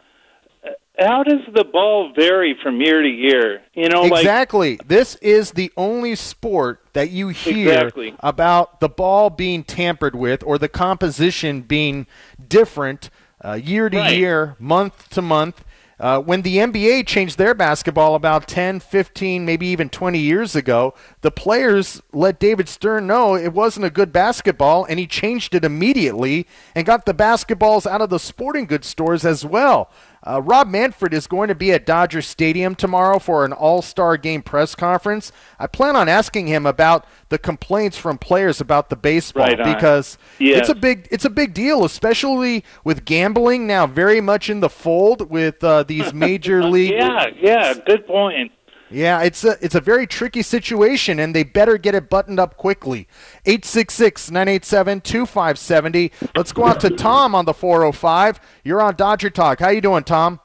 How 0.98 1.22
does 1.22 1.40
the 1.54 1.64
ball 1.64 2.12
vary 2.14 2.56
from 2.60 2.80
year 2.80 3.00
to 3.00 3.08
year? 3.08 3.62
You 3.72 3.88
know, 3.88 4.02
like 4.02 4.22
exactly. 4.22 4.80
this 4.84 5.14
is 5.16 5.52
the 5.52 5.72
only 5.76 6.16
sport 6.16 6.84
that 6.94 7.10
you 7.10 7.28
hear 7.28 7.72
Exactly. 7.72 8.14
about 8.20 8.80
the 8.80 8.88
ball 8.88 9.30
being 9.30 9.62
tampered 9.62 10.16
with 10.16 10.42
or 10.42 10.58
the 10.58 10.68
composition 10.68 11.62
being 11.62 12.06
different 12.46 13.08
uh, 13.42 13.52
year 13.52 13.88
to 13.88 13.96
Right. 13.96 14.18
year, 14.18 14.56
month 14.58 15.08
to 15.10 15.22
month. 15.22 15.64
Uh, 16.00 16.18
when 16.18 16.40
the 16.40 16.56
NBA 16.56 17.06
changed 17.06 17.36
their 17.36 17.54
basketball 17.54 18.14
about 18.14 18.48
10, 18.48 18.80
15, 18.80 19.44
maybe 19.44 19.66
even 19.66 19.90
20 19.90 20.18
years 20.18 20.56
ago, 20.56 20.94
the 21.20 21.30
players 21.30 22.00
let 22.14 22.40
David 22.40 22.70
Stern 22.70 23.06
know 23.06 23.34
it 23.34 23.52
wasn't 23.52 23.84
a 23.84 23.90
good 23.90 24.10
basketball, 24.10 24.86
and 24.86 24.98
he 24.98 25.06
changed 25.06 25.54
it 25.54 25.62
immediately 25.62 26.46
and 26.74 26.86
got 26.86 27.04
the 27.04 27.12
basketballs 27.12 27.86
out 27.86 28.00
of 28.00 28.08
the 28.08 28.18
sporting 28.18 28.64
goods 28.64 28.86
stores 28.86 29.26
as 29.26 29.44
well. 29.44 29.90
Uh, 30.22 30.40
Rob 30.42 30.68
Manfred 30.68 31.14
is 31.14 31.26
going 31.26 31.48
to 31.48 31.54
be 31.54 31.72
at 31.72 31.86
Dodger 31.86 32.20
Stadium 32.20 32.74
tomorrow 32.74 33.18
for 33.18 33.44
an 33.46 33.52
All 33.54 33.80
Star 33.80 34.16
Game 34.18 34.42
press 34.42 34.74
conference. 34.74 35.32
I 35.58 35.66
plan 35.66 35.96
on 35.96 36.08
asking 36.10 36.46
him 36.46 36.66
about 36.66 37.06
the 37.30 37.38
complaints 37.38 37.96
from 37.96 38.18
players 38.18 38.60
about 38.60 38.90
the 38.90 38.96
baseball 38.96 39.46
Right 39.46 39.56
because 39.56 40.18
Yes. 40.38 40.60
it's 40.60 40.68
a 40.68 40.74
big 40.74 41.08
it's 41.10 41.24
a 41.24 41.30
big 41.30 41.54
deal, 41.54 41.84
especially 41.84 42.64
with 42.84 43.04
gambling 43.06 43.66
now 43.66 43.86
very 43.86 44.20
much 44.20 44.50
in 44.50 44.60
the 44.60 44.68
fold 44.68 45.30
with 45.30 45.64
uh, 45.64 45.84
these 45.84 46.12
major 46.12 46.62
league. 46.70 46.92
yeah, 46.92 47.26
yeah, 47.40 47.74
good 47.86 48.06
point. 48.06 48.52
Yeah, 48.90 49.22
it's 49.22 49.44
a 49.44 49.56
it's 49.64 49.76
a 49.76 49.80
very 49.80 50.06
tricky 50.06 50.42
situation, 50.42 51.20
and 51.20 51.34
they 51.34 51.44
better 51.44 51.78
get 51.78 51.94
it 51.94 52.10
buttoned 52.10 52.40
up 52.40 52.56
quickly. 52.56 53.06
866-987-2570. 53.46 56.10
Let's 56.36 56.52
go 56.52 56.66
out 56.66 56.80
to 56.80 56.90
Tom 56.90 57.34
on 57.34 57.44
the 57.44 57.54
405. 57.54 58.40
You're 58.64 58.82
on 58.82 58.96
Dodger 58.96 59.30
Talk. 59.30 59.60
How 59.60 59.68
you 59.70 59.80
doing, 59.80 60.02
Tom? 60.02 60.40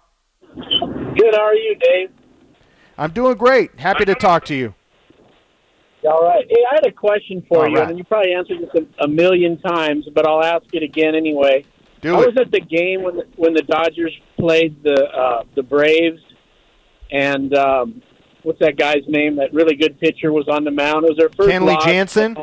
Good. 0.53 1.34
How 1.34 1.41
are 1.41 1.55
you, 1.55 1.75
Dave? 1.75 2.12
I'm 2.97 3.12
doing 3.12 3.36
great. 3.36 3.77
Happy 3.79 4.05
to 4.05 4.15
talk 4.15 4.45
to 4.45 4.55
you. 4.55 4.73
All 6.08 6.23
right. 6.23 6.45
Hey, 6.47 6.63
I 6.71 6.75
had 6.75 6.86
a 6.86 6.91
question 6.91 7.43
for 7.47 7.65
All 7.65 7.69
you, 7.69 7.77
right. 7.77 7.89
and 7.89 7.97
you 7.97 8.03
probably 8.03 8.34
answered 8.34 8.60
this 8.62 8.69
a, 8.75 8.86
a 9.05 9.08
million 9.08 9.58
times, 9.60 10.08
but 10.13 10.27
I'll 10.27 10.43
ask 10.43 10.65
it 10.71 10.84
again 10.84 11.15
anyway. 11.15 11.65
Do 12.01 12.15
I 12.15 12.21
it. 12.21 12.27
was 12.27 12.38
at 12.39 12.51
the 12.51 12.60
game 12.60 13.01
when 13.01 13.15
the, 13.17 13.25
when 13.38 13.55
the 13.55 13.63
Dodgers 13.63 14.13
played 14.39 14.84
the 14.84 15.03
uh, 15.05 15.41
the 15.55 15.63
Braves, 15.63 16.21
and 17.12 17.58
um, 17.58 18.03
what's 18.45 18.60
that 18.60 18.77
guy's 18.77 19.03
name? 19.08 19.36
That 19.38 19.53
really 19.53 19.75
good 19.75 19.99
pitcher 19.99 20.31
was 20.31 20.47
on 20.47 20.63
the 20.63 20.71
mound. 20.71 21.05
It 21.05 21.10
was 21.10 21.17
their 21.17 21.29
first. 21.29 21.49
Kenley 21.49 21.81
Jansen? 21.84 22.34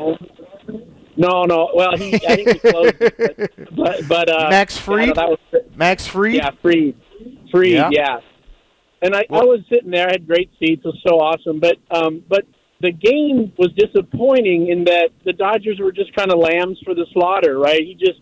No, 1.15 1.43
no. 1.43 1.69
Well, 1.75 1.95
he 1.95 2.15
I 2.15 2.35
think 2.35 2.49
he 2.49 2.59
closed 2.59 2.95
it, 2.99 3.17
but 3.17 3.75
but, 3.75 4.07
but 4.07 4.29
uh, 4.29 4.49
Max 4.49 4.77
Fried? 4.77 5.15
that 5.15 5.29
was 5.29 5.39
Max 5.75 6.07
Fried? 6.07 6.33
yeah, 6.35 6.49
Fried. 6.61 6.95
Fried, 7.51 7.69
Yeah. 7.69 7.89
yeah. 7.91 8.19
And 9.01 9.13
I, 9.15 9.25
I 9.29 9.43
was 9.43 9.59
sitting 9.69 9.91
there, 9.91 10.07
I 10.07 10.13
had 10.13 10.25
great 10.25 10.49
seats, 10.59 10.81
it 10.83 10.87
was 10.87 10.99
so 11.05 11.19
awesome. 11.19 11.59
But 11.59 11.77
um 11.91 12.23
but 12.27 12.45
the 12.79 12.91
game 12.91 13.53
was 13.57 13.71
disappointing 13.77 14.69
in 14.69 14.85
that 14.85 15.09
the 15.23 15.33
Dodgers 15.33 15.79
were 15.79 15.91
just 15.91 16.13
kind 16.15 16.31
of 16.31 16.39
lambs 16.39 16.79
for 16.83 16.93
the 16.95 17.05
slaughter, 17.13 17.57
right? 17.59 17.79
He 17.81 17.95
just 17.95 18.19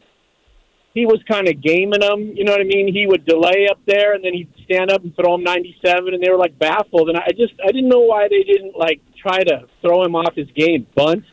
he 0.94 1.06
was 1.06 1.20
kind 1.30 1.48
of 1.48 1.62
gaming 1.62 2.02
them, 2.02 2.34
you 2.36 2.44
know 2.44 2.52
what 2.52 2.62
I 2.62 2.66
mean? 2.66 2.94
He 2.94 3.08
would 3.08 3.26
delay 3.26 3.68
up 3.70 3.80
there 3.86 4.14
and 4.14 4.24
then 4.24 4.34
he'd 4.34 4.52
stand 4.66 4.92
up 4.92 5.04
and 5.04 5.16
throw 5.16 5.36
him 5.36 5.44
97 5.44 6.14
and 6.14 6.22
they 6.22 6.30
were 6.30 6.38
like 6.38 6.58
baffled 6.60 7.10
and 7.10 7.18
I 7.18 7.30
just 7.38 7.54
I 7.64 7.68
didn't 7.72 7.90
know 7.90 8.02
why 8.02 8.28
they 8.30 8.44
didn't 8.44 8.76
like 8.78 9.00
try 9.18 9.44
to 9.44 9.68
throw 9.82 10.04
him 10.04 10.16
off 10.16 10.36
his 10.36 10.48
game, 10.56 10.86
bunt, 10.96 11.24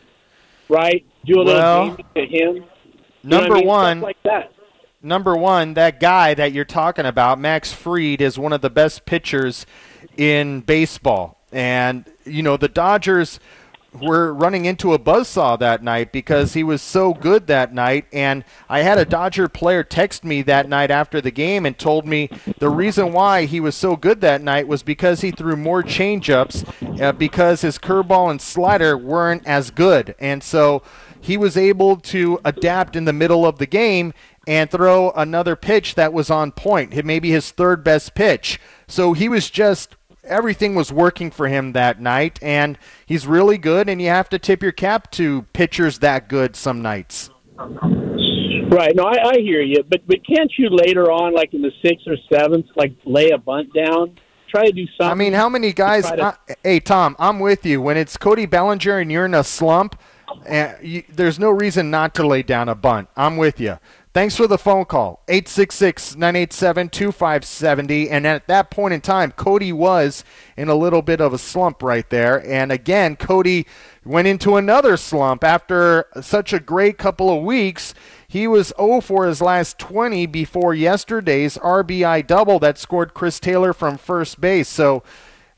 right? 0.68 1.04
Do 1.26 1.40
a 1.40 1.42
little 1.42 1.54
Well, 1.54 1.84
gaming 1.88 2.06
to 2.14 2.26
him. 2.26 2.54
You 2.56 3.36
what 3.40 3.44
I 3.44 3.48
Number 3.48 3.54
mean? 3.54 3.64
Stuff 3.64 3.66
one, 3.66 4.00
like 4.00 4.22
that. 4.24 4.52
number 5.02 5.36
one, 5.36 5.74
that 5.74 5.98
guy 6.00 6.34
that 6.34 6.52
you're 6.52 6.64
talking 6.64 7.04
about, 7.06 7.38
Max 7.40 7.72
Fried, 7.72 8.20
is 8.20 8.38
one 8.38 8.52
of 8.52 8.60
the 8.60 8.70
best 8.70 9.04
pitchers 9.06 9.66
in 10.16 10.60
baseball. 10.60 11.40
And, 11.50 12.04
you 12.24 12.42
know, 12.42 12.56
the 12.56 12.68
Dodgers 12.68 13.40
were 13.92 14.32
running 14.34 14.64
into 14.64 14.92
a 14.92 14.98
buzzsaw 14.98 15.58
that 15.58 15.82
night 15.82 16.12
because 16.12 16.52
he 16.54 16.62
was 16.62 16.82
so 16.82 17.14
good 17.14 17.46
that 17.46 17.72
night. 17.72 18.06
And 18.12 18.44
I 18.68 18.80
had 18.80 18.98
a 18.98 19.04
Dodger 19.04 19.48
player 19.48 19.82
text 19.82 20.24
me 20.24 20.42
that 20.42 20.68
night 20.68 20.90
after 20.90 21.20
the 21.20 21.30
game 21.30 21.64
and 21.64 21.78
told 21.78 22.06
me 22.06 22.28
the 22.58 22.68
reason 22.68 23.12
why 23.12 23.46
he 23.46 23.60
was 23.60 23.74
so 23.74 23.96
good 23.96 24.20
that 24.20 24.42
night 24.42 24.68
was 24.68 24.82
because 24.82 25.22
he 25.22 25.30
threw 25.30 25.56
more 25.56 25.82
changeups 25.82 27.00
uh, 27.00 27.12
because 27.12 27.62
his 27.62 27.78
curveball 27.78 28.30
and 28.30 28.40
slider 28.40 28.96
weren't 28.96 29.46
as 29.46 29.70
good. 29.70 30.14
And 30.18 30.42
so 30.42 30.82
he 31.20 31.36
was 31.36 31.56
able 31.56 31.96
to 31.96 32.38
adapt 32.44 32.94
in 32.94 33.04
the 33.04 33.12
middle 33.12 33.46
of 33.46 33.58
the 33.58 33.66
game 33.66 34.12
and 34.46 34.70
throw 34.70 35.10
another 35.10 35.56
pitch 35.56 35.94
that 35.94 36.12
was 36.12 36.30
on 36.30 36.52
point, 36.52 37.04
maybe 37.04 37.30
his 37.30 37.50
third 37.50 37.84
best 37.84 38.14
pitch. 38.14 38.58
So 38.86 39.12
he 39.12 39.28
was 39.28 39.50
just 39.50 39.94
everything 40.28 40.74
was 40.74 40.92
working 40.92 41.30
for 41.30 41.48
him 41.48 41.72
that 41.72 42.00
night, 42.00 42.38
and 42.42 42.78
he's 43.06 43.26
really 43.26 43.58
good. 43.58 43.88
And 43.88 44.00
you 44.00 44.08
have 44.08 44.28
to 44.30 44.38
tip 44.38 44.62
your 44.62 44.72
cap 44.72 45.10
to 45.12 45.42
pitchers 45.52 45.98
that 46.00 46.28
good 46.28 46.56
some 46.56 46.82
nights. 46.82 47.30
Right. 48.70 48.94
No, 48.94 49.04
I, 49.04 49.30
I 49.30 49.34
hear 49.38 49.62
you, 49.62 49.82
but 49.88 50.06
but 50.06 50.18
can't 50.26 50.52
you 50.58 50.68
later 50.70 51.10
on, 51.10 51.34
like 51.34 51.54
in 51.54 51.62
the 51.62 51.72
sixth 51.82 52.06
or 52.06 52.16
seventh, 52.32 52.66
like 52.76 52.92
lay 53.04 53.30
a 53.30 53.38
bunt 53.38 53.72
down, 53.74 54.18
try 54.50 54.66
to 54.66 54.72
do 54.72 54.84
something? 54.98 55.10
I 55.10 55.14
mean, 55.14 55.32
how 55.32 55.48
many 55.48 55.72
guys? 55.72 56.06
try 56.06 56.16
to- 56.16 56.22
uh, 56.22 56.32
hey, 56.62 56.80
Tom, 56.80 57.16
I'm 57.18 57.40
with 57.40 57.64
you. 57.64 57.80
When 57.80 57.96
it's 57.96 58.16
Cody 58.16 58.46
Bellinger 58.46 58.98
and 58.98 59.10
you're 59.10 59.24
in 59.24 59.34
a 59.34 59.42
slump, 59.42 59.98
uh, 60.48 60.74
you, 60.82 61.02
there's 61.08 61.38
no 61.38 61.50
reason 61.50 61.90
not 61.90 62.14
to 62.16 62.26
lay 62.26 62.42
down 62.42 62.68
a 62.68 62.74
bunt. 62.74 63.08
I'm 63.16 63.38
with 63.38 63.58
you. 63.58 63.78
Thanks 64.14 64.36
for 64.36 64.46
the 64.46 64.56
phone 64.56 64.86
call. 64.86 65.22
866 65.28 66.16
987 66.16 66.88
2570. 66.88 68.10
And 68.10 68.26
at 68.26 68.48
that 68.48 68.70
point 68.70 68.94
in 68.94 69.02
time, 69.02 69.32
Cody 69.32 69.72
was 69.72 70.24
in 70.56 70.68
a 70.68 70.74
little 70.74 71.02
bit 71.02 71.20
of 71.20 71.34
a 71.34 71.38
slump 71.38 71.82
right 71.82 72.08
there. 72.08 72.44
And 72.46 72.72
again, 72.72 73.16
Cody 73.16 73.66
went 74.04 74.26
into 74.26 74.56
another 74.56 74.96
slump 74.96 75.44
after 75.44 76.06
such 76.22 76.54
a 76.54 76.60
great 76.60 76.96
couple 76.96 77.28
of 77.30 77.44
weeks. 77.44 77.92
He 78.26 78.46
was 78.46 78.72
0 78.78 79.02
for 79.02 79.26
his 79.26 79.42
last 79.42 79.78
20 79.78 80.24
before 80.26 80.74
yesterday's 80.74 81.58
RBI 81.58 82.26
double 82.26 82.58
that 82.60 82.78
scored 82.78 83.12
Chris 83.12 83.38
Taylor 83.38 83.74
from 83.74 83.98
first 83.98 84.40
base. 84.40 84.68
So, 84.68 85.02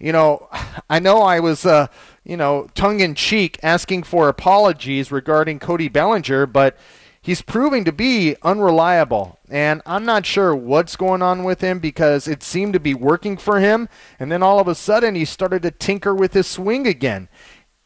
you 0.00 0.10
know, 0.10 0.48
I 0.90 0.98
know 0.98 1.22
I 1.22 1.38
was, 1.38 1.64
uh, 1.64 1.86
you 2.24 2.36
know, 2.36 2.68
tongue 2.74 2.98
in 2.98 3.14
cheek, 3.14 3.60
asking 3.62 4.02
for 4.02 4.28
apologies 4.28 5.12
regarding 5.12 5.60
Cody 5.60 5.88
Bellinger, 5.88 6.46
but 6.46 6.76
he's 7.20 7.42
proving 7.42 7.84
to 7.84 7.92
be 7.92 8.36
unreliable. 8.42 9.38
And 9.48 9.82
I'm 9.86 10.04
not 10.04 10.26
sure 10.26 10.54
what's 10.54 10.96
going 10.96 11.22
on 11.22 11.44
with 11.44 11.60
him 11.60 11.78
because 11.78 12.26
it 12.26 12.42
seemed 12.42 12.72
to 12.72 12.80
be 12.80 12.94
working 12.94 13.36
for 13.36 13.60
him. 13.60 13.88
And 14.18 14.30
then 14.30 14.42
all 14.42 14.60
of 14.60 14.68
a 14.68 14.74
sudden, 14.74 15.14
he 15.14 15.24
started 15.24 15.62
to 15.62 15.70
tinker 15.70 16.14
with 16.14 16.32
his 16.32 16.46
swing 16.46 16.86
again. 16.86 17.28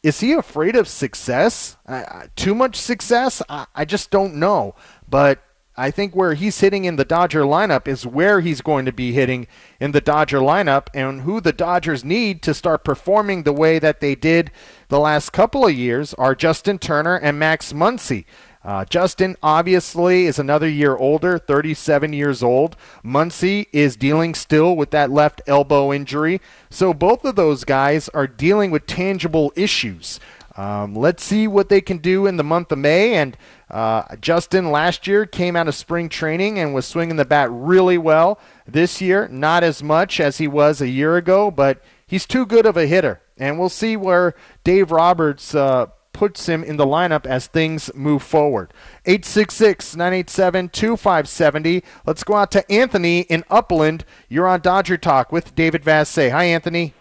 Is 0.03 0.19
he 0.19 0.33
afraid 0.33 0.75
of 0.75 0.87
success? 0.87 1.77
Uh, 1.87 2.27
too 2.35 2.53
much 2.53 2.75
success? 2.75 3.41
I, 3.49 3.65
I 3.73 3.85
just 3.85 4.11
don't 4.11 4.35
know. 4.35 4.75
But 5.09 5.41
I 5.77 5.91
think 5.91 6.15
where 6.15 6.35
he's 6.35 6.59
hitting 6.61 6.85
in 6.85 6.95
the 6.95 7.03
Dodger 7.03 7.41
lineup 7.41 7.87
is 7.87 8.07
where 8.07 8.39
he's 8.39 8.61
going 8.61 8.85
to 8.85 8.93
be 8.93 9.11
hitting 9.11 9.47
in 9.79 9.91
the 9.91 9.99
Dodger 9.99 10.39
lineup 10.39 10.87
and 10.93 11.21
who 11.21 11.41
the 11.41 11.51
Dodgers 11.51 12.05
need 12.05 12.41
to 12.43 12.53
start 12.53 12.85
performing 12.85 13.43
the 13.43 13.51
way 13.51 13.77
that 13.79 13.99
they 13.99 14.15
did 14.15 14.51
the 14.87 14.99
last 14.99 15.31
couple 15.31 15.65
of 15.65 15.73
years 15.73 16.13
are 16.13 16.33
Justin 16.33 16.79
Turner 16.79 17.17
and 17.17 17.37
Max 17.37 17.73
Muncy. 17.73 18.23
Uh, 18.65 18.83
Justin 18.85 19.37
obviously 19.43 20.25
is 20.25 20.39
another 20.39 20.67
year 20.67 20.95
older, 20.97 21.37
37 21.37 22.13
years 22.13 22.41
old. 22.41 22.75
Muncy 23.03 23.67
is 23.71 23.95
dealing 23.95 24.33
still 24.33 24.75
with 24.75 24.89
that 24.89 25.11
left 25.11 25.39
elbow 25.45 25.93
injury. 25.93 26.41
So 26.71 26.91
both 26.91 27.23
of 27.25 27.35
those 27.35 27.63
guys 27.63 28.09
are 28.09 28.25
dealing 28.25 28.71
with 28.71 28.87
tangible 28.87 29.53
issues. 29.55 30.19
Um, 30.57 30.95
let's 30.95 31.23
see 31.23 31.47
what 31.47 31.69
they 31.69 31.81
can 31.81 31.99
do 31.99 32.25
in 32.25 32.37
the 32.37 32.43
month 32.43 32.71
of 32.71 32.79
May. 32.79 33.13
And 33.15 33.37
uh, 33.69 34.15
Justin 34.15 34.71
last 34.71 35.05
year 35.05 35.27
came 35.27 35.55
out 35.55 35.67
of 35.67 35.75
spring 35.75 36.09
training 36.09 36.57
and 36.57 36.73
was 36.73 36.87
swinging 36.87 37.17
the 37.17 37.25
bat 37.25 37.49
really 37.51 37.99
well. 37.99 38.39
This 38.65 38.99
year, 38.99 39.27
not 39.27 39.63
as 39.63 39.83
much 39.83 40.19
as 40.19 40.39
he 40.39 40.47
was 40.47 40.81
a 40.81 40.89
year 40.89 41.17
ago, 41.17 41.51
but 41.51 41.83
he's 42.07 42.25
too 42.25 42.47
good 42.47 42.65
of 42.65 42.77
a 42.77 42.87
hitter. 42.87 43.21
And 43.37 43.59
we'll 43.59 43.69
see 43.69 43.95
where 43.97 44.33
Dave 44.63 44.91
Roberts 44.91 45.53
uh, 45.53 45.87
puts 46.15 46.47
him 46.47 46.63
in 46.63 46.77
the 46.77 46.85
lineup 46.85 47.25
as 47.25 47.47
things 47.47 47.91
move 47.93 48.23
forward. 48.23 48.73
866 49.05 49.97
987 49.97 50.69
2570. 50.69 51.83
Let's 52.05 52.23
go 52.23 52.35
out 52.35 52.51
to 52.51 52.71
Anthony 52.71 53.21
in 53.21 53.43
Upland. 53.49 54.05
You're 54.29 54.47
on 54.47 54.61
Dodger 54.61 54.97
Talk 54.97 55.33
with 55.33 55.53
David 55.55 55.83
Vassegh. 55.83 56.31
Hi, 56.31 56.45
Anthony. 56.45 56.93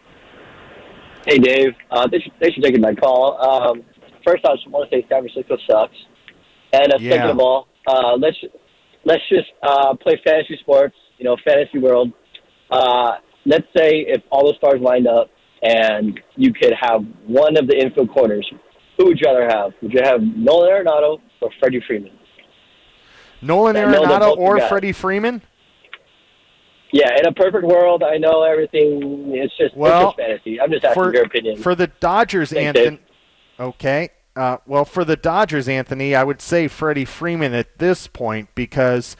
Hey, 1.26 1.38
Dave. 1.38 1.74
Uh, 1.90 2.08
thanks, 2.10 2.26
thanks 2.40 2.56
for 2.56 2.62
taking 2.62 2.80
my 2.80 2.92
call. 2.94 3.40
Um, 3.40 3.82
first, 4.26 4.44
I 4.44 4.56
just 4.56 4.68
want 4.68 4.90
to 4.90 4.96
say 4.96 5.06
San 5.08 5.22
Francisco 5.22 5.56
sucks. 5.70 5.96
And 6.72 6.92
uh, 6.92 6.98
Yeah. 6.98 7.12
second 7.12 7.30
of 7.30 7.38
all, 7.38 7.68
uh, 7.86 8.16
let's 8.18 8.36
let's 9.04 9.22
just 9.28 9.46
uh, 9.62 9.94
play 9.94 10.20
fantasy 10.26 10.58
sports. 10.60 10.96
You 11.18 11.24
know, 11.24 11.36
fantasy 11.46 11.78
world. 11.78 12.12
Uh, 12.68 13.12
let's 13.46 13.66
say 13.76 14.04
if 14.08 14.22
all 14.30 14.48
the 14.48 14.54
stars 14.56 14.80
lined 14.80 15.06
up 15.06 15.30
and 15.62 16.20
you 16.36 16.52
could 16.52 16.72
have 16.78 17.02
one 17.26 17.56
of 17.56 17.68
the 17.68 17.76
infield 17.78 18.10
corners, 18.10 18.50
who 18.96 19.06
would 19.06 19.20
you 19.20 19.26
rather 19.26 19.46
have? 19.48 19.72
Would 19.82 19.92
you 19.92 20.00
have 20.02 20.20
Nolan 20.20 20.70
Arenado 20.70 21.20
or 21.40 21.50
Freddie 21.58 21.82
Freeman? 21.86 22.12
Nolan 23.42 23.76
Arenado 23.76 24.36
or. 24.36 24.60
Freddie 24.60 24.92
Freeman? 24.92 25.42
Yeah, 26.92 27.18
in 27.18 27.26
a 27.26 27.32
perfect 27.32 27.64
world, 27.64 28.04
I 28.04 28.18
know 28.18 28.44
everything. 28.44 29.32
It's 29.34 29.56
just, 29.56 29.76
Well, 29.76 30.10
it's 30.10 30.16
just 30.16 30.16
fantasy. 30.16 30.60
I'm 30.60 30.70
just 30.70 30.84
asking 30.84 31.02
for, 31.02 31.12
your 31.12 31.24
opinion. 31.24 31.56
For 31.56 31.74
the 31.74 31.88
Dodgers, 31.88 32.50
Thanks, 32.50 32.78
Anthony. 32.78 33.00
Okay. 33.58 34.10
Uh, 34.36 34.58
well, 34.66 34.84
for 34.84 35.04
the 35.04 35.16
Dodgers, 35.16 35.68
Anthony, 35.68 36.14
I 36.14 36.22
would 36.22 36.40
say 36.40 36.68
Freddie 36.68 37.04
Freeman 37.04 37.52
at 37.52 37.78
this 37.78 38.06
point 38.06 38.48
because 38.54 39.16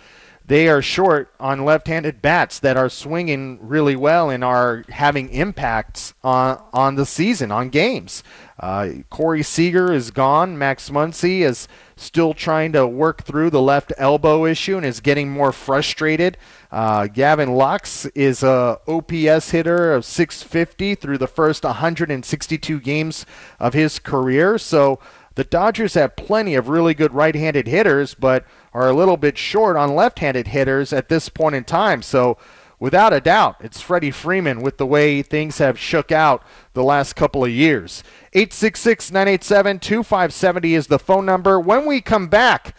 they 0.47 0.69
are 0.69 0.83
short 0.83 1.33
on 1.41 1.65
left-handed 1.65 2.21
bats 2.21 2.59
that 2.61 2.77
are 2.77 2.89
swinging 2.89 3.59
really 3.61 3.97
well 3.97 4.29
and 4.29 4.45
are 4.45 4.85
having 4.91 5.31
impacts 5.31 6.15
on 6.23 6.63
on 6.73 6.97
the 6.97 7.07
season, 7.07 7.51
on 7.51 7.71
games. 7.71 8.23
Uh, 8.59 8.89
Corey 9.11 9.43
Seager 9.43 9.93
is 9.93 10.11
gone. 10.11 10.57
Max 10.57 10.91
Muncy 10.91 11.41
is 11.41 11.67
still 11.97 12.35
trying 12.35 12.73
to 12.73 12.87
work 12.87 13.25
through 13.25 13.51
the 13.51 13.61
left 13.61 13.93
elbow 13.99 14.45
issue 14.45 14.77
and 14.77 14.87
is 14.87 15.01
getting 15.01 15.31
more 15.31 15.53
frustrated. 15.53 16.39
Uh, 16.71 17.07
Gavin 17.07 17.55
Lux 17.55 18.07
is 18.15 18.43
a 18.43 18.79
OPS 18.87 19.51
hitter 19.51 19.93
of 19.93 20.05
650 20.05 20.95
through 20.95 21.19
the 21.19 21.27
first 21.27 21.65
162 21.65 22.81
games 22.81 23.27
of 23.59 23.75
his 23.75 23.99
career. 23.99 24.59
So 24.59 25.01
the 25.35 25.45
Dodgers 25.45 25.95
have 25.95 26.17
plenty 26.17 26.55
of 26.55 26.69
really 26.69 26.95
good 26.95 27.13
right-handed 27.13 27.67
hitters, 27.67 28.15
but 28.15 28.45
are 28.73 28.89
a 28.89 28.95
little 28.95 29.17
bit 29.17 29.37
short 29.37 29.77
on 29.77 29.95
left-handed 29.95 30.49
hitters 30.49 30.93
at 30.93 31.09
this 31.09 31.29
point 31.29 31.57
in 31.57 31.65
time. 31.65 32.03
So 32.03 32.39
without 32.85 33.15
a 33.15 33.21
doubt, 33.21 33.57
it's 33.61 33.81
Freddie 33.81 34.11
Freeman 34.11 34.61
with 34.61 34.77
the 34.77 34.85
way 34.85 35.23
things 35.23 35.57
have 35.57 35.79
shook 35.79 36.13
out 36.13 36.43
the 36.75 36.85
last 36.85 37.17
couple 37.17 37.43
of 37.43 37.51
years. 37.51 38.05
866-987-2570 38.35 40.77
is 40.77 40.89
the 40.89 40.99
phone 40.99 41.25
number. 41.25 41.59
When 41.59 41.87
we 41.87 42.03
come 42.03 42.29
back, 42.29 42.77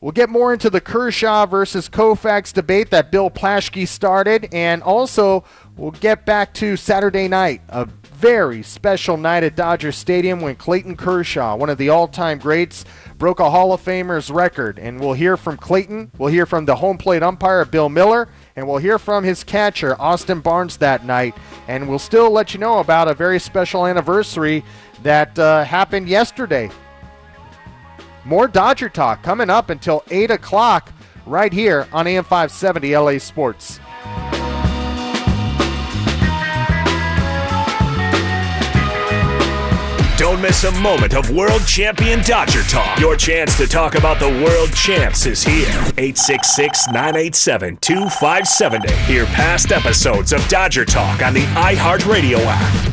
We'll 0.00 0.12
get 0.12 0.28
more 0.28 0.52
into 0.52 0.68
the 0.68 0.82
Kershaw 0.82 1.46
versus 1.46 1.88
Koufax 1.88 2.52
debate 2.52 2.90
that 2.90 3.10
Bill 3.10 3.30
Plaschke 3.30 3.88
started, 3.88 4.48
and 4.52 4.82
also 4.82 5.44
we'll 5.78 5.92
get 5.92 6.26
back 6.26 6.52
to 6.54 6.76
Saturday 6.76 7.26
night, 7.26 7.62
a 7.70 7.86
very 7.86 8.62
special 8.62 9.16
night 9.16 9.44
at 9.44 9.56
Dodger 9.56 9.92
Stadium 9.92 10.42
when 10.42 10.56
Clayton 10.56 10.96
Kershaw, 10.96 11.56
one 11.56 11.70
of 11.70 11.78
the 11.78 11.88
all-time 11.88 12.38
greats, 12.38 12.84
broke 13.16 13.40
a 13.40 13.48
Hall 13.48 13.72
of 13.72 13.80
Famer's 13.80 14.30
record. 14.30 14.78
And 14.78 15.00
we'll 15.00 15.14
hear 15.14 15.38
from 15.38 15.56
Clayton, 15.56 16.10
we'll 16.18 16.28
hear 16.28 16.44
from 16.44 16.66
the 16.66 16.76
home 16.76 16.98
plate 16.98 17.22
umpire 17.22 17.64
Bill 17.64 17.88
Miller, 17.88 18.28
and 18.56 18.66
we'll 18.66 18.78
hear 18.78 18.98
from 18.98 19.24
his 19.24 19.44
catcher 19.44 20.00
Austin 20.00 20.40
Barnes 20.40 20.76
that 20.78 21.04
night. 21.04 21.34
And 21.68 21.88
we'll 21.88 21.98
still 21.98 22.30
let 22.30 22.54
you 22.54 22.60
know 22.60 22.78
about 22.78 23.08
a 23.08 23.14
very 23.14 23.40
special 23.40 23.86
anniversary 23.86 24.64
that 25.02 25.38
uh, 25.38 25.64
happened 25.64 26.08
yesterday 26.08 26.70
more 28.24 28.48
Dodger 28.48 28.88
talk 28.88 29.22
coming 29.22 29.50
up 29.50 29.70
until 29.70 30.02
8 30.10 30.30
o'clock 30.30 30.92
right 31.26 31.52
here 31.52 31.86
on 31.92 32.06
AM 32.06 32.24
570 32.24 32.96
LA 32.96 33.18
Sports. 33.18 33.80
Don't 40.24 40.40
miss 40.40 40.64
a 40.64 40.72
moment 40.80 41.14
of 41.14 41.28
world 41.32 41.66
champion 41.66 42.22
Dodger 42.22 42.62
talk. 42.62 42.98
Your 42.98 43.14
chance 43.14 43.58
to 43.58 43.66
talk 43.66 43.94
about 43.94 44.18
the 44.18 44.30
world 44.42 44.72
champs 44.74 45.26
is 45.26 45.42
here. 45.42 45.68
866 45.98 46.86
987 46.86 47.76
2570. 47.82 48.90
Hear 49.02 49.26
past 49.26 49.70
episodes 49.70 50.32
of 50.32 50.40
Dodger 50.48 50.86
Talk 50.86 51.20
on 51.20 51.34
the 51.34 51.42
iHeartRadio 51.42 52.38
app. 52.42 52.90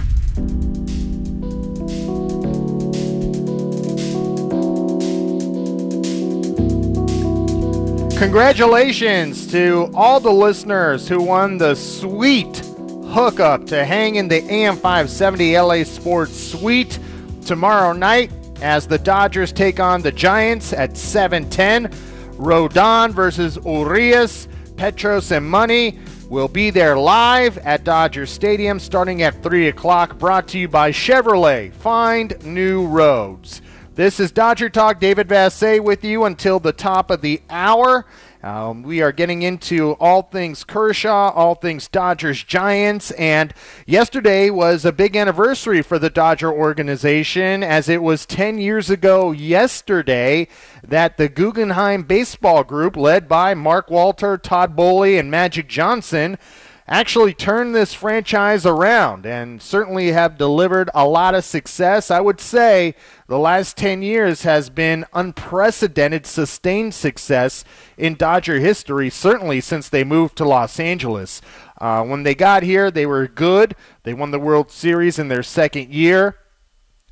Congratulations 8.18 9.48
to 9.54 9.90
all 9.94 10.20
the 10.20 10.30
listeners 10.30 11.08
who 11.08 11.24
won 11.24 11.58
the 11.58 11.76
sweet 11.76 12.58
hookup 13.06 13.68
to 13.68 13.86
hang 13.86 14.16
in 14.16 14.28
the 14.28 14.44
AM 14.52 14.76
570 14.76 15.58
LA 15.58 15.86
Sports 15.86 16.36
Suite 16.36 17.00
tomorrow 17.46 17.94
night 17.94 18.32
as 18.62 18.88
the 18.88 18.98
Dodgers 18.98 19.52
take 19.52 19.80
on 19.80 20.02
the 20.02 20.12
Giants 20.12 20.74
at 20.74 20.98
7:10. 20.98 21.92
Rodon 22.38 23.12
versus 23.12 23.58
Urias, 23.66 24.48
Petros 24.78 25.32
and 25.32 25.46
Money 25.46 26.00
will 26.30 26.48
be 26.48 26.70
there 26.70 26.98
live 26.98 27.58
at 27.60 27.84
Dodger 27.84 28.26
Stadium 28.26 28.80
starting 28.80 29.22
at 29.22 29.44
3 29.44 29.68
o'clock. 29.68 30.18
Brought 30.18 30.48
to 30.50 30.58
you 30.58 30.68
by 30.68 30.92
Chevrolet. 30.92 31.74
Find 31.74 32.44
new 32.46 32.88
roads. 32.88 33.62
This 33.96 34.20
is 34.20 34.32
Dodger 34.32 34.70
Talk. 34.70 35.02
David 35.02 35.28
Vassegh 35.28 35.84
with 35.84 36.06
you 36.06 36.24
until 36.24 36.60
the 36.60 36.72
top 36.72 37.12
of 37.12 37.22
the 37.22 37.42
hour. 37.50 38.06
Um, 38.44 38.82
we 38.82 39.04
are 39.04 39.12
getting 39.12 39.44
into 39.44 39.92
all 40.00 40.24
things 40.24 40.64
Kershaw, 40.64 41.30
all 41.30 41.54
things 41.54 41.88
Dodgers 41.88 42.44
Giants, 42.44 43.12
and 43.12 43.54
yesterday 43.86 44.50
was 44.50 44.84
a 44.84 44.92
big 44.92 45.16
anniversary 45.16 45.84
for 45.84 46.00
the 46.00 46.10
Dodger 46.10 46.52
organization 46.52 47.62
as 47.62 47.88
it 47.88 48.02
was 48.02 48.26
10 48.26 48.58
years 48.58 48.90
ago 48.90 49.32
yesterday 49.32 50.48
that 50.84 51.18
the 51.18 51.30
Guggenheim 51.30 52.02
Baseball 52.02 52.64
Group, 52.64 52.98
led 52.98 53.28
by 53.28 53.54
Mark 53.54 53.92
Walter, 53.92 54.40
Todd 54.40 54.76
Boehly, 54.76 55.20
and 55.20 55.30
Magic 55.30 55.68
Johnson, 55.68 56.40
actually 56.88 57.34
turned 57.34 57.74
this 57.74 57.94
franchise 57.94 58.66
around 58.66 59.26
and 59.26 59.62
certainly 59.62 60.12
have 60.12 60.38
delivered 60.38 60.90
a 60.94 61.08
lot 61.08 61.34
of 61.36 61.46
success. 61.46 62.12
I 62.12 62.20
would 62.20 62.42
say 62.42 62.96
the 63.32 63.40
last 63.40 63.78
10 63.78 64.02
years 64.02 64.42
has 64.42 64.70
been 64.70 65.06
unprecedented, 65.14 66.26
sustained 66.26 66.94
success 66.94 67.64
in 67.98 68.16
Dodger 68.16 68.60
history, 68.60 69.10
certainly 69.10 69.62
since 69.62 69.88
they 69.88 70.04
moved 70.04 70.36
to 70.36 70.44
Los 70.44 70.82
Angeles. 70.82 71.42
Uh, 71.80 72.04
when 72.04 72.24
they 72.24 72.36
got 72.36 72.62
here, 72.62 72.92
they 72.92 73.06
were 73.06 73.30
good. 73.30 73.74
They 74.04 74.14
won 74.14 74.32
the 74.32 74.40
World 74.40 74.70
Series 74.70 75.18
in 75.18 75.30
their 75.30 75.44
second 75.44 75.94
year. 75.94 76.40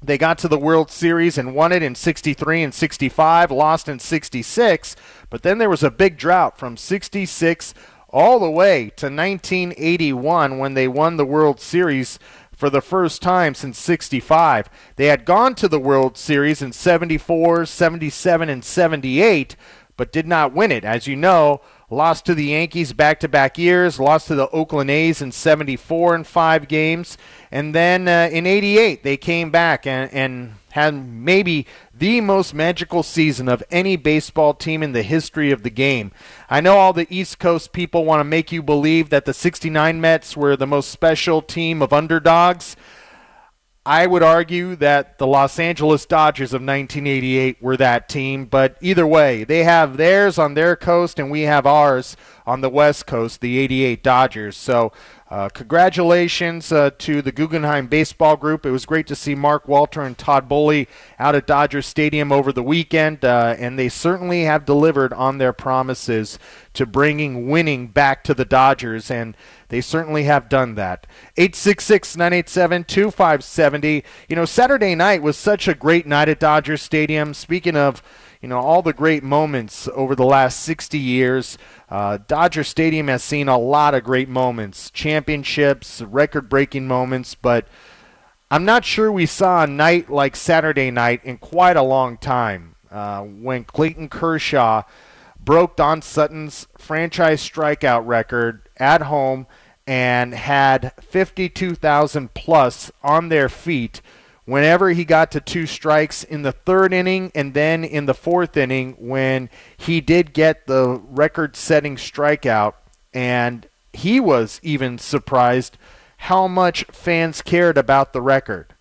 They 0.04 0.18
got 0.18 0.38
to 0.40 0.50
the 0.50 0.60
World 0.60 0.92
Series 0.92 1.38
and 1.38 1.56
won 1.56 1.72
it 1.72 1.82
in 1.82 1.96
63 1.96 2.64
and 2.64 2.74
65, 2.74 3.50
lost 3.50 3.88
in 3.88 3.98
66, 3.98 4.98
but 5.30 5.42
then 5.42 5.58
there 5.58 5.70
was 5.70 5.84
a 5.84 5.90
big 5.90 6.18
drought 6.18 6.58
from 6.58 6.76
66 6.76 7.74
all 8.10 8.40
the 8.40 8.52
way 8.52 8.92
to 8.98 9.06
1981 9.06 10.58
when 10.58 10.74
they 10.74 10.88
won 10.88 11.16
the 11.16 11.26
World 11.26 11.62
Series 11.62 12.20
for 12.60 12.70
the 12.70 12.82
first 12.82 13.22
time 13.22 13.56
since 13.56 13.80
65. 13.80 14.70
They 14.98 15.06
had 15.06 15.24
gone 15.24 15.56
to 15.56 15.70
the 15.70 15.80
World 15.80 16.18
Series 16.18 16.62
in 16.62 16.74
74, 16.74 17.66
77, 17.66 18.50
and 18.50 18.66
78, 18.66 19.56
but 19.96 20.12
did 20.12 20.28
not 20.28 20.54
win 20.54 20.70
it. 20.70 20.84
As 20.84 21.08
you 21.08 21.16
know, 21.16 21.62
lost 21.90 22.26
to 22.26 22.36
the 22.36 22.46
Yankees 22.46 22.94
back 22.94 23.20
to 23.20 23.28
back 23.28 23.58
years, 23.58 24.00
lost 24.00 24.28
to 24.28 24.36
the 24.36 24.50
Oakland 24.50 24.90
A's 24.90 25.22
in 25.22 25.32
74 25.32 26.16
in 26.16 26.24
five 26.24 26.68
games, 26.68 27.18
and 27.52 27.74
then 27.74 28.08
uh, 28.08 28.30
in 28.32 28.46
88 28.46 29.04
they 29.04 29.18
came 29.18 29.50
back 29.50 29.88
and, 29.88 30.14
and 30.14 30.56
had 30.72 30.94
maybe 30.94 31.66
the 31.94 32.22
most 32.22 32.54
magical 32.54 33.02
season 33.02 33.50
of 33.50 33.64
any 33.72 33.96
baseball 33.96 34.54
team 34.54 34.84
in 34.84 34.92
the 34.92 35.02
history 35.02 35.52
of 35.52 35.64
the 35.64 35.70
game. 35.70 36.12
I 36.50 36.62
know 36.62 36.78
all 36.78 36.94
the 36.94 37.08
East 37.10 37.40
Coast 37.40 37.72
people 37.74 38.06
want 38.06 38.20
to 38.20 38.24
make 38.24 38.52
you 38.52 38.62
believe 38.62 39.10
that 39.10 39.26
the 39.26 39.34
69 39.34 40.00
Mets 40.00 40.38
were 40.38 40.56
the 40.56 40.68
most 40.68 40.90
special 40.90 41.42
team 41.42 41.82
of 41.82 41.92
underdogs. 41.92 42.76
I 43.86 44.06
would 44.06 44.24
argue 44.24 44.76
that 44.76 45.18
the 45.18 45.26
Los 45.26 45.58
Angeles 45.58 46.06
Dodgers 46.06 46.54
of 46.54 46.62
1988 46.62 47.62
were 47.62 47.78
that 47.78 48.10
team, 48.10 48.46
but 48.46 48.78
either 48.82 49.08
way, 49.08 49.46
they 49.46 49.64
have 49.64 49.98
theirs 49.98 50.38
on 50.38 50.54
their 50.54 50.76
coast 50.76 51.18
and 51.18 51.32
we 51.32 51.42
have 51.44 51.66
ours 51.66 52.18
on 52.46 52.62
the 52.62 52.70
West 52.70 53.08
Coast, 53.08 53.42
the 53.42 53.58
88 53.58 54.04
Dodgers. 54.04 54.58
So 54.58 54.92
uh, 55.30 55.48
congratulations 55.50 56.72
uh, 56.72 56.90
to 56.98 57.22
the 57.22 57.32
Guggenheim 57.32 57.86
Baseball 57.86 58.36
Group. 58.36 58.66
It 58.66 58.72
was 58.72 58.88
great 58.88 59.06
to 59.08 59.16
see 59.16 59.36
Mark 59.36 59.68
Walter 59.68 60.02
and 60.02 60.18
Todd 60.18 60.50
Boehly 60.50 60.88
out 61.20 61.36
at 61.36 61.46
Dodger 61.46 61.84
Stadium 61.84 62.32
over 62.32 62.52
the 62.52 62.64
weekend, 62.64 63.24
uh, 63.24 63.56
and 63.60 63.78
they 63.78 63.90
certainly 63.90 64.46
have 64.46 64.66
delivered 64.66 65.14
on 65.14 65.38
their 65.38 65.54
promises 65.54 66.40
to 66.74 66.88
bringing 66.88 67.48
winning 67.48 67.88
back 67.88 68.24
to 68.24 68.34
the 68.34 68.46
Dodgers, 68.46 69.12
and 69.12 69.38
they 69.68 69.82
certainly 69.82 70.24
have 70.24 70.50
done 70.50 70.74
that. 70.76 71.06
866 71.38 72.18
987 72.18 72.86
2570. 72.86 74.04
You 74.28 74.36
know, 74.36 74.46
Saturday 74.46 74.96
night 74.96 75.22
was 75.22 75.38
such 75.38 75.68
a 75.68 75.76
great 75.76 76.08
night 76.08 76.28
at 76.30 76.40
Dodger 76.40 76.76
Stadium. 76.76 77.36
Speaking 77.36 77.76
of 77.76 78.02
you 78.42 78.48
know 78.48 78.60
all 78.60 78.82
the 78.82 78.94
great 78.94 79.24
moments 79.24 79.90
over 79.94 80.16
the 80.16 80.26
last 80.26 80.62
60 80.62 80.98
years. 80.98 81.58
Uh, 81.90 82.20
Dodger 82.28 82.64
Stadium 82.64 83.08
has 83.10 83.24
seen 83.24 83.50
a 83.50 83.58
lot 83.58 83.94
of 83.94 84.04
great 84.04 84.30
moments, 84.30 84.90
championships, 84.92 86.02
record-breaking 86.02 86.88
moments, 86.88 87.36
but 87.36 87.68
I'm 88.50 88.66
not 88.66 88.86
sure 88.86 89.12
we 89.12 89.26
saw 89.26 89.64
a 89.64 89.68
night 89.68 90.10
like 90.10 90.36
Saturday 90.36 90.90
night 90.90 91.22
in 91.24 91.38
quite 91.38 91.78
a 91.78 91.84
long 91.84 92.18
time. 92.18 92.76
Uh, 92.90 93.22
when 93.22 93.66
Clayton 93.66 94.10
Kershaw 94.10 94.84
broke 95.40 95.76
Don 95.76 96.02
Sutton's 96.02 96.66
franchise 96.78 97.48
strikeout 97.48 98.08
record 98.08 98.68
at 98.78 99.04
home 99.04 99.46
and 99.86 100.34
had 100.34 100.94
52,000 101.02 102.34
plus 102.34 102.92
on 103.04 103.30
their 103.30 103.50
feet 103.50 104.02
whenever 104.50 104.90
he 104.90 105.06
got 105.06 105.32
to 105.32 105.40
two 105.40 105.66
strikes 105.66 106.24
in 106.24 106.42
the 106.42 106.52
third 106.52 106.92
inning 106.92 107.32
and 107.36 107.54
then 107.54 107.84
in 107.84 108.06
the 108.06 108.14
fourth 108.14 108.58
inning 108.58 108.96
when 108.98 109.50
he 109.78 110.02
did 110.02 110.34
get 110.34 110.66
the 110.66 111.00
record 111.10 111.56
setting 111.56 111.96
strikeout 111.96 112.74
and 113.14 113.68
he 113.94 114.20
was 114.20 114.60
even 114.64 114.98
surprised 114.98 115.78
how 116.18 116.48
much 116.48 116.84
fans 116.92 117.42
cared 117.42 117.78
about 117.78 118.12
the 118.12 118.22
record 118.22 118.74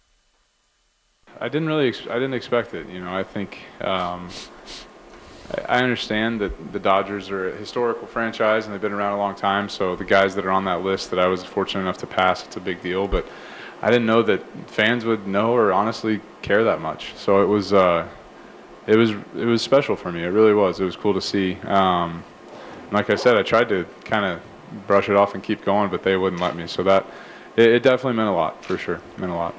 i 1.40 1.48
didn't 1.48 1.68
really 1.68 1.88
ex- 1.88 2.06
i 2.10 2.14
didn't 2.14 2.34
expect 2.34 2.72
it 2.72 2.88
you 2.88 3.00
know 3.00 3.14
i 3.14 3.22
think 3.22 3.58
um, 3.82 4.28
I 5.66 5.82
understand 5.82 6.40
that 6.42 6.72
the 6.72 6.78
Dodgers 6.78 7.30
are 7.30 7.48
a 7.48 7.56
historical 7.56 8.06
franchise 8.06 8.66
and 8.66 8.74
they've 8.74 8.80
been 8.80 8.92
around 8.92 9.14
a 9.14 9.16
long 9.16 9.34
time. 9.34 9.70
So 9.70 9.96
the 9.96 10.04
guys 10.04 10.34
that 10.34 10.44
are 10.44 10.50
on 10.50 10.66
that 10.66 10.82
list 10.82 11.10
that 11.10 11.18
I 11.18 11.26
was 11.26 11.42
fortunate 11.42 11.80
enough 11.82 11.96
to 11.98 12.06
pass, 12.06 12.44
it's 12.44 12.56
a 12.56 12.60
big 12.60 12.82
deal. 12.82 13.08
But 13.08 13.26
I 13.80 13.90
didn't 13.90 14.06
know 14.06 14.22
that 14.22 14.42
fans 14.68 15.04
would 15.04 15.26
know 15.26 15.52
or 15.52 15.72
honestly 15.72 16.20
care 16.42 16.64
that 16.64 16.80
much. 16.80 17.14
So 17.14 17.42
it 17.42 17.46
was 17.46 17.72
uh, 17.72 18.08
it 18.86 18.96
was 18.96 19.10
it 19.10 19.44
was 19.44 19.62
special 19.62 19.96
for 19.96 20.10
me. 20.10 20.24
It 20.24 20.28
really 20.28 20.54
was. 20.54 20.80
It 20.80 20.84
was 20.84 20.96
cool 20.96 21.14
to 21.14 21.20
see. 21.20 21.54
Um, 21.64 22.24
like 22.90 23.10
I 23.10 23.14
said, 23.14 23.36
I 23.36 23.42
tried 23.42 23.68
to 23.68 23.86
kind 24.04 24.24
of 24.24 24.40
brush 24.86 25.08
it 25.08 25.16
off 25.16 25.34
and 25.34 25.42
keep 25.42 25.64
going, 25.64 25.90
but 25.90 26.02
they 26.02 26.16
wouldn't 26.16 26.40
let 26.40 26.56
me. 26.56 26.66
So 26.66 26.82
that 26.84 27.06
it, 27.56 27.68
it 27.68 27.82
definitely 27.82 28.14
meant 28.14 28.30
a 28.30 28.32
lot 28.32 28.64
for 28.64 28.78
sure. 28.78 28.96
It 28.96 29.18
meant 29.18 29.32
a 29.32 29.36
lot. 29.36 29.54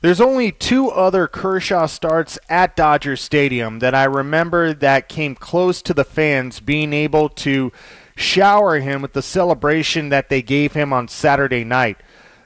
There's 0.00 0.20
only 0.20 0.52
two 0.52 0.90
other 0.90 1.26
Kershaw 1.26 1.86
starts 1.86 2.38
at 2.50 2.76
Dodger 2.76 3.16
Stadium 3.16 3.78
that 3.78 3.94
I 3.94 4.04
remember 4.04 4.74
that 4.74 5.08
came 5.08 5.34
close 5.34 5.80
to 5.80 5.94
the 5.94 6.04
fans 6.04 6.60
being 6.60 6.92
able 6.92 7.30
to 7.30 7.72
shower 8.14 8.80
him 8.80 9.00
with 9.00 9.14
the 9.14 9.22
celebration 9.22 10.10
that 10.10 10.28
they 10.28 10.42
gave 10.42 10.74
him 10.74 10.92
on 10.92 11.08
Saturday 11.08 11.64
night. 11.64 11.96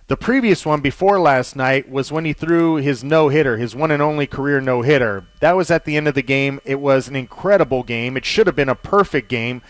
The 0.08 0.16
previous 0.16 0.64
one 0.64 0.80
before 0.80 1.20
last 1.20 1.54
night 1.54 1.90
was 1.90 2.10
when 2.10 2.24
he 2.24 2.32
threw 2.32 2.76
his 2.76 3.04
no 3.04 3.28
hitter, 3.28 3.58
his 3.58 3.76
one 3.76 3.90
and 3.90 4.00
only 4.00 4.26
career 4.26 4.58
no 4.58 4.80
hitter. 4.80 5.26
That 5.40 5.54
was 5.54 5.70
at 5.70 5.84
the 5.84 5.98
end 5.98 6.08
of 6.08 6.14
the 6.14 6.22
game. 6.22 6.62
It 6.64 6.80
was 6.80 7.08
an 7.08 7.16
incredible 7.16 7.82
game. 7.82 8.16
It 8.16 8.24
should 8.24 8.46
have 8.46 8.56
been 8.56 8.70
a 8.70 8.74
perfect 8.74 9.28
game, 9.28 9.60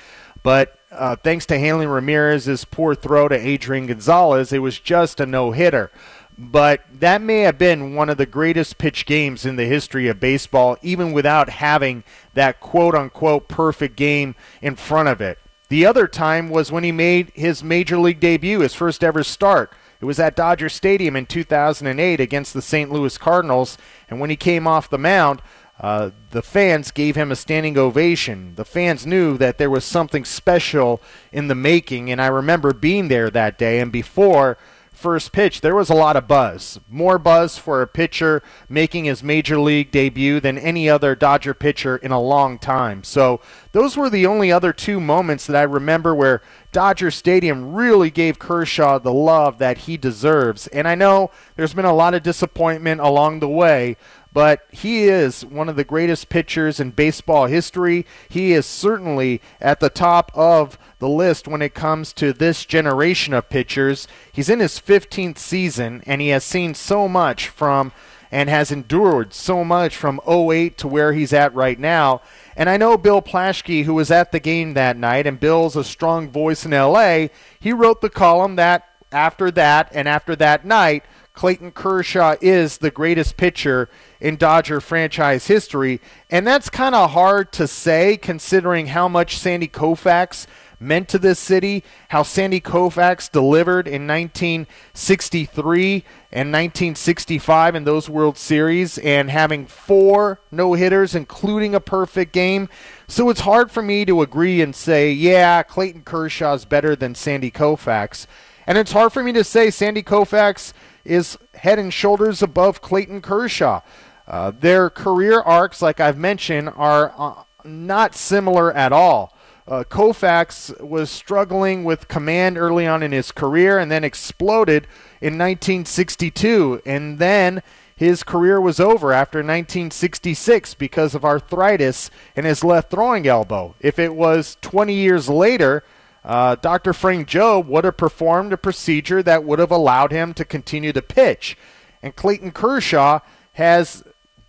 but 0.45 0.79
uh, 0.93 1.17
thanks 1.17 1.45
to 1.47 1.59
Hanley 1.59 1.89
Ramirez's 1.89 2.65
poor 2.65 2.95
throw 2.95 3.27
to 3.27 3.35
Adrian 3.35 3.89
Gonzalez, 3.89 4.53
it 4.53 4.61
was 4.61 4.79
just 4.79 5.19
a 5.19 5.27
no 5.27 5.51
hitter. 5.51 5.91
But 6.39 6.85
that 7.01 7.21
may 7.21 7.41
have 7.41 7.59
been 7.59 7.97
one 7.97 8.09
of 8.09 8.17
the 8.17 8.25
greatest 8.25 8.79
pitch 8.79 9.07
games 9.07 9.45
in 9.45 9.57
the 9.57 9.65
history 9.65 10.07
of 10.07 10.21
baseball, 10.21 10.77
even 10.83 11.11
without 11.11 11.49
having 11.49 12.05
that 12.35 12.61
quote 12.61 12.95
unquote 12.95 13.49
perfect 13.49 13.97
game 13.97 14.37
in 14.63 14.77
front 14.77 15.09
of 15.09 15.21
it. 15.21 15.39
The 15.69 15.85
other 15.85 16.07
time 16.07 16.49
was 16.49 16.71
when 16.71 16.85
he 16.85 16.93
made 16.93 17.33
his 17.35 17.65
major 17.65 17.99
league 17.99 18.21
debut, 18.21 18.61
his 18.61 18.75
first 18.75 19.03
ever 19.03 19.25
start. 19.25 19.73
It 20.01 20.05
was 20.05 20.21
at 20.21 20.37
Dodger 20.37 20.69
Stadium 20.69 21.17
in 21.17 21.27
2008 21.27 22.21
against 22.21 22.55
the 22.55 22.63
St. 22.63 22.91
Louis 22.91 23.19
Cardinals, 23.19 23.77
and 24.09 24.21
when 24.21 24.31
he 24.31 24.37
came 24.37 24.67
off 24.67 24.89
the 24.89 24.99
mound, 24.99 25.43
uh, 25.81 26.11
the 26.31 26.43
fans 26.43 26.91
gave 26.91 27.17
him 27.17 27.31
a 27.31 27.37
standing 27.37 27.79
ovation. 27.79 28.55
The 28.57 28.65
fans 28.65 29.07
knew 29.07 29.37
that 29.39 29.59
there 29.59 29.71
was 29.71 29.85
something 29.85 30.25
special 30.25 31.01
in 31.33 31.49
the 31.49 31.55
making, 31.55 32.11
and 32.11 32.21
I 32.21 32.27
remember 32.27 32.73
being 32.73 33.09
there 33.09 33.31
that 33.31 33.59
day. 33.59 33.81
And 33.81 33.93
before 33.93 34.59
first 34.99 35.31
pitch, 35.31 35.61
there 35.61 35.77
was 35.77 35.91
a 35.91 35.95
lot 35.95 36.17
of 36.17 36.27
buzz. 36.27 36.81
More 36.89 37.19
buzz 37.19 37.57
for 37.57 37.81
a 37.81 37.87
pitcher 37.87 38.43
making 38.69 39.05
his 39.05 39.23
major 39.23 39.61
league 39.61 39.93
debut 39.93 40.41
than 40.41 40.59
any 40.59 40.91
other 40.91 41.15
Dodger 41.15 41.55
pitcher 41.55 41.97
in 41.97 42.11
a 42.11 42.21
long 42.21 42.59
time. 42.59 43.05
So 43.05 43.41
those 43.71 43.97
were 43.97 44.11
the 44.11 44.27
only 44.27 44.51
other 44.51 44.73
two 44.73 45.01
moments 45.01 45.47
that 45.47 45.57
I 45.57 45.63
remember 45.63 46.15
where 46.17 46.43
Dodger 46.71 47.11
Stadium 47.11 47.75
really 47.75 48.11
gave 48.11 48.39
Kershaw 48.39 48.99
the 48.99 49.13
love 49.13 49.59
that 49.59 49.79
he 49.79 49.97
deserves. 49.97 50.67
And 50.69 50.87
I 50.87 50.95
know 50.95 51.31
there's 51.57 51.75
been 51.75 51.85
a 51.85 51.95
lot 51.95 52.15
of 52.15 52.23
disappointment 52.23 53.01
along 53.01 53.41
the 53.41 53.49
way, 53.49 53.97
but 54.33 54.67
he 54.71 55.05
is 55.05 55.45
one 55.45 55.69
of 55.69 55.77
the 55.77 55.85
greatest 55.85 56.29
pitchers 56.29 56.79
in 56.79 56.91
baseball 56.91 57.47
history. 57.47 58.05
He 58.29 58.53
is 58.53 58.67
certainly 58.67 59.41
at 59.61 59.81
the 59.81 59.89
top 59.89 60.31
of 60.35 60.79
the 60.99 61.09
list 61.09 61.49
when 61.49 61.63
it 61.63 61.75
comes 61.75 62.13
to 62.15 62.33
this 62.33 62.67
generation 62.67 63.33
of 63.33 63.49
pitchers. 63.49 64.07
He's 64.31 64.51
in 64.51 64.61
his 64.61 64.79
15th 64.79 65.39
season, 65.39 66.03
and 66.07 66.21
he 66.21 66.29
has 66.29 66.45
seen 66.45 66.75
so 66.75 67.09
much 67.09 67.49
from 67.49 67.93
and 68.31 68.49
has 68.51 68.71
endured 68.71 69.33
so 69.33 69.65
much 69.65 69.97
from 69.97 70.21
08 70.29 70.77
to 70.79 70.89
where 70.89 71.13
he's 71.15 71.33
at 71.33 71.55
right 71.55 71.79
now. 71.79 72.21
And 72.59 72.69
I 72.69 72.77
know 72.77 72.99
Bill 72.99 73.23
Plaschke, 73.23 73.85
who 73.85 73.95
was 73.95 74.11
at 74.11 74.33
the 74.33 74.41
game 74.41 74.75
that 74.75 74.97
night, 74.97 75.29
and 75.29 75.39
Bill's 75.39 75.77
a 75.77 75.85
strong 75.85 76.29
voice 76.29 76.67
in 76.67 76.73
LA, 76.73 77.29
he 77.61 77.73
wrote 77.73 78.01
the 78.01 78.11
column 78.11 78.57
that 78.57 78.85
after 79.13 79.53
that 79.53 79.91
and 79.95 80.09
after 80.09 80.35
that 80.35 80.65
night, 80.65 81.05
Clayton 81.35 81.71
Kershaw 81.71 82.35
is 82.41 82.79
the 82.79 82.91
greatest 82.91 83.37
pitcher 83.37 83.89
in 84.21 84.35
Dodger 84.35 84.81
franchise 84.81 85.47
history. 85.47 86.01
And 86.31 86.45
that's 86.45 86.69
kind 86.69 86.97
of 86.97 87.13
hard 87.13 87.53
to 87.53 87.69
say 87.69 88.17
considering 88.17 88.89
how 88.89 89.07
much 89.07 89.39
Sandy 89.39 89.69
Koufax 89.69 90.49
meant 90.81 91.09
to 91.09 91.19
this 91.19 91.39
city, 91.39 91.83
how 92.09 92.23
Sandy 92.23 92.61
Koufax 92.61 93.31
delivered 93.31 93.87
in 93.87 94.07
1963 94.07 96.05
and 96.31 96.53
1965 96.53 97.75
in 97.75 97.85
those 97.85 98.09
World 98.09 98.37
Series, 98.37 98.99
and 98.99 99.31
having 99.31 99.67
four 99.67 100.41
no 100.51 100.75
hitters, 100.75 101.15
including 101.15 101.75
a 101.75 101.81
perfect 101.81 102.33
game. 102.33 102.69
So 103.07 103.31
it's 103.31 103.41
hard 103.41 103.71
for 103.71 103.83
me 103.83 104.05
to 104.05 104.23
agree 104.23 104.61
and 104.61 104.75
say, 104.75 105.11
yeah, 105.11 105.63
Clayton 105.63 106.03
Kershaw's 106.03 106.65
better 106.65 106.95
than 106.95 107.15
Sandy 107.15 107.51
Koufax. 107.51 108.27
And 108.67 108.77
it's 108.77 108.93
hard 108.93 109.13
for 109.13 109.23
me 109.23 109.33
to 109.33 109.45
say 109.45 109.71
Sandy 109.71 110.03
Koufax 110.03 110.75
is 111.05 111.39
head 111.55 111.79
and 111.79 111.93
shoulders 111.93 112.43
above 112.43 112.83
Clayton 112.83 113.23
Kershaw. 113.23 113.81
Uh, 114.27 114.51
their 114.51 114.91
career 114.91 115.41
arcs, 115.41 115.81
like 115.81 116.01
I've 116.01 116.19
mentioned, 116.19 116.71
are 116.77 117.15
uh, 117.17 117.45
not 117.65 118.15
similar 118.15 118.71
at 118.73 118.93
all. 118.93 119.35
Uh, 119.69 119.85
Koufax 119.85 120.81
was 120.81 121.11
struggling 121.11 121.85
with 121.85 122.09
command 122.09 122.57
early 122.57 122.87
on 122.87 123.03
in 123.03 123.13
his 123.13 123.31
career 123.31 123.79
and 123.79 123.91
then 123.91 124.03
exploded 124.03 124.85
in 125.21 125.35
1962. 125.35 126.81
And 126.87 127.19
then 127.19 127.63
his 127.95 128.23
career 128.23 128.63
was 128.63 128.81
over 128.81 129.13
after 129.13 129.41
1966 129.41 130.73
because 130.75 131.15
of 131.15 131.23
arthritis 131.23 132.11
in 132.35 132.47
his 132.47 132.65
left 132.65 132.91
throwing 132.91 133.27
elbow. 133.27 133.75
If 133.79 133.99
it 133.99 134.15
was 134.15 134.57
20 134.63 134.95
years 134.95 135.29
later, 135.29 135.85
uh, 136.25 136.55
Dr. 136.55 136.95
Frank 136.95 137.29
Jobe 137.29 137.67
would 137.67 137.85
have 137.85 137.99
performed 137.99 138.55
a 138.55 138.57
procedure 138.57 139.23
that 139.23 139.45
would 139.45 139.59
have 139.59 139.71
allowed 139.71 140.13
him 140.13 140.33
to 140.35 140.47
continue 140.47 140.95
to 140.95 141.03
pitch. 141.03 141.59
And 142.03 142.17
Clayton 142.17 142.53
Kershaw 142.53 143.21
has 143.55 144.03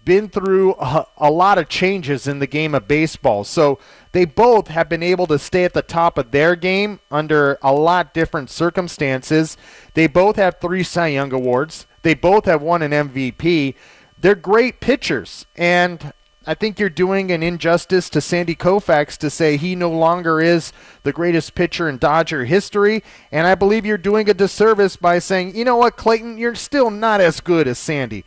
been 0.05 0.29
through 0.29 0.73
a, 0.75 1.07
a, 1.17 1.29
lot 1.29 1.57
of 1.57 1.69
changes 1.69 2.27
in 2.27 2.39
the 2.39 2.47
game 2.47 2.73
of 2.73 2.87
baseball. 2.87 3.43
So 3.43 3.79
they 4.11 4.25
both 4.25 4.67
have 4.69 4.89
been 4.89 5.03
able 5.03 5.27
to 5.27 5.37
stay 5.37 5.65
at 5.65 5.73
the 5.73 5.81
top 5.81 6.17
of 6.17 6.31
their 6.31 6.55
game 6.55 6.99
under 7.11 7.59
a 7.61 7.73
lot 7.73 8.13
different 8.13 8.49
circumstances. 8.49 9.57
They 9.93 10.07
both 10.07 10.37
have 10.37 10.59
three 10.59 10.83
Cy 10.83 11.07
Young 11.09 11.33
awards. 11.33 11.85
They 12.01 12.13
both 12.13 12.45
have 12.45 12.61
won 12.61 12.81
an 12.81 12.91
MVP. 12.91 13.75
They're 14.19 14.35
great 14.35 14.79
pitchers. 14.79 15.45
And 15.55 16.13
I 16.45 16.55
think 16.55 16.79
you're 16.79 16.89
doing 16.89 17.31
an 17.31 17.43
injustice 17.43 18.09
to 18.09 18.21
Sandy 18.21 18.55
Koufax 18.55 19.17
to 19.17 19.29
say 19.29 19.57
he 19.57 19.75
no 19.75 19.91
longer 19.91 20.41
is 20.41 20.73
the 21.03 21.13
greatest 21.13 21.53
pitcher 21.53 21.87
in 21.87 21.97
Dodger 21.97 22.45
history. 22.45 23.03
And 23.31 23.45
I 23.45 23.55
believe 23.55 23.85
you're 23.85 23.97
doing 23.97 24.29
a 24.29 24.33
disservice 24.33 24.95
by 24.95 25.19
saying, 25.19 25.55
you 25.55 25.65
know 25.65 25.75
what, 25.75 25.97
Clayton, 25.97 26.37
you're 26.37 26.55
still 26.55 26.89
not 26.89 27.21
as 27.21 27.39
good 27.39 27.67
as 27.67 27.77
Sandy. 27.77 28.25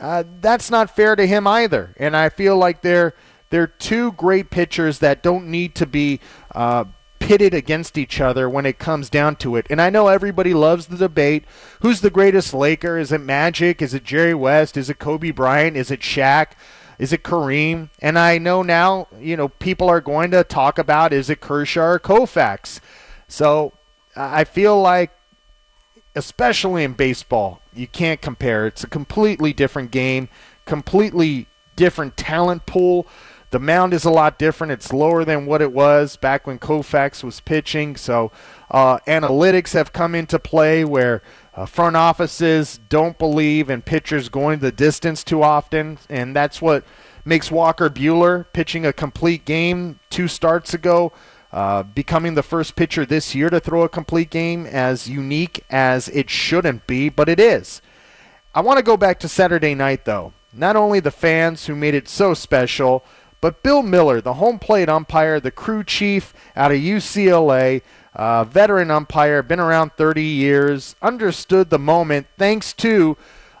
Uh, 0.00 0.24
that's 0.40 0.70
not 0.70 0.94
fair 0.94 1.14
to 1.16 1.26
him 1.26 1.46
either. 1.46 1.94
And 1.98 2.16
I 2.16 2.28
feel 2.28 2.56
like 2.56 2.82
they're 2.82 3.14
they're 3.50 3.66
two 3.66 4.12
great 4.12 4.50
pitchers 4.50 4.98
that 4.98 5.22
don't 5.22 5.46
need 5.46 5.74
to 5.76 5.86
be 5.86 6.18
uh, 6.52 6.86
pitted 7.20 7.54
against 7.54 7.96
each 7.96 8.20
other 8.20 8.50
when 8.50 8.66
it 8.66 8.78
comes 8.78 9.08
down 9.08 9.36
to 9.36 9.54
it. 9.54 9.66
And 9.70 9.80
I 9.80 9.90
know 9.90 10.08
everybody 10.08 10.52
loves 10.52 10.86
the 10.86 10.96
debate: 10.96 11.44
who's 11.80 12.00
the 12.00 12.10
greatest 12.10 12.52
Laker? 12.52 12.98
Is 12.98 13.12
it 13.12 13.20
Magic? 13.20 13.80
Is 13.80 13.94
it 13.94 14.04
Jerry 14.04 14.34
West? 14.34 14.76
Is 14.76 14.90
it 14.90 14.98
Kobe 14.98 15.30
Bryant? 15.30 15.76
Is 15.76 15.90
it 15.90 16.00
Shaq? 16.00 16.52
Is 16.98 17.12
it 17.12 17.22
Kareem? 17.22 17.90
And 18.00 18.18
I 18.18 18.38
know 18.38 18.62
now, 18.62 19.08
you 19.20 19.36
know, 19.36 19.48
people 19.48 19.88
are 19.88 20.00
going 20.00 20.30
to 20.30 20.44
talk 20.44 20.78
about 20.78 21.12
is 21.12 21.30
it 21.30 21.40
Kershaw 21.40 21.82
or 21.82 21.98
Koufax. 21.98 22.80
So 23.28 23.72
I 24.16 24.44
feel 24.44 24.80
like, 24.80 25.10
especially 26.14 26.84
in 26.84 26.92
baseball, 26.92 27.60
you 27.74 27.86
can't 27.86 28.20
compare. 28.20 28.66
It's 28.66 28.84
a 28.84 28.88
completely 28.88 29.52
different 29.52 29.90
game, 29.90 30.28
completely 30.64 31.48
different 31.76 32.16
talent 32.16 32.66
pool. 32.66 33.06
The 33.50 33.60
mound 33.60 33.94
is 33.94 34.04
a 34.04 34.10
lot 34.10 34.38
different. 34.38 34.72
It's 34.72 34.92
lower 34.92 35.24
than 35.24 35.46
what 35.46 35.62
it 35.62 35.72
was 35.72 36.16
back 36.16 36.46
when 36.46 36.58
Koufax 36.58 37.22
was 37.22 37.38
pitching. 37.40 37.94
So 37.96 38.32
uh, 38.70 38.98
analytics 39.06 39.74
have 39.74 39.92
come 39.92 40.14
into 40.14 40.40
play 40.40 40.84
where 40.84 41.22
uh, 41.54 41.66
front 41.66 41.94
offices 41.94 42.80
don't 42.88 43.16
believe 43.16 43.70
in 43.70 43.82
pitchers 43.82 44.28
going 44.28 44.58
the 44.58 44.72
distance 44.72 45.22
too 45.22 45.42
often, 45.42 45.98
and 46.08 46.34
that's 46.34 46.60
what 46.60 46.84
makes 47.24 47.50
Walker 47.50 47.88
Buehler 47.88 48.44
pitching 48.52 48.84
a 48.84 48.92
complete 48.92 49.44
game 49.44 50.00
two 50.10 50.26
starts 50.26 50.74
ago, 50.74 51.12
uh, 51.54 51.84
becoming 51.84 52.34
the 52.34 52.42
first 52.42 52.74
pitcher 52.74 53.06
this 53.06 53.32
year 53.32 53.48
to 53.48 53.60
throw 53.60 53.82
a 53.82 53.88
complete 53.88 54.28
game 54.28 54.66
as 54.66 55.08
unique 55.08 55.64
as 55.70 56.08
it 56.08 56.28
shouldn't 56.28 56.84
be, 56.88 57.08
but 57.08 57.28
it 57.28 57.38
is. 57.38 57.80
I 58.52 58.60
want 58.60 58.78
to 58.78 58.82
go 58.82 58.96
back 58.96 59.20
to 59.20 59.28
Saturday 59.28 59.72
night, 59.72 60.04
though. 60.04 60.32
Not 60.52 60.74
only 60.74 60.98
the 60.98 61.12
fans 61.12 61.66
who 61.66 61.76
made 61.76 61.94
it 61.94 62.08
so 62.08 62.34
special, 62.34 63.04
but 63.40 63.62
Bill 63.62 63.84
Miller, 63.84 64.20
the 64.20 64.34
home 64.34 64.58
plate 64.58 64.88
umpire, 64.88 65.38
the 65.38 65.52
crew 65.52 65.84
chief 65.84 66.34
out 66.56 66.72
of 66.72 66.78
UCLA, 66.78 67.82
uh, 68.14 68.42
veteran 68.42 68.90
umpire, 68.90 69.40
been 69.40 69.60
around 69.60 69.92
30 69.92 70.24
years, 70.24 70.96
understood 71.02 71.70
the 71.70 71.78
moment 71.78 72.26
thanks 72.36 72.72
to 72.72 73.16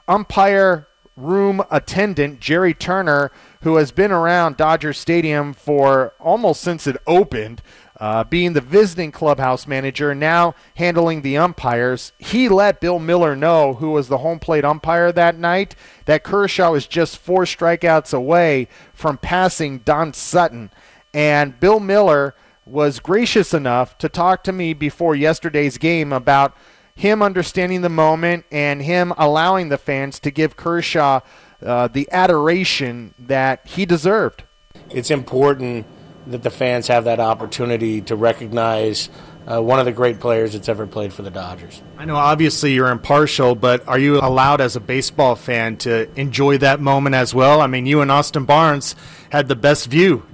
umpire 0.08 0.88
room 1.16 1.62
attendant 1.70 2.40
Jerry 2.40 2.74
Turner, 2.74 3.30
who 3.62 3.76
has 3.76 3.92
been 3.92 4.10
around 4.10 4.56
Dodger 4.56 4.92
Stadium 4.92 5.52
for 5.52 6.12
almost 6.18 6.60
since 6.60 6.86
it 6.86 6.96
opened, 7.06 7.62
uh, 8.04 8.22
being 8.22 8.52
the 8.52 8.60
visiting 8.60 9.10
clubhouse 9.10 9.66
manager, 9.66 10.14
now 10.14 10.54
handling 10.74 11.22
the 11.22 11.38
umpires. 11.38 12.12
He 12.18 12.50
let 12.50 12.78
Bill 12.78 12.98
Miller 12.98 13.34
know, 13.34 13.72
who 13.72 13.92
was 13.92 14.08
the 14.08 14.18
home 14.18 14.38
plate 14.38 14.62
umpire 14.62 15.10
that 15.10 15.38
night, 15.38 15.74
that 16.04 16.22
Kershaw 16.22 16.72
was 16.72 16.86
just 16.86 17.16
four 17.16 17.44
strikeouts 17.44 18.12
away 18.12 18.68
from 18.92 19.16
passing 19.16 19.78
Don 19.78 20.12
Sutton. 20.12 20.70
And 21.14 21.58
Bill 21.58 21.80
Miller 21.80 22.34
was 22.66 23.00
gracious 23.00 23.54
enough 23.54 23.96
to 23.96 24.10
talk 24.10 24.44
to 24.44 24.52
me 24.52 24.74
before 24.74 25.16
yesterday's 25.16 25.78
game 25.78 26.12
about 26.12 26.54
him 26.94 27.22
understanding 27.22 27.80
the 27.80 27.88
moment 27.88 28.44
and 28.52 28.82
him 28.82 29.14
allowing 29.16 29.70
the 29.70 29.78
fans 29.78 30.20
to 30.20 30.30
give 30.30 30.56
Kershaw 30.56 31.20
uh, 31.62 31.88
the 31.88 32.06
adoration 32.12 33.14
that 33.18 33.66
he 33.66 33.86
deserved. 33.86 34.44
It's 34.90 35.10
important 35.10 35.86
that 36.26 36.42
the 36.42 36.50
fans 36.50 36.88
have 36.88 37.04
that 37.04 37.20
opportunity 37.20 38.00
to 38.02 38.16
recognize 38.16 39.10
uh, 39.46 39.60
one 39.60 39.78
of 39.78 39.84
the 39.84 39.92
great 39.92 40.20
players 40.20 40.54
that's 40.54 40.68
ever 40.68 40.86
played 40.86 41.12
for 41.12 41.22
the 41.22 41.30
Dodgers. 41.30 41.82
I 41.98 42.06
know 42.06 42.16
obviously 42.16 42.72
you're 42.72 42.88
impartial, 42.88 43.54
but 43.54 43.86
are 43.86 43.98
you 43.98 44.18
allowed 44.18 44.60
as 44.60 44.74
a 44.76 44.80
baseball 44.80 45.36
fan 45.36 45.76
to 45.78 46.08
enjoy 46.18 46.58
that 46.58 46.80
moment 46.80 47.14
as 47.14 47.34
well? 47.34 47.60
I 47.60 47.66
mean, 47.66 47.84
you 47.86 48.00
and 48.00 48.10
Austin 48.10 48.44
Barnes 48.46 48.94
had 49.30 49.48
the 49.48 49.56
best 49.56 49.86
view 49.88 50.24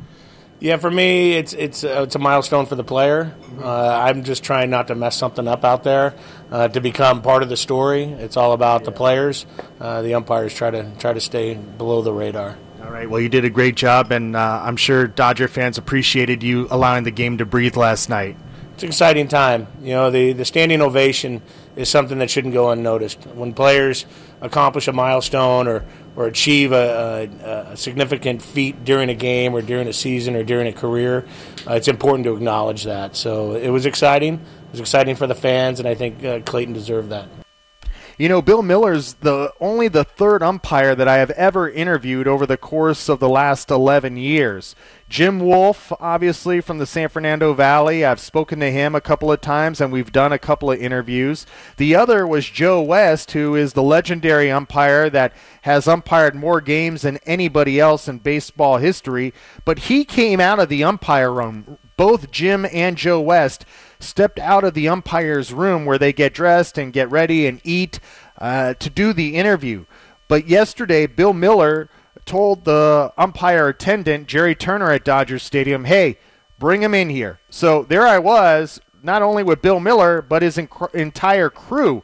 yeah, 0.61 0.76
for 0.76 0.91
me, 0.91 1.32
it's 1.32 1.55
it's 1.55 1.84
uh, 1.84 2.03
it's 2.03 2.14
a 2.14 2.18
milestone 2.18 2.66
for 2.66 2.74
the 2.74 2.84
player. 2.84 3.34
Uh, 3.59 3.88
I'm 4.05 4.24
just 4.24 4.45
trying 4.45 4.68
not 4.68 4.88
to 4.88 4.95
mess 4.95 5.16
something 5.16 5.49
up 5.49 5.64
out 5.64 5.84
there 5.84 6.14
uh, 6.51 6.68
to 6.68 6.80
become 6.82 7.22
part 7.22 7.43
of 7.43 7.49
the 7.49 7.57
story. 7.57 8.05
It's 8.05 8.36
all 8.36 8.53
about 8.53 8.84
the 8.84 8.93
players. 8.93 9.47
Uh, 9.80 10.03
the 10.03 10.14
umpires 10.14 10.53
try 10.53 10.70
to 10.70 10.91
try 10.99 11.14
to 11.14 11.20
stay 11.20 11.55
below 11.55 12.03
the 12.03 12.12
radar. 12.12 12.59
All 12.91 12.97
right. 12.97 13.09
Well, 13.09 13.20
you 13.20 13.28
did 13.28 13.45
a 13.45 13.51
great 13.51 13.76
job, 13.76 14.11
and 14.11 14.34
uh, 14.34 14.62
I'm 14.64 14.76
sure 14.76 15.07
Dodger 15.07 15.47
fans 15.47 15.78
appreciated 15.78 16.43
you 16.43 16.66
allowing 16.72 17.05
the 17.05 17.12
game 17.12 17.38
to 17.38 17.47
breathe 17.47 17.76
last 17.76 18.09
night. 18.09 18.36
It's 18.74 18.82
an 18.82 18.88
exciting 18.88 19.28
time. 19.28 19.68
You 19.80 19.91
know, 19.91 20.11
the 20.11 20.32
the 20.32 20.45
standing 20.45 20.82
ovation 20.82 21.41
is 21.76 21.88
something 21.88 22.18
that 22.18 22.30
shouldn't 22.30 22.53
go 22.53 22.70
unnoticed. 22.70 23.26
When 23.28 23.55
players 23.55 24.07
accomplish 24.41 24.88
a 24.88 24.93
milestone 24.93 25.68
or 25.68 25.84
or 26.16 26.26
achieve 26.26 26.72
a, 26.72 27.30
a, 27.45 27.72
a, 27.74 27.76
significant 27.76 28.43
feat 28.43 28.84
during 28.84 29.09
a 29.09 29.14
game 29.14 29.55
or 29.55 29.62
during 29.62 29.86
a 29.86 29.93
season 29.93 30.34
or 30.34 30.43
during 30.43 30.66
a 30.66 30.72
career, 30.72 31.28
uh, 31.68 31.74
it's 31.74 31.86
important 31.86 32.24
to 32.24 32.34
acknowledge 32.34 32.82
that. 32.82 33.14
So 33.14 33.53
it 33.53 33.70
was 33.70 33.86
exciting. 33.86 34.34
It 34.34 34.70
was 34.72 34.80
exciting 34.80 35.14
for 35.14 35.28
the 35.28 35.36
fans, 35.36 35.78
and 35.78 35.88
I 35.88 35.95
think 35.95 36.24
uh, 36.24 36.41
Clayton 36.41 36.74
deserved 36.74 37.11
that. 37.11 37.28
You 38.20 38.28
know, 38.28 38.42
Bill 38.42 38.60
Miller's 38.60 39.14
the 39.14 39.50
only 39.60 39.88
the 39.88 40.04
third 40.04 40.42
umpire 40.42 40.94
that 40.94 41.08
I 41.08 41.16
have 41.16 41.30
ever 41.30 41.70
interviewed 41.70 42.28
over 42.28 42.44
the 42.44 42.58
course 42.58 43.08
of 43.08 43.18
the 43.18 43.30
last 43.30 43.70
11 43.70 44.18
years. 44.18 44.76
Jim 45.08 45.40
Wolf, 45.40 45.90
obviously 45.98 46.60
from 46.60 46.76
the 46.76 46.84
San 46.84 47.08
Fernando 47.08 47.54
Valley, 47.54 48.04
I've 48.04 48.20
spoken 48.20 48.60
to 48.60 48.70
him 48.70 48.94
a 48.94 49.00
couple 49.00 49.32
of 49.32 49.40
times 49.40 49.80
and 49.80 49.90
we've 49.90 50.12
done 50.12 50.34
a 50.34 50.38
couple 50.38 50.70
of 50.70 50.78
interviews. 50.78 51.46
The 51.78 51.94
other 51.94 52.26
was 52.26 52.44
Joe 52.44 52.82
West, 52.82 53.30
who 53.30 53.56
is 53.56 53.72
the 53.72 53.82
legendary 53.82 54.50
umpire 54.50 55.08
that 55.08 55.32
has 55.62 55.88
umpired 55.88 56.34
more 56.34 56.60
games 56.60 57.00
than 57.00 57.20
anybody 57.24 57.80
else 57.80 58.06
in 58.06 58.18
baseball 58.18 58.76
history, 58.76 59.32
but 59.64 59.78
he 59.78 60.04
came 60.04 60.40
out 60.40 60.58
of 60.58 60.68
the 60.68 60.84
umpire 60.84 61.32
room. 61.32 61.78
Both 61.96 62.30
Jim 62.30 62.66
and 62.70 62.98
Joe 62.98 63.20
West 63.22 63.64
stepped 64.01 64.38
out 64.38 64.64
of 64.64 64.74
the 64.74 64.88
umpire's 64.88 65.53
room 65.53 65.84
where 65.84 65.98
they 65.98 66.12
get 66.12 66.34
dressed 66.34 66.78
and 66.78 66.92
get 66.92 67.11
ready 67.11 67.46
and 67.46 67.61
eat 67.64 68.01
uh, 68.38 68.74
to 68.74 68.90
do 68.90 69.12
the 69.12 69.36
interview. 69.36 69.84
But 70.28 70.48
yesterday, 70.48 71.07
Bill 71.07 71.32
Miller 71.32 71.88
told 72.24 72.64
the 72.64 73.12
umpire 73.16 73.68
attendant, 73.68 74.26
Jerry 74.26 74.55
Turner 74.55 74.90
at 74.92 75.05
Dodgers 75.05 75.42
Stadium, 75.42 75.84
hey, 75.84 76.18
bring 76.59 76.82
him 76.82 76.94
in 76.94 77.11
here. 77.11 77.40
So 77.51 77.84
there 77.84 78.07
I 78.07 78.18
was, 78.18 78.80
not 79.03 79.22
only 79.22 79.42
with 79.42 79.62
Bill 79.62 79.80
Miller, 79.80 80.22
but 80.22 80.42
his 80.42 80.59
entire 80.59 81.51
crew 81.51 82.03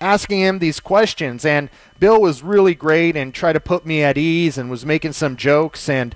asking 0.00 0.40
him 0.40 0.58
these 0.58 0.80
questions. 0.80 1.44
And 1.44 1.70
Bill 1.98 2.20
was 2.20 2.42
really 2.42 2.74
great 2.74 3.16
and 3.16 3.34
tried 3.34 3.54
to 3.54 3.60
put 3.60 3.84
me 3.84 4.02
at 4.02 4.18
ease 4.18 4.58
and 4.58 4.70
was 4.70 4.86
making 4.86 5.12
some 5.12 5.36
jokes. 5.36 5.88
And 5.88 6.14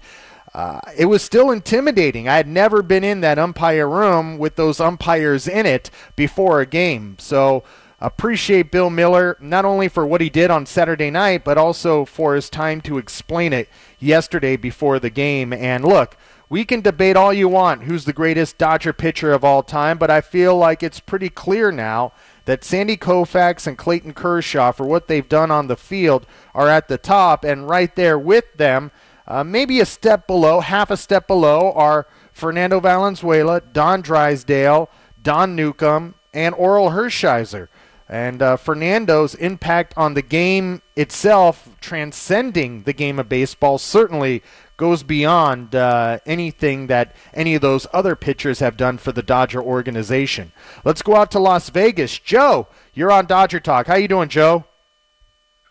uh, 0.54 0.80
it 0.96 1.06
was 1.06 1.22
still 1.22 1.50
intimidating. 1.50 2.28
I 2.28 2.36
had 2.36 2.48
never 2.48 2.82
been 2.82 3.04
in 3.04 3.20
that 3.22 3.38
umpire 3.38 3.88
room 3.88 4.38
with 4.38 4.56
those 4.56 4.80
umpires 4.80 5.48
in 5.48 5.64
it 5.64 5.90
before 6.14 6.60
a 6.60 6.66
game. 6.66 7.16
So 7.18 7.64
appreciate 8.00 8.70
Bill 8.70 8.90
Miller 8.90 9.36
not 9.40 9.64
only 9.64 9.88
for 9.88 10.06
what 10.06 10.20
he 10.20 10.28
did 10.28 10.50
on 10.50 10.66
Saturday 10.66 11.10
night, 11.10 11.44
but 11.44 11.56
also 11.56 12.04
for 12.04 12.34
his 12.34 12.50
time 12.50 12.80
to 12.82 12.98
explain 12.98 13.52
it 13.52 13.68
yesterday 13.98 14.56
before 14.56 14.98
the 14.98 15.10
game. 15.10 15.52
And 15.52 15.84
look, 15.84 16.16
we 16.50 16.66
can 16.66 16.82
debate 16.82 17.16
all 17.16 17.32
you 17.32 17.48
want 17.48 17.84
who's 17.84 18.04
the 18.04 18.12
greatest 18.12 18.58
Dodger 18.58 18.92
pitcher 18.92 19.32
of 19.32 19.42
all 19.42 19.62
time, 19.62 19.96
but 19.96 20.10
I 20.10 20.20
feel 20.20 20.54
like 20.54 20.82
it's 20.82 21.00
pretty 21.00 21.30
clear 21.30 21.72
now 21.72 22.12
that 22.44 22.62
Sandy 22.62 22.98
Koufax 22.98 23.66
and 23.66 23.78
Clayton 23.78 24.12
Kershaw, 24.12 24.72
for 24.72 24.84
what 24.84 25.08
they've 25.08 25.28
done 25.28 25.50
on 25.50 25.68
the 25.68 25.76
field, 25.76 26.26
are 26.54 26.68
at 26.68 26.88
the 26.88 26.98
top, 26.98 27.42
and 27.42 27.70
right 27.70 27.94
there 27.96 28.18
with 28.18 28.52
them 28.54 28.90
uh, 29.26 29.44
maybe 29.44 29.80
a 29.80 29.86
step 29.86 30.26
below, 30.26 30.60
half 30.60 30.90
a 30.90 30.96
step 30.96 31.26
below, 31.26 31.72
are 31.72 32.06
Fernando 32.32 32.80
Valenzuela, 32.80 33.60
Don 33.60 34.00
Drysdale, 34.00 34.88
Don 35.22 35.54
Newcombe, 35.54 36.14
and 36.34 36.54
Orel 36.54 36.92
Hershiser. 36.92 37.68
And 38.08 38.42
uh, 38.42 38.56
Fernando's 38.56 39.34
impact 39.36 39.94
on 39.96 40.14
the 40.14 40.22
game 40.22 40.82
itself, 40.96 41.70
transcending 41.80 42.82
the 42.82 42.92
game 42.92 43.18
of 43.18 43.28
baseball, 43.28 43.78
certainly 43.78 44.42
goes 44.76 45.02
beyond 45.02 45.74
uh, 45.74 46.18
anything 46.26 46.88
that 46.88 47.14
any 47.32 47.54
of 47.54 47.62
those 47.62 47.86
other 47.92 48.16
pitchers 48.16 48.58
have 48.58 48.76
done 48.76 48.98
for 48.98 49.12
the 49.12 49.22
Dodger 49.22 49.62
organization. 49.62 50.52
Let's 50.84 51.00
go 51.00 51.16
out 51.16 51.30
to 51.30 51.38
Las 51.38 51.70
Vegas. 51.70 52.18
Joe, 52.18 52.66
you're 52.92 53.12
on 53.12 53.26
Dodger 53.26 53.60
Talk. 53.60 53.86
How 53.86 53.94
you 53.94 54.08
doing, 54.08 54.28
Joe? 54.28 54.64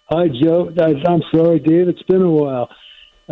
Hi, 0.10 0.28
Joe. 0.28 0.74
I'm 1.08 1.22
sorry, 1.36 1.60
Dave. 1.60 1.90
It's 1.90 2.04
been 2.04 2.22
a 2.22 2.30
while. 2.30 2.70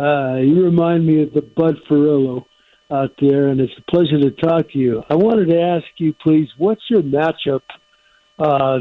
Uh, 0.00 0.36
you 0.36 0.64
remind 0.64 1.06
me 1.06 1.22
of 1.22 1.32
the 1.34 1.42
Bud 1.42 1.76
Furillo 1.88 2.46
out 2.90 3.10
there, 3.20 3.48
and 3.48 3.60
it's 3.60 3.72
a 3.76 3.90
pleasure 3.90 4.18
to 4.18 4.30
talk 4.30 4.70
to 4.70 4.78
you. 4.78 5.02
I 5.10 5.14
wanted 5.14 5.50
to 5.50 5.60
ask 5.60 5.84
you, 5.98 6.14
please, 6.22 6.48
what's 6.56 6.80
your 6.88 7.02
matchup 7.02 7.60
uh, 8.38 8.78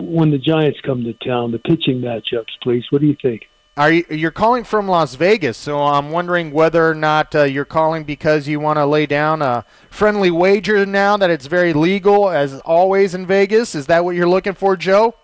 when 0.00 0.30
the 0.30 0.38
Giants 0.38 0.78
come 0.84 1.04
to 1.04 1.12
town? 1.28 1.52
The 1.52 1.58
pitching 1.58 2.00
matchups, 2.00 2.52
please. 2.62 2.84
What 2.88 3.02
do 3.02 3.06
you 3.06 3.16
think? 3.20 3.42
Are 3.76 3.92
you, 3.92 4.04
you're 4.08 4.30
calling 4.30 4.64
from 4.64 4.88
Las 4.88 5.14
Vegas, 5.14 5.58
so 5.58 5.78
I'm 5.78 6.10
wondering 6.10 6.52
whether 6.52 6.88
or 6.88 6.94
not 6.94 7.34
uh, 7.34 7.42
you're 7.44 7.66
calling 7.66 8.04
because 8.04 8.48
you 8.48 8.58
want 8.58 8.78
to 8.78 8.86
lay 8.86 9.04
down 9.04 9.42
a 9.42 9.66
friendly 9.90 10.30
wager 10.30 10.86
now 10.86 11.18
that 11.18 11.28
it's 11.28 11.46
very 11.46 11.74
legal, 11.74 12.30
as 12.30 12.60
always 12.60 13.14
in 13.14 13.26
Vegas. 13.26 13.74
Is 13.74 13.86
that 13.86 14.06
what 14.06 14.14
you're 14.14 14.28
looking 14.28 14.54
for, 14.54 14.76
Joe? 14.76 15.16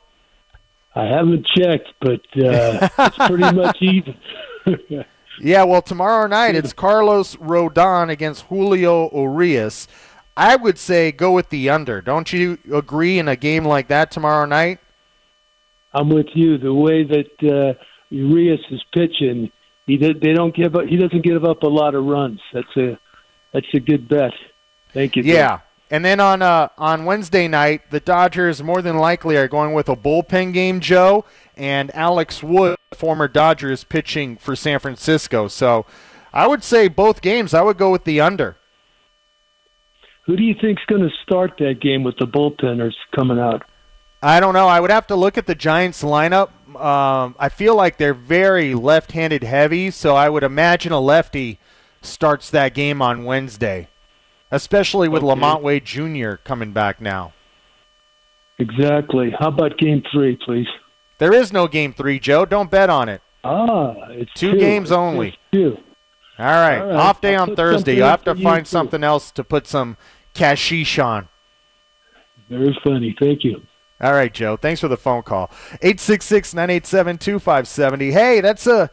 I 0.94 1.04
haven't 1.04 1.46
checked, 1.56 1.88
but 2.00 2.20
uh, 2.36 2.88
it's 2.98 3.16
pretty 3.16 3.52
much 3.56 3.78
even. 3.80 4.14
yeah, 5.40 5.64
well, 5.64 5.82
tomorrow 5.82 6.26
night 6.28 6.54
it's 6.54 6.72
Carlos 6.72 7.36
Rodon 7.36 8.10
against 8.10 8.44
Julio 8.44 9.10
Urias. 9.12 9.88
I 10.36 10.54
would 10.54 10.78
say 10.78 11.10
go 11.10 11.32
with 11.32 11.48
the 11.50 11.68
under. 11.68 12.00
Don't 12.00 12.32
you 12.32 12.58
agree 12.72 13.18
in 13.18 13.26
a 13.26 13.36
game 13.36 13.64
like 13.64 13.88
that 13.88 14.10
tomorrow 14.10 14.46
night? 14.46 14.78
I'm 15.92 16.10
with 16.10 16.28
you. 16.34 16.58
The 16.58 16.72
way 16.72 17.02
that 17.04 17.76
uh, 17.76 17.82
Urias 18.10 18.60
is 18.70 18.82
pitching, 18.92 19.50
he 19.86 19.96
did, 19.96 20.20
they 20.20 20.34
don't 20.34 20.54
give 20.54 20.76
up, 20.76 20.84
he 20.84 20.96
doesn't 20.96 21.24
give 21.24 21.44
up 21.44 21.62
a 21.62 21.66
lot 21.66 21.94
of 21.94 22.04
runs. 22.04 22.40
That's 22.52 22.76
a 22.76 22.98
that's 23.52 23.66
a 23.74 23.80
good 23.80 24.08
bet. 24.08 24.32
Thank 24.92 25.16
you. 25.16 25.22
Yeah. 25.24 25.60
And 25.90 26.04
then 26.04 26.20
on 26.20 26.42
uh, 26.42 26.68
on 26.76 27.06
Wednesday 27.06 27.48
night, 27.48 27.90
the 27.90 28.00
Dodgers 28.00 28.62
more 28.62 28.82
than 28.82 28.98
likely 28.98 29.36
are 29.36 29.48
going 29.48 29.72
with 29.72 29.88
a 29.88 29.96
bullpen 29.96 30.52
game, 30.52 30.80
Joe, 30.80 31.24
and 31.58 31.94
Alex 31.94 32.42
Wood, 32.42 32.76
former 32.94 33.28
Dodgers, 33.28 33.84
pitching 33.84 34.36
for 34.36 34.54
San 34.56 34.78
Francisco. 34.78 35.48
So 35.48 35.84
I 36.32 36.46
would 36.46 36.62
say 36.64 36.88
both 36.88 37.20
games, 37.20 37.52
I 37.54 37.62
would 37.62 37.76
go 37.78 37.90
with 37.90 38.04
the 38.04 38.20
under. 38.20 38.56
Who 40.26 40.36
do 40.36 40.42
you 40.42 40.54
think's 40.60 40.82
going 40.86 41.02
to 41.02 41.10
start 41.22 41.52
that 41.58 41.80
game 41.80 42.02
with 42.04 42.16
the 42.18 42.26
bullpenners 42.26 42.92
coming 43.16 43.38
out? 43.38 43.62
I 44.22 44.40
don't 44.40 44.52
know. 44.52 44.66
I 44.68 44.80
would 44.80 44.90
have 44.90 45.06
to 45.08 45.16
look 45.16 45.38
at 45.38 45.46
the 45.46 45.54
Giants 45.54 46.02
lineup. 46.02 46.50
Um, 46.78 47.34
I 47.38 47.48
feel 47.48 47.74
like 47.74 47.96
they're 47.96 48.12
very 48.14 48.74
left-handed 48.74 49.42
heavy, 49.42 49.90
so 49.90 50.16
I 50.16 50.28
would 50.28 50.42
imagine 50.42 50.92
a 50.92 51.00
lefty 51.00 51.58
starts 52.02 52.50
that 52.50 52.74
game 52.74 53.00
on 53.00 53.24
Wednesday, 53.24 53.88
especially 54.50 55.08
with 55.08 55.22
Okay. 55.22 55.32
LaMonte 55.40 55.62
Wade 55.62 55.84
Jr. 55.84 56.32
coming 56.44 56.72
back 56.72 57.00
now. 57.00 57.32
Exactly. 58.58 59.32
How 59.38 59.48
about 59.48 59.78
game 59.78 60.02
three, 60.12 60.36
please? 60.44 60.66
There 61.18 61.32
is 61.32 61.52
no 61.52 61.68
game 61.68 61.92
three, 61.92 62.18
Joe. 62.18 62.44
Don't 62.44 62.70
bet 62.70 62.90
on 62.90 63.08
it. 63.08 63.22
Ah, 63.44 63.94
it's 64.10 64.32
Two 64.34 64.52
two. 64.52 64.58
games 64.58 64.92
only. 64.92 65.36
Two. 65.52 65.76
All 66.38 66.44
right. 66.46 66.78
All 66.78 66.86
right. 66.86 66.96
Off 66.96 67.20
day 67.20 67.34
I'll 67.34 67.50
on 67.50 67.56
Thursday. 67.56 67.96
You'll 67.96 68.08
have 68.08 68.24
to 68.24 68.36
you, 68.36 68.42
find 68.44 68.64
too. 68.64 68.70
something 68.70 69.02
else 69.02 69.30
to 69.32 69.42
put 69.44 69.66
some 69.66 69.96
cashish 70.34 70.98
on. 70.98 71.28
Very 72.48 72.76
funny. 72.84 73.16
Thank 73.18 73.44
you. 73.44 73.62
All 74.00 74.12
right, 74.12 74.32
Joe. 74.32 74.56
Thanks 74.56 74.80
for 74.80 74.88
the 74.88 74.96
phone 74.96 75.22
call. 75.22 75.50
866-987-2570. 75.82 78.12
Hey, 78.12 78.40
that's 78.40 78.66
a 78.66 78.90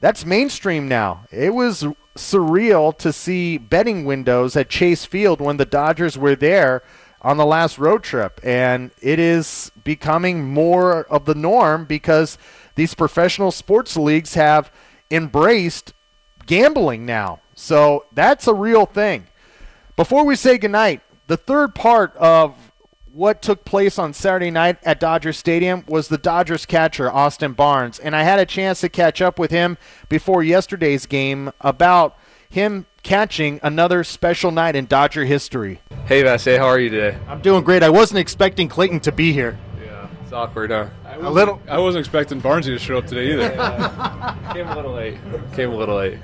that's 0.00 0.24
mainstream 0.24 0.88
now. 0.88 1.26
It 1.30 1.54
was 1.54 1.84
surreal 2.16 2.96
to 2.98 3.12
see 3.12 3.58
betting 3.58 4.04
windows 4.04 4.56
at 4.56 4.70
Chase 4.70 5.04
Field 5.04 5.40
when 5.40 5.56
the 5.58 5.66
Dodgers 5.66 6.16
were 6.16 6.36
there 6.36 6.82
on 7.22 7.36
the 7.36 7.46
last 7.46 7.78
road 7.78 8.02
trip 8.02 8.40
and 8.44 8.90
it 9.00 9.18
is 9.18 9.72
becoming 9.84 10.48
more 10.48 11.02
of 11.04 11.24
the 11.24 11.34
norm 11.34 11.84
because 11.84 12.38
these 12.76 12.94
professional 12.94 13.50
sports 13.50 13.96
leagues 13.96 14.34
have 14.34 14.70
embraced 15.10 15.94
gambling 16.46 17.04
now. 17.04 17.40
So 17.54 18.06
that's 18.12 18.46
a 18.46 18.54
real 18.54 18.86
thing. 18.86 19.26
Before 19.96 20.24
we 20.24 20.36
say 20.36 20.58
goodnight, 20.58 21.00
the 21.26 21.36
third 21.36 21.74
part 21.74 22.14
of 22.16 22.54
what 23.12 23.42
took 23.42 23.64
place 23.64 23.98
on 23.98 24.12
Saturday 24.12 24.50
night 24.50 24.78
at 24.84 25.00
Dodger 25.00 25.32
Stadium 25.32 25.84
was 25.88 26.06
the 26.06 26.18
Dodgers 26.18 26.64
catcher, 26.64 27.10
Austin 27.10 27.52
Barnes. 27.52 27.98
And 27.98 28.14
I 28.14 28.22
had 28.22 28.38
a 28.38 28.46
chance 28.46 28.80
to 28.82 28.88
catch 28.88 29.20
up 29.20 29.40
with 29.40 29.50
him 29.50 29.76
before 30.08 30.44
yesterday's 30.44 31.04
game 31.04 31.50
about 31.60 32.16
him 32.48 32.86
catching 33.08 33.58
another 33.62 34.04
special 34.04 34.50
night 34.50 34.76
in 34.76 34.84
Dodger 34.84 35.24
history. 35.24 35.80
Hey, 36.04 36.22
Vasse, 36.22 36.58
how 36.58 36.66
are 36.66 36.78
you 36.78 36.90
today? 36.90 37.16
I'm 37.26 37.40
doing 37.40 37.64
great. 37.64 37.82
I 37.82 37.88
wasn't 37.88 38.18
expecting 38.18 38.68
Clayton 38.68 39.00
to 39.00 39.12
be 39.12 39.32
here. 39.32 39.58
Yeah, 39.82 40.08
it's 40.22 40.32
awkward, 40.32 40.70
huh? 40.70 40.90
A 41.18 41.30
little. 41.30 41.58
I 41.66 41.78
wasn't 41.78 42.04
expecting 42.04 42.42
Barnesy 42.42 42.66
to 42.66 42.78
show 42.78 42.98
up 42.98 43.06
today 43.06 43.32
either. 43.32 43.48
Came 44.52 44.68
a 44.68 44.76
little 44.76 44.92
late. 44.92 45.16
Came 45.54 45.70
a 45.70 45.76
little 45.76 45.96
late. 45.96 46.18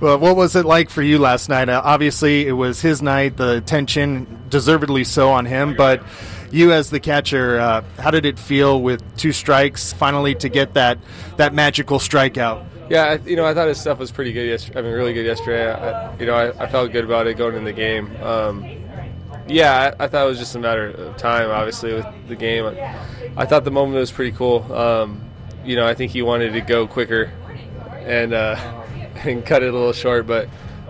Well, 0.00 0.18
what 0.18 0.34
was 0.34 0.56
it 0.56 0.64
like 0.64 0.88
for 0.88 1.02
you 1.02 1.18
last 1.18 1.50
night? 1.50 1.68
Uh, 1.68 1.82
obviously, 1.84 2.48
it 2.48 2.52
was 2.52 2.80
his 2.80 3.02
night, 3.02 3.36
the 3.36 3.58
attention 3.58 4.44
deservedly 4.48 5.04
so 5.04 5.30
on 5.30 5.44
him, 5.44 5.76
but 5.76 6.02
you 6.50 6.72
as 6.72 6.88
the 6.88 7.00
catcher, 7.00 7.60
uh, 7.60 7.84
how 7.98 8.10
did 8.10 8.24
it 8.24 8.38
feel 8.38 8.80
with 8.80 9.02
two 9.18 9.32
strikes 9.32 9.92
finally 9.92 10.34
to 10.36 10.48
get 10.48 10.72
that, 10.72 10.98
that 11.36 11.52
magical 11.52 11.98
strikeout? 11.98 12.64
Yeah, 12.90 13.04
I, 13.04 13.14
you 13.24 13.36
know, 13.36 13.46
I 13.46 13.54
thought 13.54 13.68
his 13.68 13.80
stuff 13.80 14.00
was 14.00 14.10
pretty 14.10 14.32
good. 14.32 14.48
Yesterday. 14.48 14.80
I 14.80 14.82
mean, 14.82 14.92
really 14.92 15.12
good 15.12 15.24
yesterday. 15.24 15.70
I, 15.70 16.12
you 16.16 16.26
know, 16.26 16.34
I, 16.34 16.64
I 16.64 16.66
felt 16.66 16.90
good 16.90 17.04
about 17.04 17.28
it 17.28 17.34
going 17.34 17.54
in 17.54 17.62
the 17.62 17.72
game. 17.72 18.10
Um, 18.20 18.66
yeah, 19.46 19.94
I, 20.00 20.08
thought 20.08 20.24
it 20.24 20.28
was 20.28 20.40
just 20.40 20.56
a 20.56 20.58
matter 20.58 20.88
of 20.88 21.16
time. 21.16 21.50
Obviously, 21.50 21.94
with 21.94 22.06
the 22.26 22.34
game, 22.34 22.66
I, 22.66 22.98
I 23.36 23.46
thought 23.46 23.62
the 23.62 23.70
moment 23.70 24.00
was 24.00 24.10
pretty 24.10 24.36
cool. 24.36 24.70
Um, 24.72 25.20
you 25.64 25.76
know, 25.76 25.86
I 25.86 25.94
think 25.94 26.10
he 26.10 26.22
wanted 26.22 26.52
to 26.52 26.60
go 26.60 26.88
quicker 26.88 27.32
and 28.00 28.34
uh, 28.34 28.56
and 29.24 29.46
cut 29.46 29.62
it 29.62 29.68
a 29.68 29.72
little 29.72 29.92
short, 29.92 30.26
but 30.26 30.46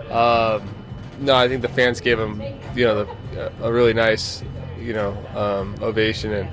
um, 0.09 0.73
no, 1.19 1.35
I 1.35 1.47
think 1.47 1.61
the 1.61 1.69
fans 1.69 2.01
gave 2.01 2.19
him, 2.19 2.41
you 2.75 2.85
know, 2.85 3.05
the, 3.31 3.51
a 3.61 3.71
really 3.71 3.93
nice, 3.93 4.43
you 4.79 4.93
know, 4.93 5.11
um, 5.35 5.75
ovation, 5.83 6.33
and 6.33 6.49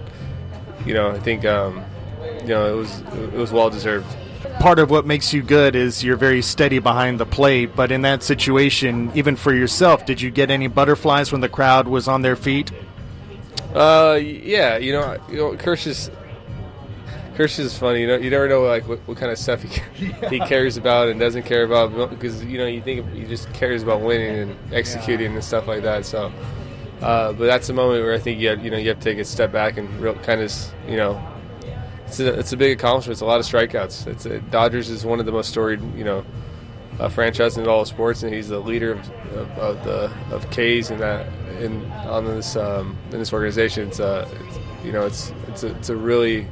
you 0.85 0.93
know, 0.93 1.09
I 1.11 1.19
think, 1.21 1.47
um, 1.47 1.83
you 2.43 2.49
know, 2.49 2.71
it 2.71 2.77
was 2.77 3.01
it 3.01 3.33
was 3.33 3.51
well 3.51 3.71
deserved. 3.71 4.15
Part 4.61 4.81
of 4.81 4.91
what 4.91 5.07
makes 5.07 5.33
you 5.33 5.43
good 5.43 5.77
is 5.77 6.03
you're 6.03 6.17
very 6.17 6.43
steady 6.43 6.81
behind 6.81 7.21
the 7.21 7.27
plate, 7.27 7.77
but 7.77 7.93
in 7.93 8.03
that 8.03 8.25
situation, 8.25 9.13
even 9.15 9.37
for 9.37 9.55
yourself, 9.55 10.05
did 10.05 10.21
you 10.21 10.31
get 10.31 10.51
any 10.51 10.67
butterflies 10.67 11.31
when 11.31 11.41
the 11.41 11.49
crowd 11.49 11.87
was 11.87 12.09
on 12.09 12.23
their 12.23 12.35
feet? 12.35 12.73
Uh, 13.73 14.19
yeah, 14.21 14.77
you 14.77 14.93
know, 14.93 15.17
you 15.31 15.37
know, 15.37 15.53
Kersh 15.53 15.87
is 15.87 16.11
Kersh 17.39 17.61
is 17.61 17.79
funny. 17.79 18.01
You 18.01 18.09
know, 18.09 18.17
you 18.17 18.31
never 18.31 18.49
know 18.49 18.63
like 18.63 18.89
what, 18.89 18.99
what 19.07 19.17
kind 19.17 19.31
of 19.31 19.39
stuff 19.39 19.63
he 19.63 20.11
he 20.27 20.41
cares 20.49 20.77
about 20.77 21.07
and 21.09 21.21
doesn't 21.21 21.45
care 21.45 21.63
about 21.63 22.11
because 22.11 22.45
you 22.45 22.59
know 22.59 22.67
you 22.67 22.83
think 22.83 23.09
he 23.13 23.25
just 23.27 23.53
cares 23.53 23.85
about 23.85 24.01
winning 24.01 24.35
and 24.37 24.75
executing 24.75 25.33
and 25.33 25.45
stuff 25.45 25.69
like 25.69 25.85
that. 25.85 26.05
So, 26.05 26.33
uh, 27.01 27.33
but 27.33 27.47
that's 27.47 27.69
the 27.69 27.75
moment 27.75 28.03
where 28.03 28.13
I 28.13 28.19
think 28.19 28.41
you 28.41 28.49
have, 28.49 28.65
you 28.65 28.73
know 28.73 28.77
you 28.77 28.89
have 28.89 28.99
to 28.99 29.05
take 29.05 29.19
a 29.19 29.25
step 29.25 29.53
back 29.53 29.77
and 29.77 29.89
real 30.01 30.17
kind 30.17 30.41
of 30.41 30.53
you 30.89 30.97
know. 30.97 31.23
It's 32.09 32.21
a, 32.21 32.39
it's 32.39 32.53
a 32.55 32.57
big 32.57 32.79
accomplishment. 32.79 33.13
It's 33.13 33.21
a 33.21 33.27
lot 33.27 33.39
of 33.39 33.45
strikeouts. 33.45 34.07
It's 34.07 34.25
a, 34.25 34.41
Dodgers 34.41 34.89
is 34.89 35.05
one 35.05 35.21
of 35.21 35.27
the 35.27 35.33
most 35.33 35.51
storied, 35.51 35.83
you 35.95 36.05
know, 36.05 36.25
uh, 36.99 37.09
franchise 37.11 37.59
in 37.59 37.69
all 37.69 37.85
sports, 37.85 38.23
and 38.23 38.33
he's 38.33 38.49
the 38.49 38.59
leader 38.59 38.93
of, 38.93 39.11
of, 39.33 39.51
of 39.59 39.85
the 39.85 40.13
of 40.35 40.51
K's 40.51 40.91
in 40.91 40.99
that 40.99 41.27
in 41.61 41.85
on 41.93 42.25
this 42.25 42.57
um, 42.57 42.97
in 43.13 43.19
this 43.19 43.33
organization. 43.33 43.89
It's, 43.89 44.01
uh, 44.01 44.27
it's 44.41 44.59
you 44.85 44.91
know 44.91 45.05
it's 45.05 45.33
it's 45.49 45.65
a, 45.65 45.69
it's 45.77 45.91
a 45.91 45.97
really 45.97 46.47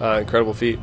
uh, 0.00 0.18
incredible 0.20 0.52
feat. 0.52 0.78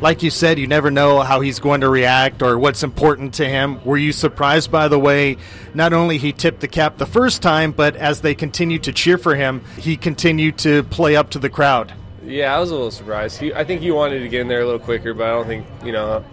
Like 0.00 0.24
you 0.24 0.30
said, 0.30 0.58
you 0.58 0.66
never 0.66 0.90
know 0.90 1.20
how 1.20 1.40
he's 1.40 1.60
going 1.60 1.80
to 1.80 1.88
react 1.88 2.42
or 2.42 2.58
what's 2.58 2.82
important 2.82 3.34
to 3.34 3.48
him. 3.48 3.82
Were 3.84 3.96
you 3.96 4.12
surprised 4.12 4.70
by 4.72 4.88
the 4.88 4.98
way 4.98 5.38
not 5.72 5.92
only 5.92 6.18
he 6.18 6.32
tipped 6.32 6.60
the 6.60 6.68
cap 6.68 6.98
the 6.98 7.06
first 7.06 7.40
time, 7.40 7.70
but 7.70 7.96
as 7.96 8.20
they 8.20 8.34
continued 8.34 8.82
to 8.82 8.92
cheer 8.92 9.16
for 9.16 9.36
him, 9.36 9.62
he 9.78 9.96
continued 9.96 10.58
to 10.58 10.82
play 10.82 11.14
up 11.14 11.30
to 11.30 11.38
the 11.38 11.48
crowd? 11.48 11.94
Yeah, 12.26 12.54
I 12.56 12.58
was 12.60 12.70
a 12.70 12.74
little 12.74 12.90
surprised. 12.90 13.38
He, 13.38 13.54
I 13.54 13.64
think 13.64 13.80
he 13.80 13.90
wanted 13.90 14.20
to 14.20 14.28
get 14.28 14.40
in 14.40 14.48
there 14.48 14.60
a 14.60 14.64
little 14.64 14.80
quicker, 14.80 15.14
but 15.14 15.26
I 15.26 15.30
don't 15.30 15.46
think 15.46 15.66
you 15.84 15.92
know. 15.92 16.24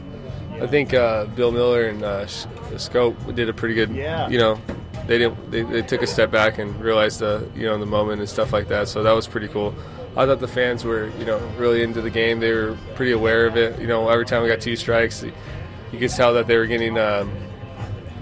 I 0.62 0.68
think 0.68 0.94
uh, 0.94 1.26
Bill 1.26 1.52
Miller 1.52 1.88
and 1.88 2.04
uh, 2.04 2.26
Sh- 2.28 2.46
Scope 2.78 3.16
did 3.36 3.50
a 3.50 3.54
pretty 3.54 3.74
good. 3.76 3.90
Yeah. 3.92 4.30
You 4.30 4.38
know, 4.38 4.62
they 5.08 5.18
didn't. 5.18 5.52
They, 5.52 5.64
they 5.64 5.82
took 5.82 6.02
a 6.02 6.08
step 6.08 6.32
back 6.32 6.58
and 6.60 6.80
realized 6.82 7.20
the 7.20 7.48
you 7.56 7.64
know 7.64 7.78
the 7.78 7.86
moment 7.86 8.20
and 8.22 8.30
stuff 8.30 8.54
like 8.54 8.68
that. 8.70 8.88
So 8.88 9.04
that 9.04 9.12
was 9.12 9.28
pretty 9.28 9.48
cool. 9.48 9.74
I 10.16 10.26
thought 10.28 10.40
the 10.40 10.48
fans 10.48 10.84
were 10.84 11.10
you 11.20 11.26
know 11.26 11.40
really 11.58 11.82
into 11.84 12.02
the 12.02 12.10
game. 12.12 12.40
They 12.40 12.52
were 12.52 12.78
pretty 12.96 13.12
aware 13.14 13.46
of 13.46 13.58
it. 13.58 13.80
You 13.80 13.88
know, 13.88 14.08
every 14.10 14.26
time 14.26 14.44
we 14.44 14.48
got 14.48 14.62
two 14.62 14.76
strikes, 14.76 15.24
you 15.24 16.00
could 16.00 16.12
tell 16.12 16.34
that 16.36 16.46
they 16.48 16.56
were 16.58 16.68
getting 16.68 16.98
um, 17.00 17.32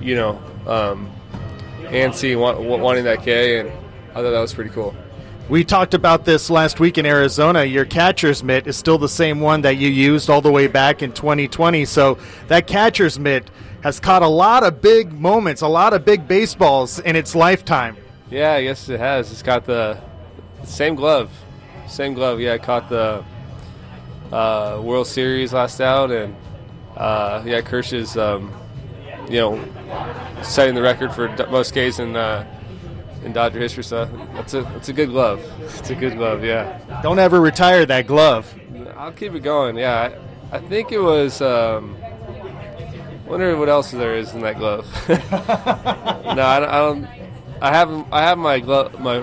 you 0.02 0.16
know 0.16 0.42
um, 0.68 1.12
antsy, 1.84 2.40
wa- 2.40 2.60
wa- 2.60 2.78
wanting 2.78 3.04
that 3.04 3.24
K, 3.24 3.60
and 3.60 3.70
I 4.12 4.16
thought 4.16 4.32
that 4.32 4.40
was 4.40 4.54
pretty 4.54 4.70
cool. 4.72 4.96
We 5.52 5.66
talked 5.66 5.94
about 5.94 6.24
this 6.24 6.50
last 6.50 6.80
week 6.80 6.98
in 6.98 7.06
Arizona. 7.06 7.66
Your 7.66 7.84
catcher's 7.84 8.42
mitt 8.42 8.68
is 8.68 8.78
still 8.78 8.98
the 8.98 9.10
same 9.10 9.42
one 9.42 9.64
that 9.64 9.76
you 9.76 9.90
used 9.90 10.30
all 10.30 10.40
the 10.40 10.50
way 10.50 10.68
back 10.68 11.04
in 11.04 11.12
2020. 11.12 11.84
So 11.84 12.18
that 12.48 12.68
catcher's 12.68 13.20
mitt 13.20 13.52
has 13.84 14.00
caught 14.00 14.22
a 14.22 14.30
lot 14.30 14.64
of 14.64 14.82
big 14.82 15.12
moments, 15.12 15.62
a 15.62 15.68
lot 15.68 15.92
of 15.92 16.06
big 16.06 16.26
baseballs 16.26 17.00
in 17.00 17.18
its 17.18 17.36
lifetime. 17.36 17.98
Yeah, 18.30 18.54
I 18.54 18.64
guess 18.64 18.88
it 18.88 19.02
has. 19.02 19.30
It's 19.30 19.44
got 19.44 19.66
the 19.66 20.00
same 20.64 20.96
glove. 20.96 21.30
Same 21.86 22.14
glove. 22.14 22.40
Yeah, 22.40 22.54
I 22.54 22.58
caught 22.58 22.88
the 22.88 23.22
uh, 24.32 24.80
World 24.82 25.08
Series 25.08 25.52
last 25.52 25.82
out, 25.82 26.12
and 26.12 26.34
uh, 26.96 27.44
yeah, 27.46 27.60
Kersh 27.60 27.92
is, 27.92 28.16
um, 28.16 28.54
you 29.30 29.40
know, 29.42 30.42
setting 30.44 30.76
the 30.76 30.82
record 30.82 31.14
for 31.14 31.28
most 31.50 31.72
Ks 31.72 32.00
in 32.00 32.16
uh, 32.16 32.48
in 33.24 33.34
Dodger 33.34 33.60
history. 33.60 33.84
So 33.84 34.06
that's 34.34 34.54
a 34.54 34.62
that's 34.62 34.90
a 34.90 34.94
good 34.94 35.10
glove. 35.10 35.44
It's 35.62 35.90
a 35.90 35.96
good 35.96 36.18
glove. 36.18 36.44
Yeah. 36.44 37.02
Don't 37.02 37.20
ever 37.20 37.40
retire 37.40 37.86
that 37.86 38.08
glove. 38.08 38.54
I'll 38.98 39.12
keep 39.12 39.34
it 39.34 39.42
going. 39.42 39.78
Yeah, 39.78 40.18
I, 40.52 40.58
I 40.58 40.60
think 40.60 40.92
it 40.92 41.00
was. 41.00 41.42
Um, 41.42 41.98
wonder 43.26 43.56
what 43.58 43.70
else 43.70 43.92
there 43.92 44.16
is 44.16 44.34
in 44.34 44.42
that 44.42 44.58
glove. 44.58 44.86
no, 45.10 45.18
I 45.18 46.60
don't, 46.60 46.70
I 46.70 46.78
don't. 46.78 47.08
I 47.62 47.74
have 47.74 48.14
I 48.14 48.22
have 48.22 48.38
my 48.38 48.60
glove 48.60 49.00
my 49.00 49.20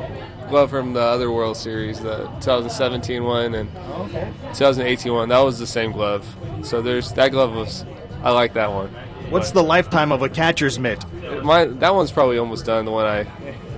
glove 0.49 0.71
from 0.71 0.95
the 0.95 1.01
other 1.01 1.31
World 1.31 1.57
Series, 1.57 2.01
the 2.01 2.27
2017 2.41 3.23
one 3.23 3.55
and 3.55 3.77
okay. 3.77 4.33
2018 4.55 5.13
one. 5.13 5.29
That 5.29 5.41
was 5.41 5.59
the 5.59 5.67
same 5.67 5.93
glove. 5.93 6.27
So 6.63 6.83
there's 6.83 7.13
that 7.13 7.31
glove 7.31 7.55
was. 7.55 7.85
I 8.23 8.31
like 8.31 8.55
that 8.55 8.73
one. 8.73 8.89
What's 9.31 9.51
the 9.51 9.63
lifetime 9.63 10.11
of 10.11 10.23
a 10.23 10.29
catcher's 10.29 10.79
mitt? 10.79 11.05
My 11.45 11.67
that 11.67 11.95
one's 11.95 12.11
probably 12.11 12.39
almost 12.39 12.65
done. 12.65 12.85
The 12.85 12.91
one 12.91 13.05
I, 13.05 13.27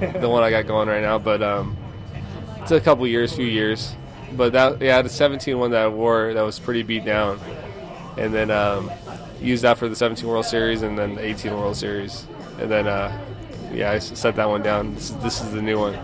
the 0.00 0.28
one 0.28 0.42
I 0.42 0.50
got 0.50 0.66
going 0.66 0.88
right 0.88 1.02
now, 1.02 1.18
but 1.18 1.42
um, 1.42 1.76
it's 2.62 2.70
a 2.70 2.80
couple 2.80 3.06
years, 3.06 3.34
few 3.34 3.46
years. 3.46 3.94
But 4.32 4.52
that 4.52 4.80
yeah, 4.80 5.02
the 5.02 5.08
17 5.08 5.58
one 5.58 5.72
that 5.72 5.82
I 5.82 5.88
wore 5.88 6.32
that 6.34 6.42
was 6.42 6.58
pretty 6.58 6.82
beat 6.82 7.04
down, 7.04 7.40
and 8.16 8.32
then 8.32 8.50
um, 8.50 8.90
used 9.40 9.64
that 9.64 9.78
for 9.78 9.88
the 9.88 9.96
17 9.96 10.26
World 10.28 10.46
Series 10.46 10.82
and 10.82 10.98
then 10.98 11.16
the 11.16 11.24
18 11.24 11.52
World 11.52 11.76
Series, 11.76 12.26
and 12.58 12.70
then 12.70 12.86
uh, 12.86 13.12
yeah, 13.72 13.90
I 13.90 13.98
set 13.98 14.36
that 14.36 14.48
one 14.48 14.62
down. 14.62 14.94
This 14.94 15.10
is, 15.10 15.16
this 15.16 15.40
is 15.40 15.52
the 15.52 15.62
new 15.62 15.78
one. 15.78 15.98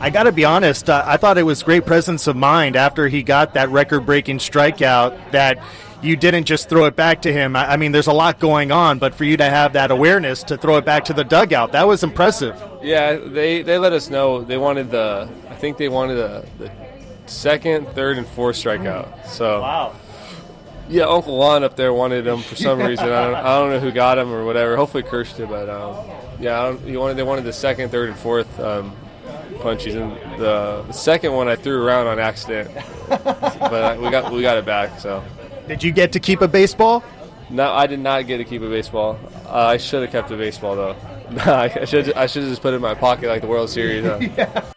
I 0.00 0.10
got 0.10 0.24
to 0.24 0.32
be 0.32 0.44
honest. 0.44 0.90
Uh, 0.90 1.04
I 1.06 1.16
thought 1.16 1.38
it 1.38 1.44
was 1.44 1.62
great 1.62 1.86
presence 1.86 2.26
of 2.26 2.36
mind 2.36 2.74
after 2.76 3.08
he 3.08 3.22
got 3.22 3.54
that 3.54 3.68
record-breaking 3.68 4.38
strikeout 4.38 5.30
that 5.30 5.62
you 6.02 6.16
didn't 6.16 6.44
just 6.44 6.68
throw 6.68 6.84
it 6.86 6.96
back 6.96 7.22
to 7.22 7.32
him. 7.32 7.54
I, 7.56 7.72
I 7.72 7.76
mean, 7.76 7.92
there's 7.92 8.08
a 8.08 8.12
lot 8.12 8.38
going 8.38 8.72
on, 8.72 8.98
but 8.98 9.14
for 9.14 9.24
you 9.24 9.36
to 9.36 9.44
have 9.44 9.72
that 9.74 9.90
awareness 9.90 10.42
to 10.44 10.56
throw 10.56 10.76
it 10.76 10.84
back 10.84 11.04
to 11.06 11.12
the 11.12 11.24
dugout, 11.24 11.72
that 11.72 11.86
was 11.86 12.02
impressive. 12.02 12.60
Yeah, 12.82 13.16
they 13.16 13.62
they 13.62 13.78
let 13.78 13.92
us 13.92 14.10
know 14.10 14.42
they 14.42 14.58
wanted 14.58 14.90
the. 14.90 15.28
I 15.48 15.54
think 15.54 15.76
they 15.76 15.88
wanted 15.88 16.16
the, 16.16 16.46
the 16.58 16.72
second, 17.26 17.88
third, 17.88 18.18
and 18.18 18.26
fourth 18.26 18.56
strikeout. 18.56 19.26
So 19.26 19.60
wow. 19.60 19.94
Yeah, 20.88 21.04
Uncle 21.04 21.38
Lon 21.38 21.64
up 21.64 21.76
there 21.76 21.94
wanted 21.94 22.26
him 22.26 22.40
for 22.40 22.56
some 22.56 22.78
reason. 22.86 23.06
I 23.06 23.24
don't, 23.26 23.34
I 23.34 23.58
don't 23.58 23.70
know 23.70 23.80
who 23.80 23.92
got 23.92 24.18
him 24.18 24.32
or 24.32 24.44
whatever. 24.44 24.76
Hopefully 24.76 25.02
Kersh 25.02 25.36
did, 25.36 25.48
but 25.48 25.68
um, 25.68 26.10
yeah, 26.38 26.76
he 26.78 26.96
wanted 26.96 27.16
they 27.16 27.22
wanted 27.22 27.44
the 27.44 27.52
second, 27.52 27.90
third, 27.90 28.10
and 28.10 28.18
fourth 28.18 28.60
um, 28.60 28.94
punches, 29.60 29.94
and 29.94 30.12
the, 30.38 30.82
the, 30.86 30.92
second 30.92 31.32
one 31.32 31.48
I 31.48 31.56
threw 31.56 31.82
around 31.82 32.08
on 32.08 32.18
accident, 32.18 32.70
but 33.08 34.00
we 34.00 34.10
got 34.10 34.32
we 34.32 34.42
got 34.42 34.58
it 34.58 34.66
back. 34.66 34.98
So, 34.98 35.24
did 35.68 35.82
you 35.82 35.92
get 35.92 36.12
to 36.12 36.20
keep 36.20 36.40
a 36.40 36.48
baseball? 36.48 37.02
No, 37.50 37.70
I 37.72 37.86
did 37.86 38.00
not 38.00 38.26
get 38.26 38.38
to 38.38 38.44
keep 38.44 38.62
a 38.62 38.68
baseball. 38.68 39.18
Uh, 39.46 39.66
I 39.66 39.76
should 39.76 40.02
have 40.02 40.10
kept 40.10 40.30
a 40.30 40.36
baseball 40.36 40.76
though. 40.76 40.96
I 41.50 41.84
should 41.84 42.12
I 42.14 42.26
should 42.26 42.42
have 42.42 42.52
just 42.52 42.62
put 42.62 42.72
it 42.72 42.76
in 42.76 42.82
my 42.82 42.94
pocket 42.94 43.28
like 43.28 43.42
the 43.42 43.48
World 43.48 43.70
Series. 43.70 44.04
Huh? 44.04 44.18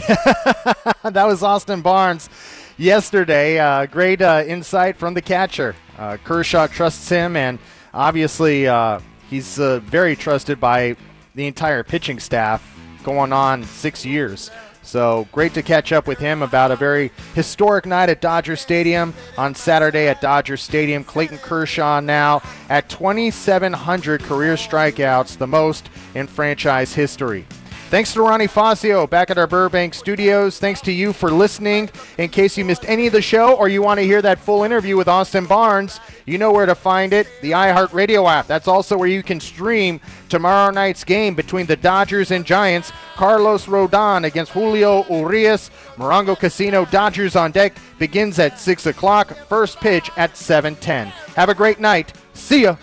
that 1.02 1.24
was 1.26 1.42
Austin 1.42 1.82
Barnes 1.82 2.28
yesterday. 2.76 3.58
Uh, 3.58 3.86
great 3.86 4.22
uh, 4.22 4.42
insight 4.46 4.96
from 4.96 5.14
the 5.14 5.22
catcher. 5.22 5.74
Uh, 5.98 6.16
Kershaw 6.24 6.66
trusts 6.66 7.08
him, 7.08 7.36
and 7.36 7.58
obviously 7.92 8.66
uh, 8.66 9.00
he's 9.28 9.58
uh, 9.58 9.80
very 9.80 10.16
trusted 10.16 10.60
by 10.60 10.96
the 11.34 11.46
entire 11.46 11.82
pitching 11.82 12.18
staff 12.18 12.62
going 13.02 13.32
on 13.32 13.64
six 13.64 14.04
years. 14.04 14.50
So 14.82 15.28
great 15.30 15.54
to 15.54 15.62
catch 15.62 15.92
up 15.92 16.06
with 16.06 16.18
him 16.18 16.42
about 16.42 16.70
a 16.70 16.76
very 16.76 17.12
historic 17.34 17.86
night 17.86 18.08
at 18.08 18.20
Dodger 18.20 18.56
Stadium 18.56 19.14
on 19.36 19.54
Saturday 19.54 20.08
at 20.08 20.20
Dodger 20.20 20.56
Stadium. 20.56 21.04
Clayton 21.04 21.38
Kershaw 21.38 22.00
now 22.00 22.42
at 22.68 22.88
2,700 22.88 24.22
career 24.22 24.54
strikeouts, 24.54 25.38
the 25.38 25.46
most 25.46 25.90
in 26.14 26.26
franchise 26.26 26.94
history. 26.94 27.46
Thanks 27.90 28.12
to 28.12 28.22
Ronnie 28.22 28.46
Fazio 28.46 29.08
back 29.08 29.30
at 29.30 29.38
our 29.38 29.48
Burbank 29.48 29.94
studios. 29.94 30.60
Thanks 30.60 30.80
to 30.82 30.92
you 30.92 31.12
for 31.12 31.28
listening. 31.28 31.90
In 32.18 32.28
case 32.28 32.56
you 32.56 32.64
missed 32.64 32.84
any 32.86 33.08
of 33.08 33.12
the 33.12 33.20
show 33.20 33.56
or 33.56 33.68
you 33.68 33.82
want 33.82 33.98
to 33.98 34.06
hear 34.06 34.22
that 34.22 34.38
full 34.38 34.62
interview 34.62 34.96
with 34.96 35.08
Austin 35.08 35.44
Barnes, 35.44 35.98
you 36.24 36.38
know 36.38 36.52
where 36.52 36.66
to 36.66 36.76
find 36.76 37.12
it 37.12 37.26
the 37.42 37.50
iHeartRadio 37.50 38.30
app. 38.30 38.46
That's 38.46 38.68
also 38.68 38.96
where 38.96 39.08
you 39.08 39.24
can 39.24 39.40
stream 39.40 40.00
tomorrow 40.28 40.70
night's 40.70 41.02
game 41.02 41.34
between 41.34 41.66
the 41.66 41.74
Dodgers 41.74 42.30
and 42.30 42.46
Giants. 42.46 42.92
Carlos 43.16 43.66
Rodon 43.66 44.24
against 44.24 44.52
Julio 44.52 45.04
Urias. 45.10 45.72
Morongo 45.96 46.38
Casino 46.38 46.84
Dodgers 46.84 47.34
on 47.34 47.50
deck 47.50 47.76
begins 47.98 48.38
at 48.38 48.60
6 48.60 48.86
o'clock. 48.86 49.36
First 49.48 49.80
pitch 49.80 50.12
at 50.16 50.36
7:10. 50.36 51.06
Have 51.34 51.48
a 51.48 51.54
great 51.54 51.80
night. 51.80 52.12
See 52.34 52.62
ya. 52.62 52.76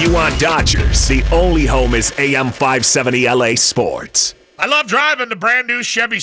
You 0.00 0.12
want 0.12 0.38
Dodgers, 0.38 1.08
the 1.08 1.24
only 1.32 1.66
home 1.66 1.94
is 1.94 2.12
AM 2.18 2.50
570 2.50 3.28
LA 3.28 3.54
Sports. 3.56 4.34
I 4.58 4.66
love 4.66 4.86
driving 4.86 5.28
the 5.28 5.36
brand 5.36 5.66
new 5.66 5.82
Chevy 5.82 6.14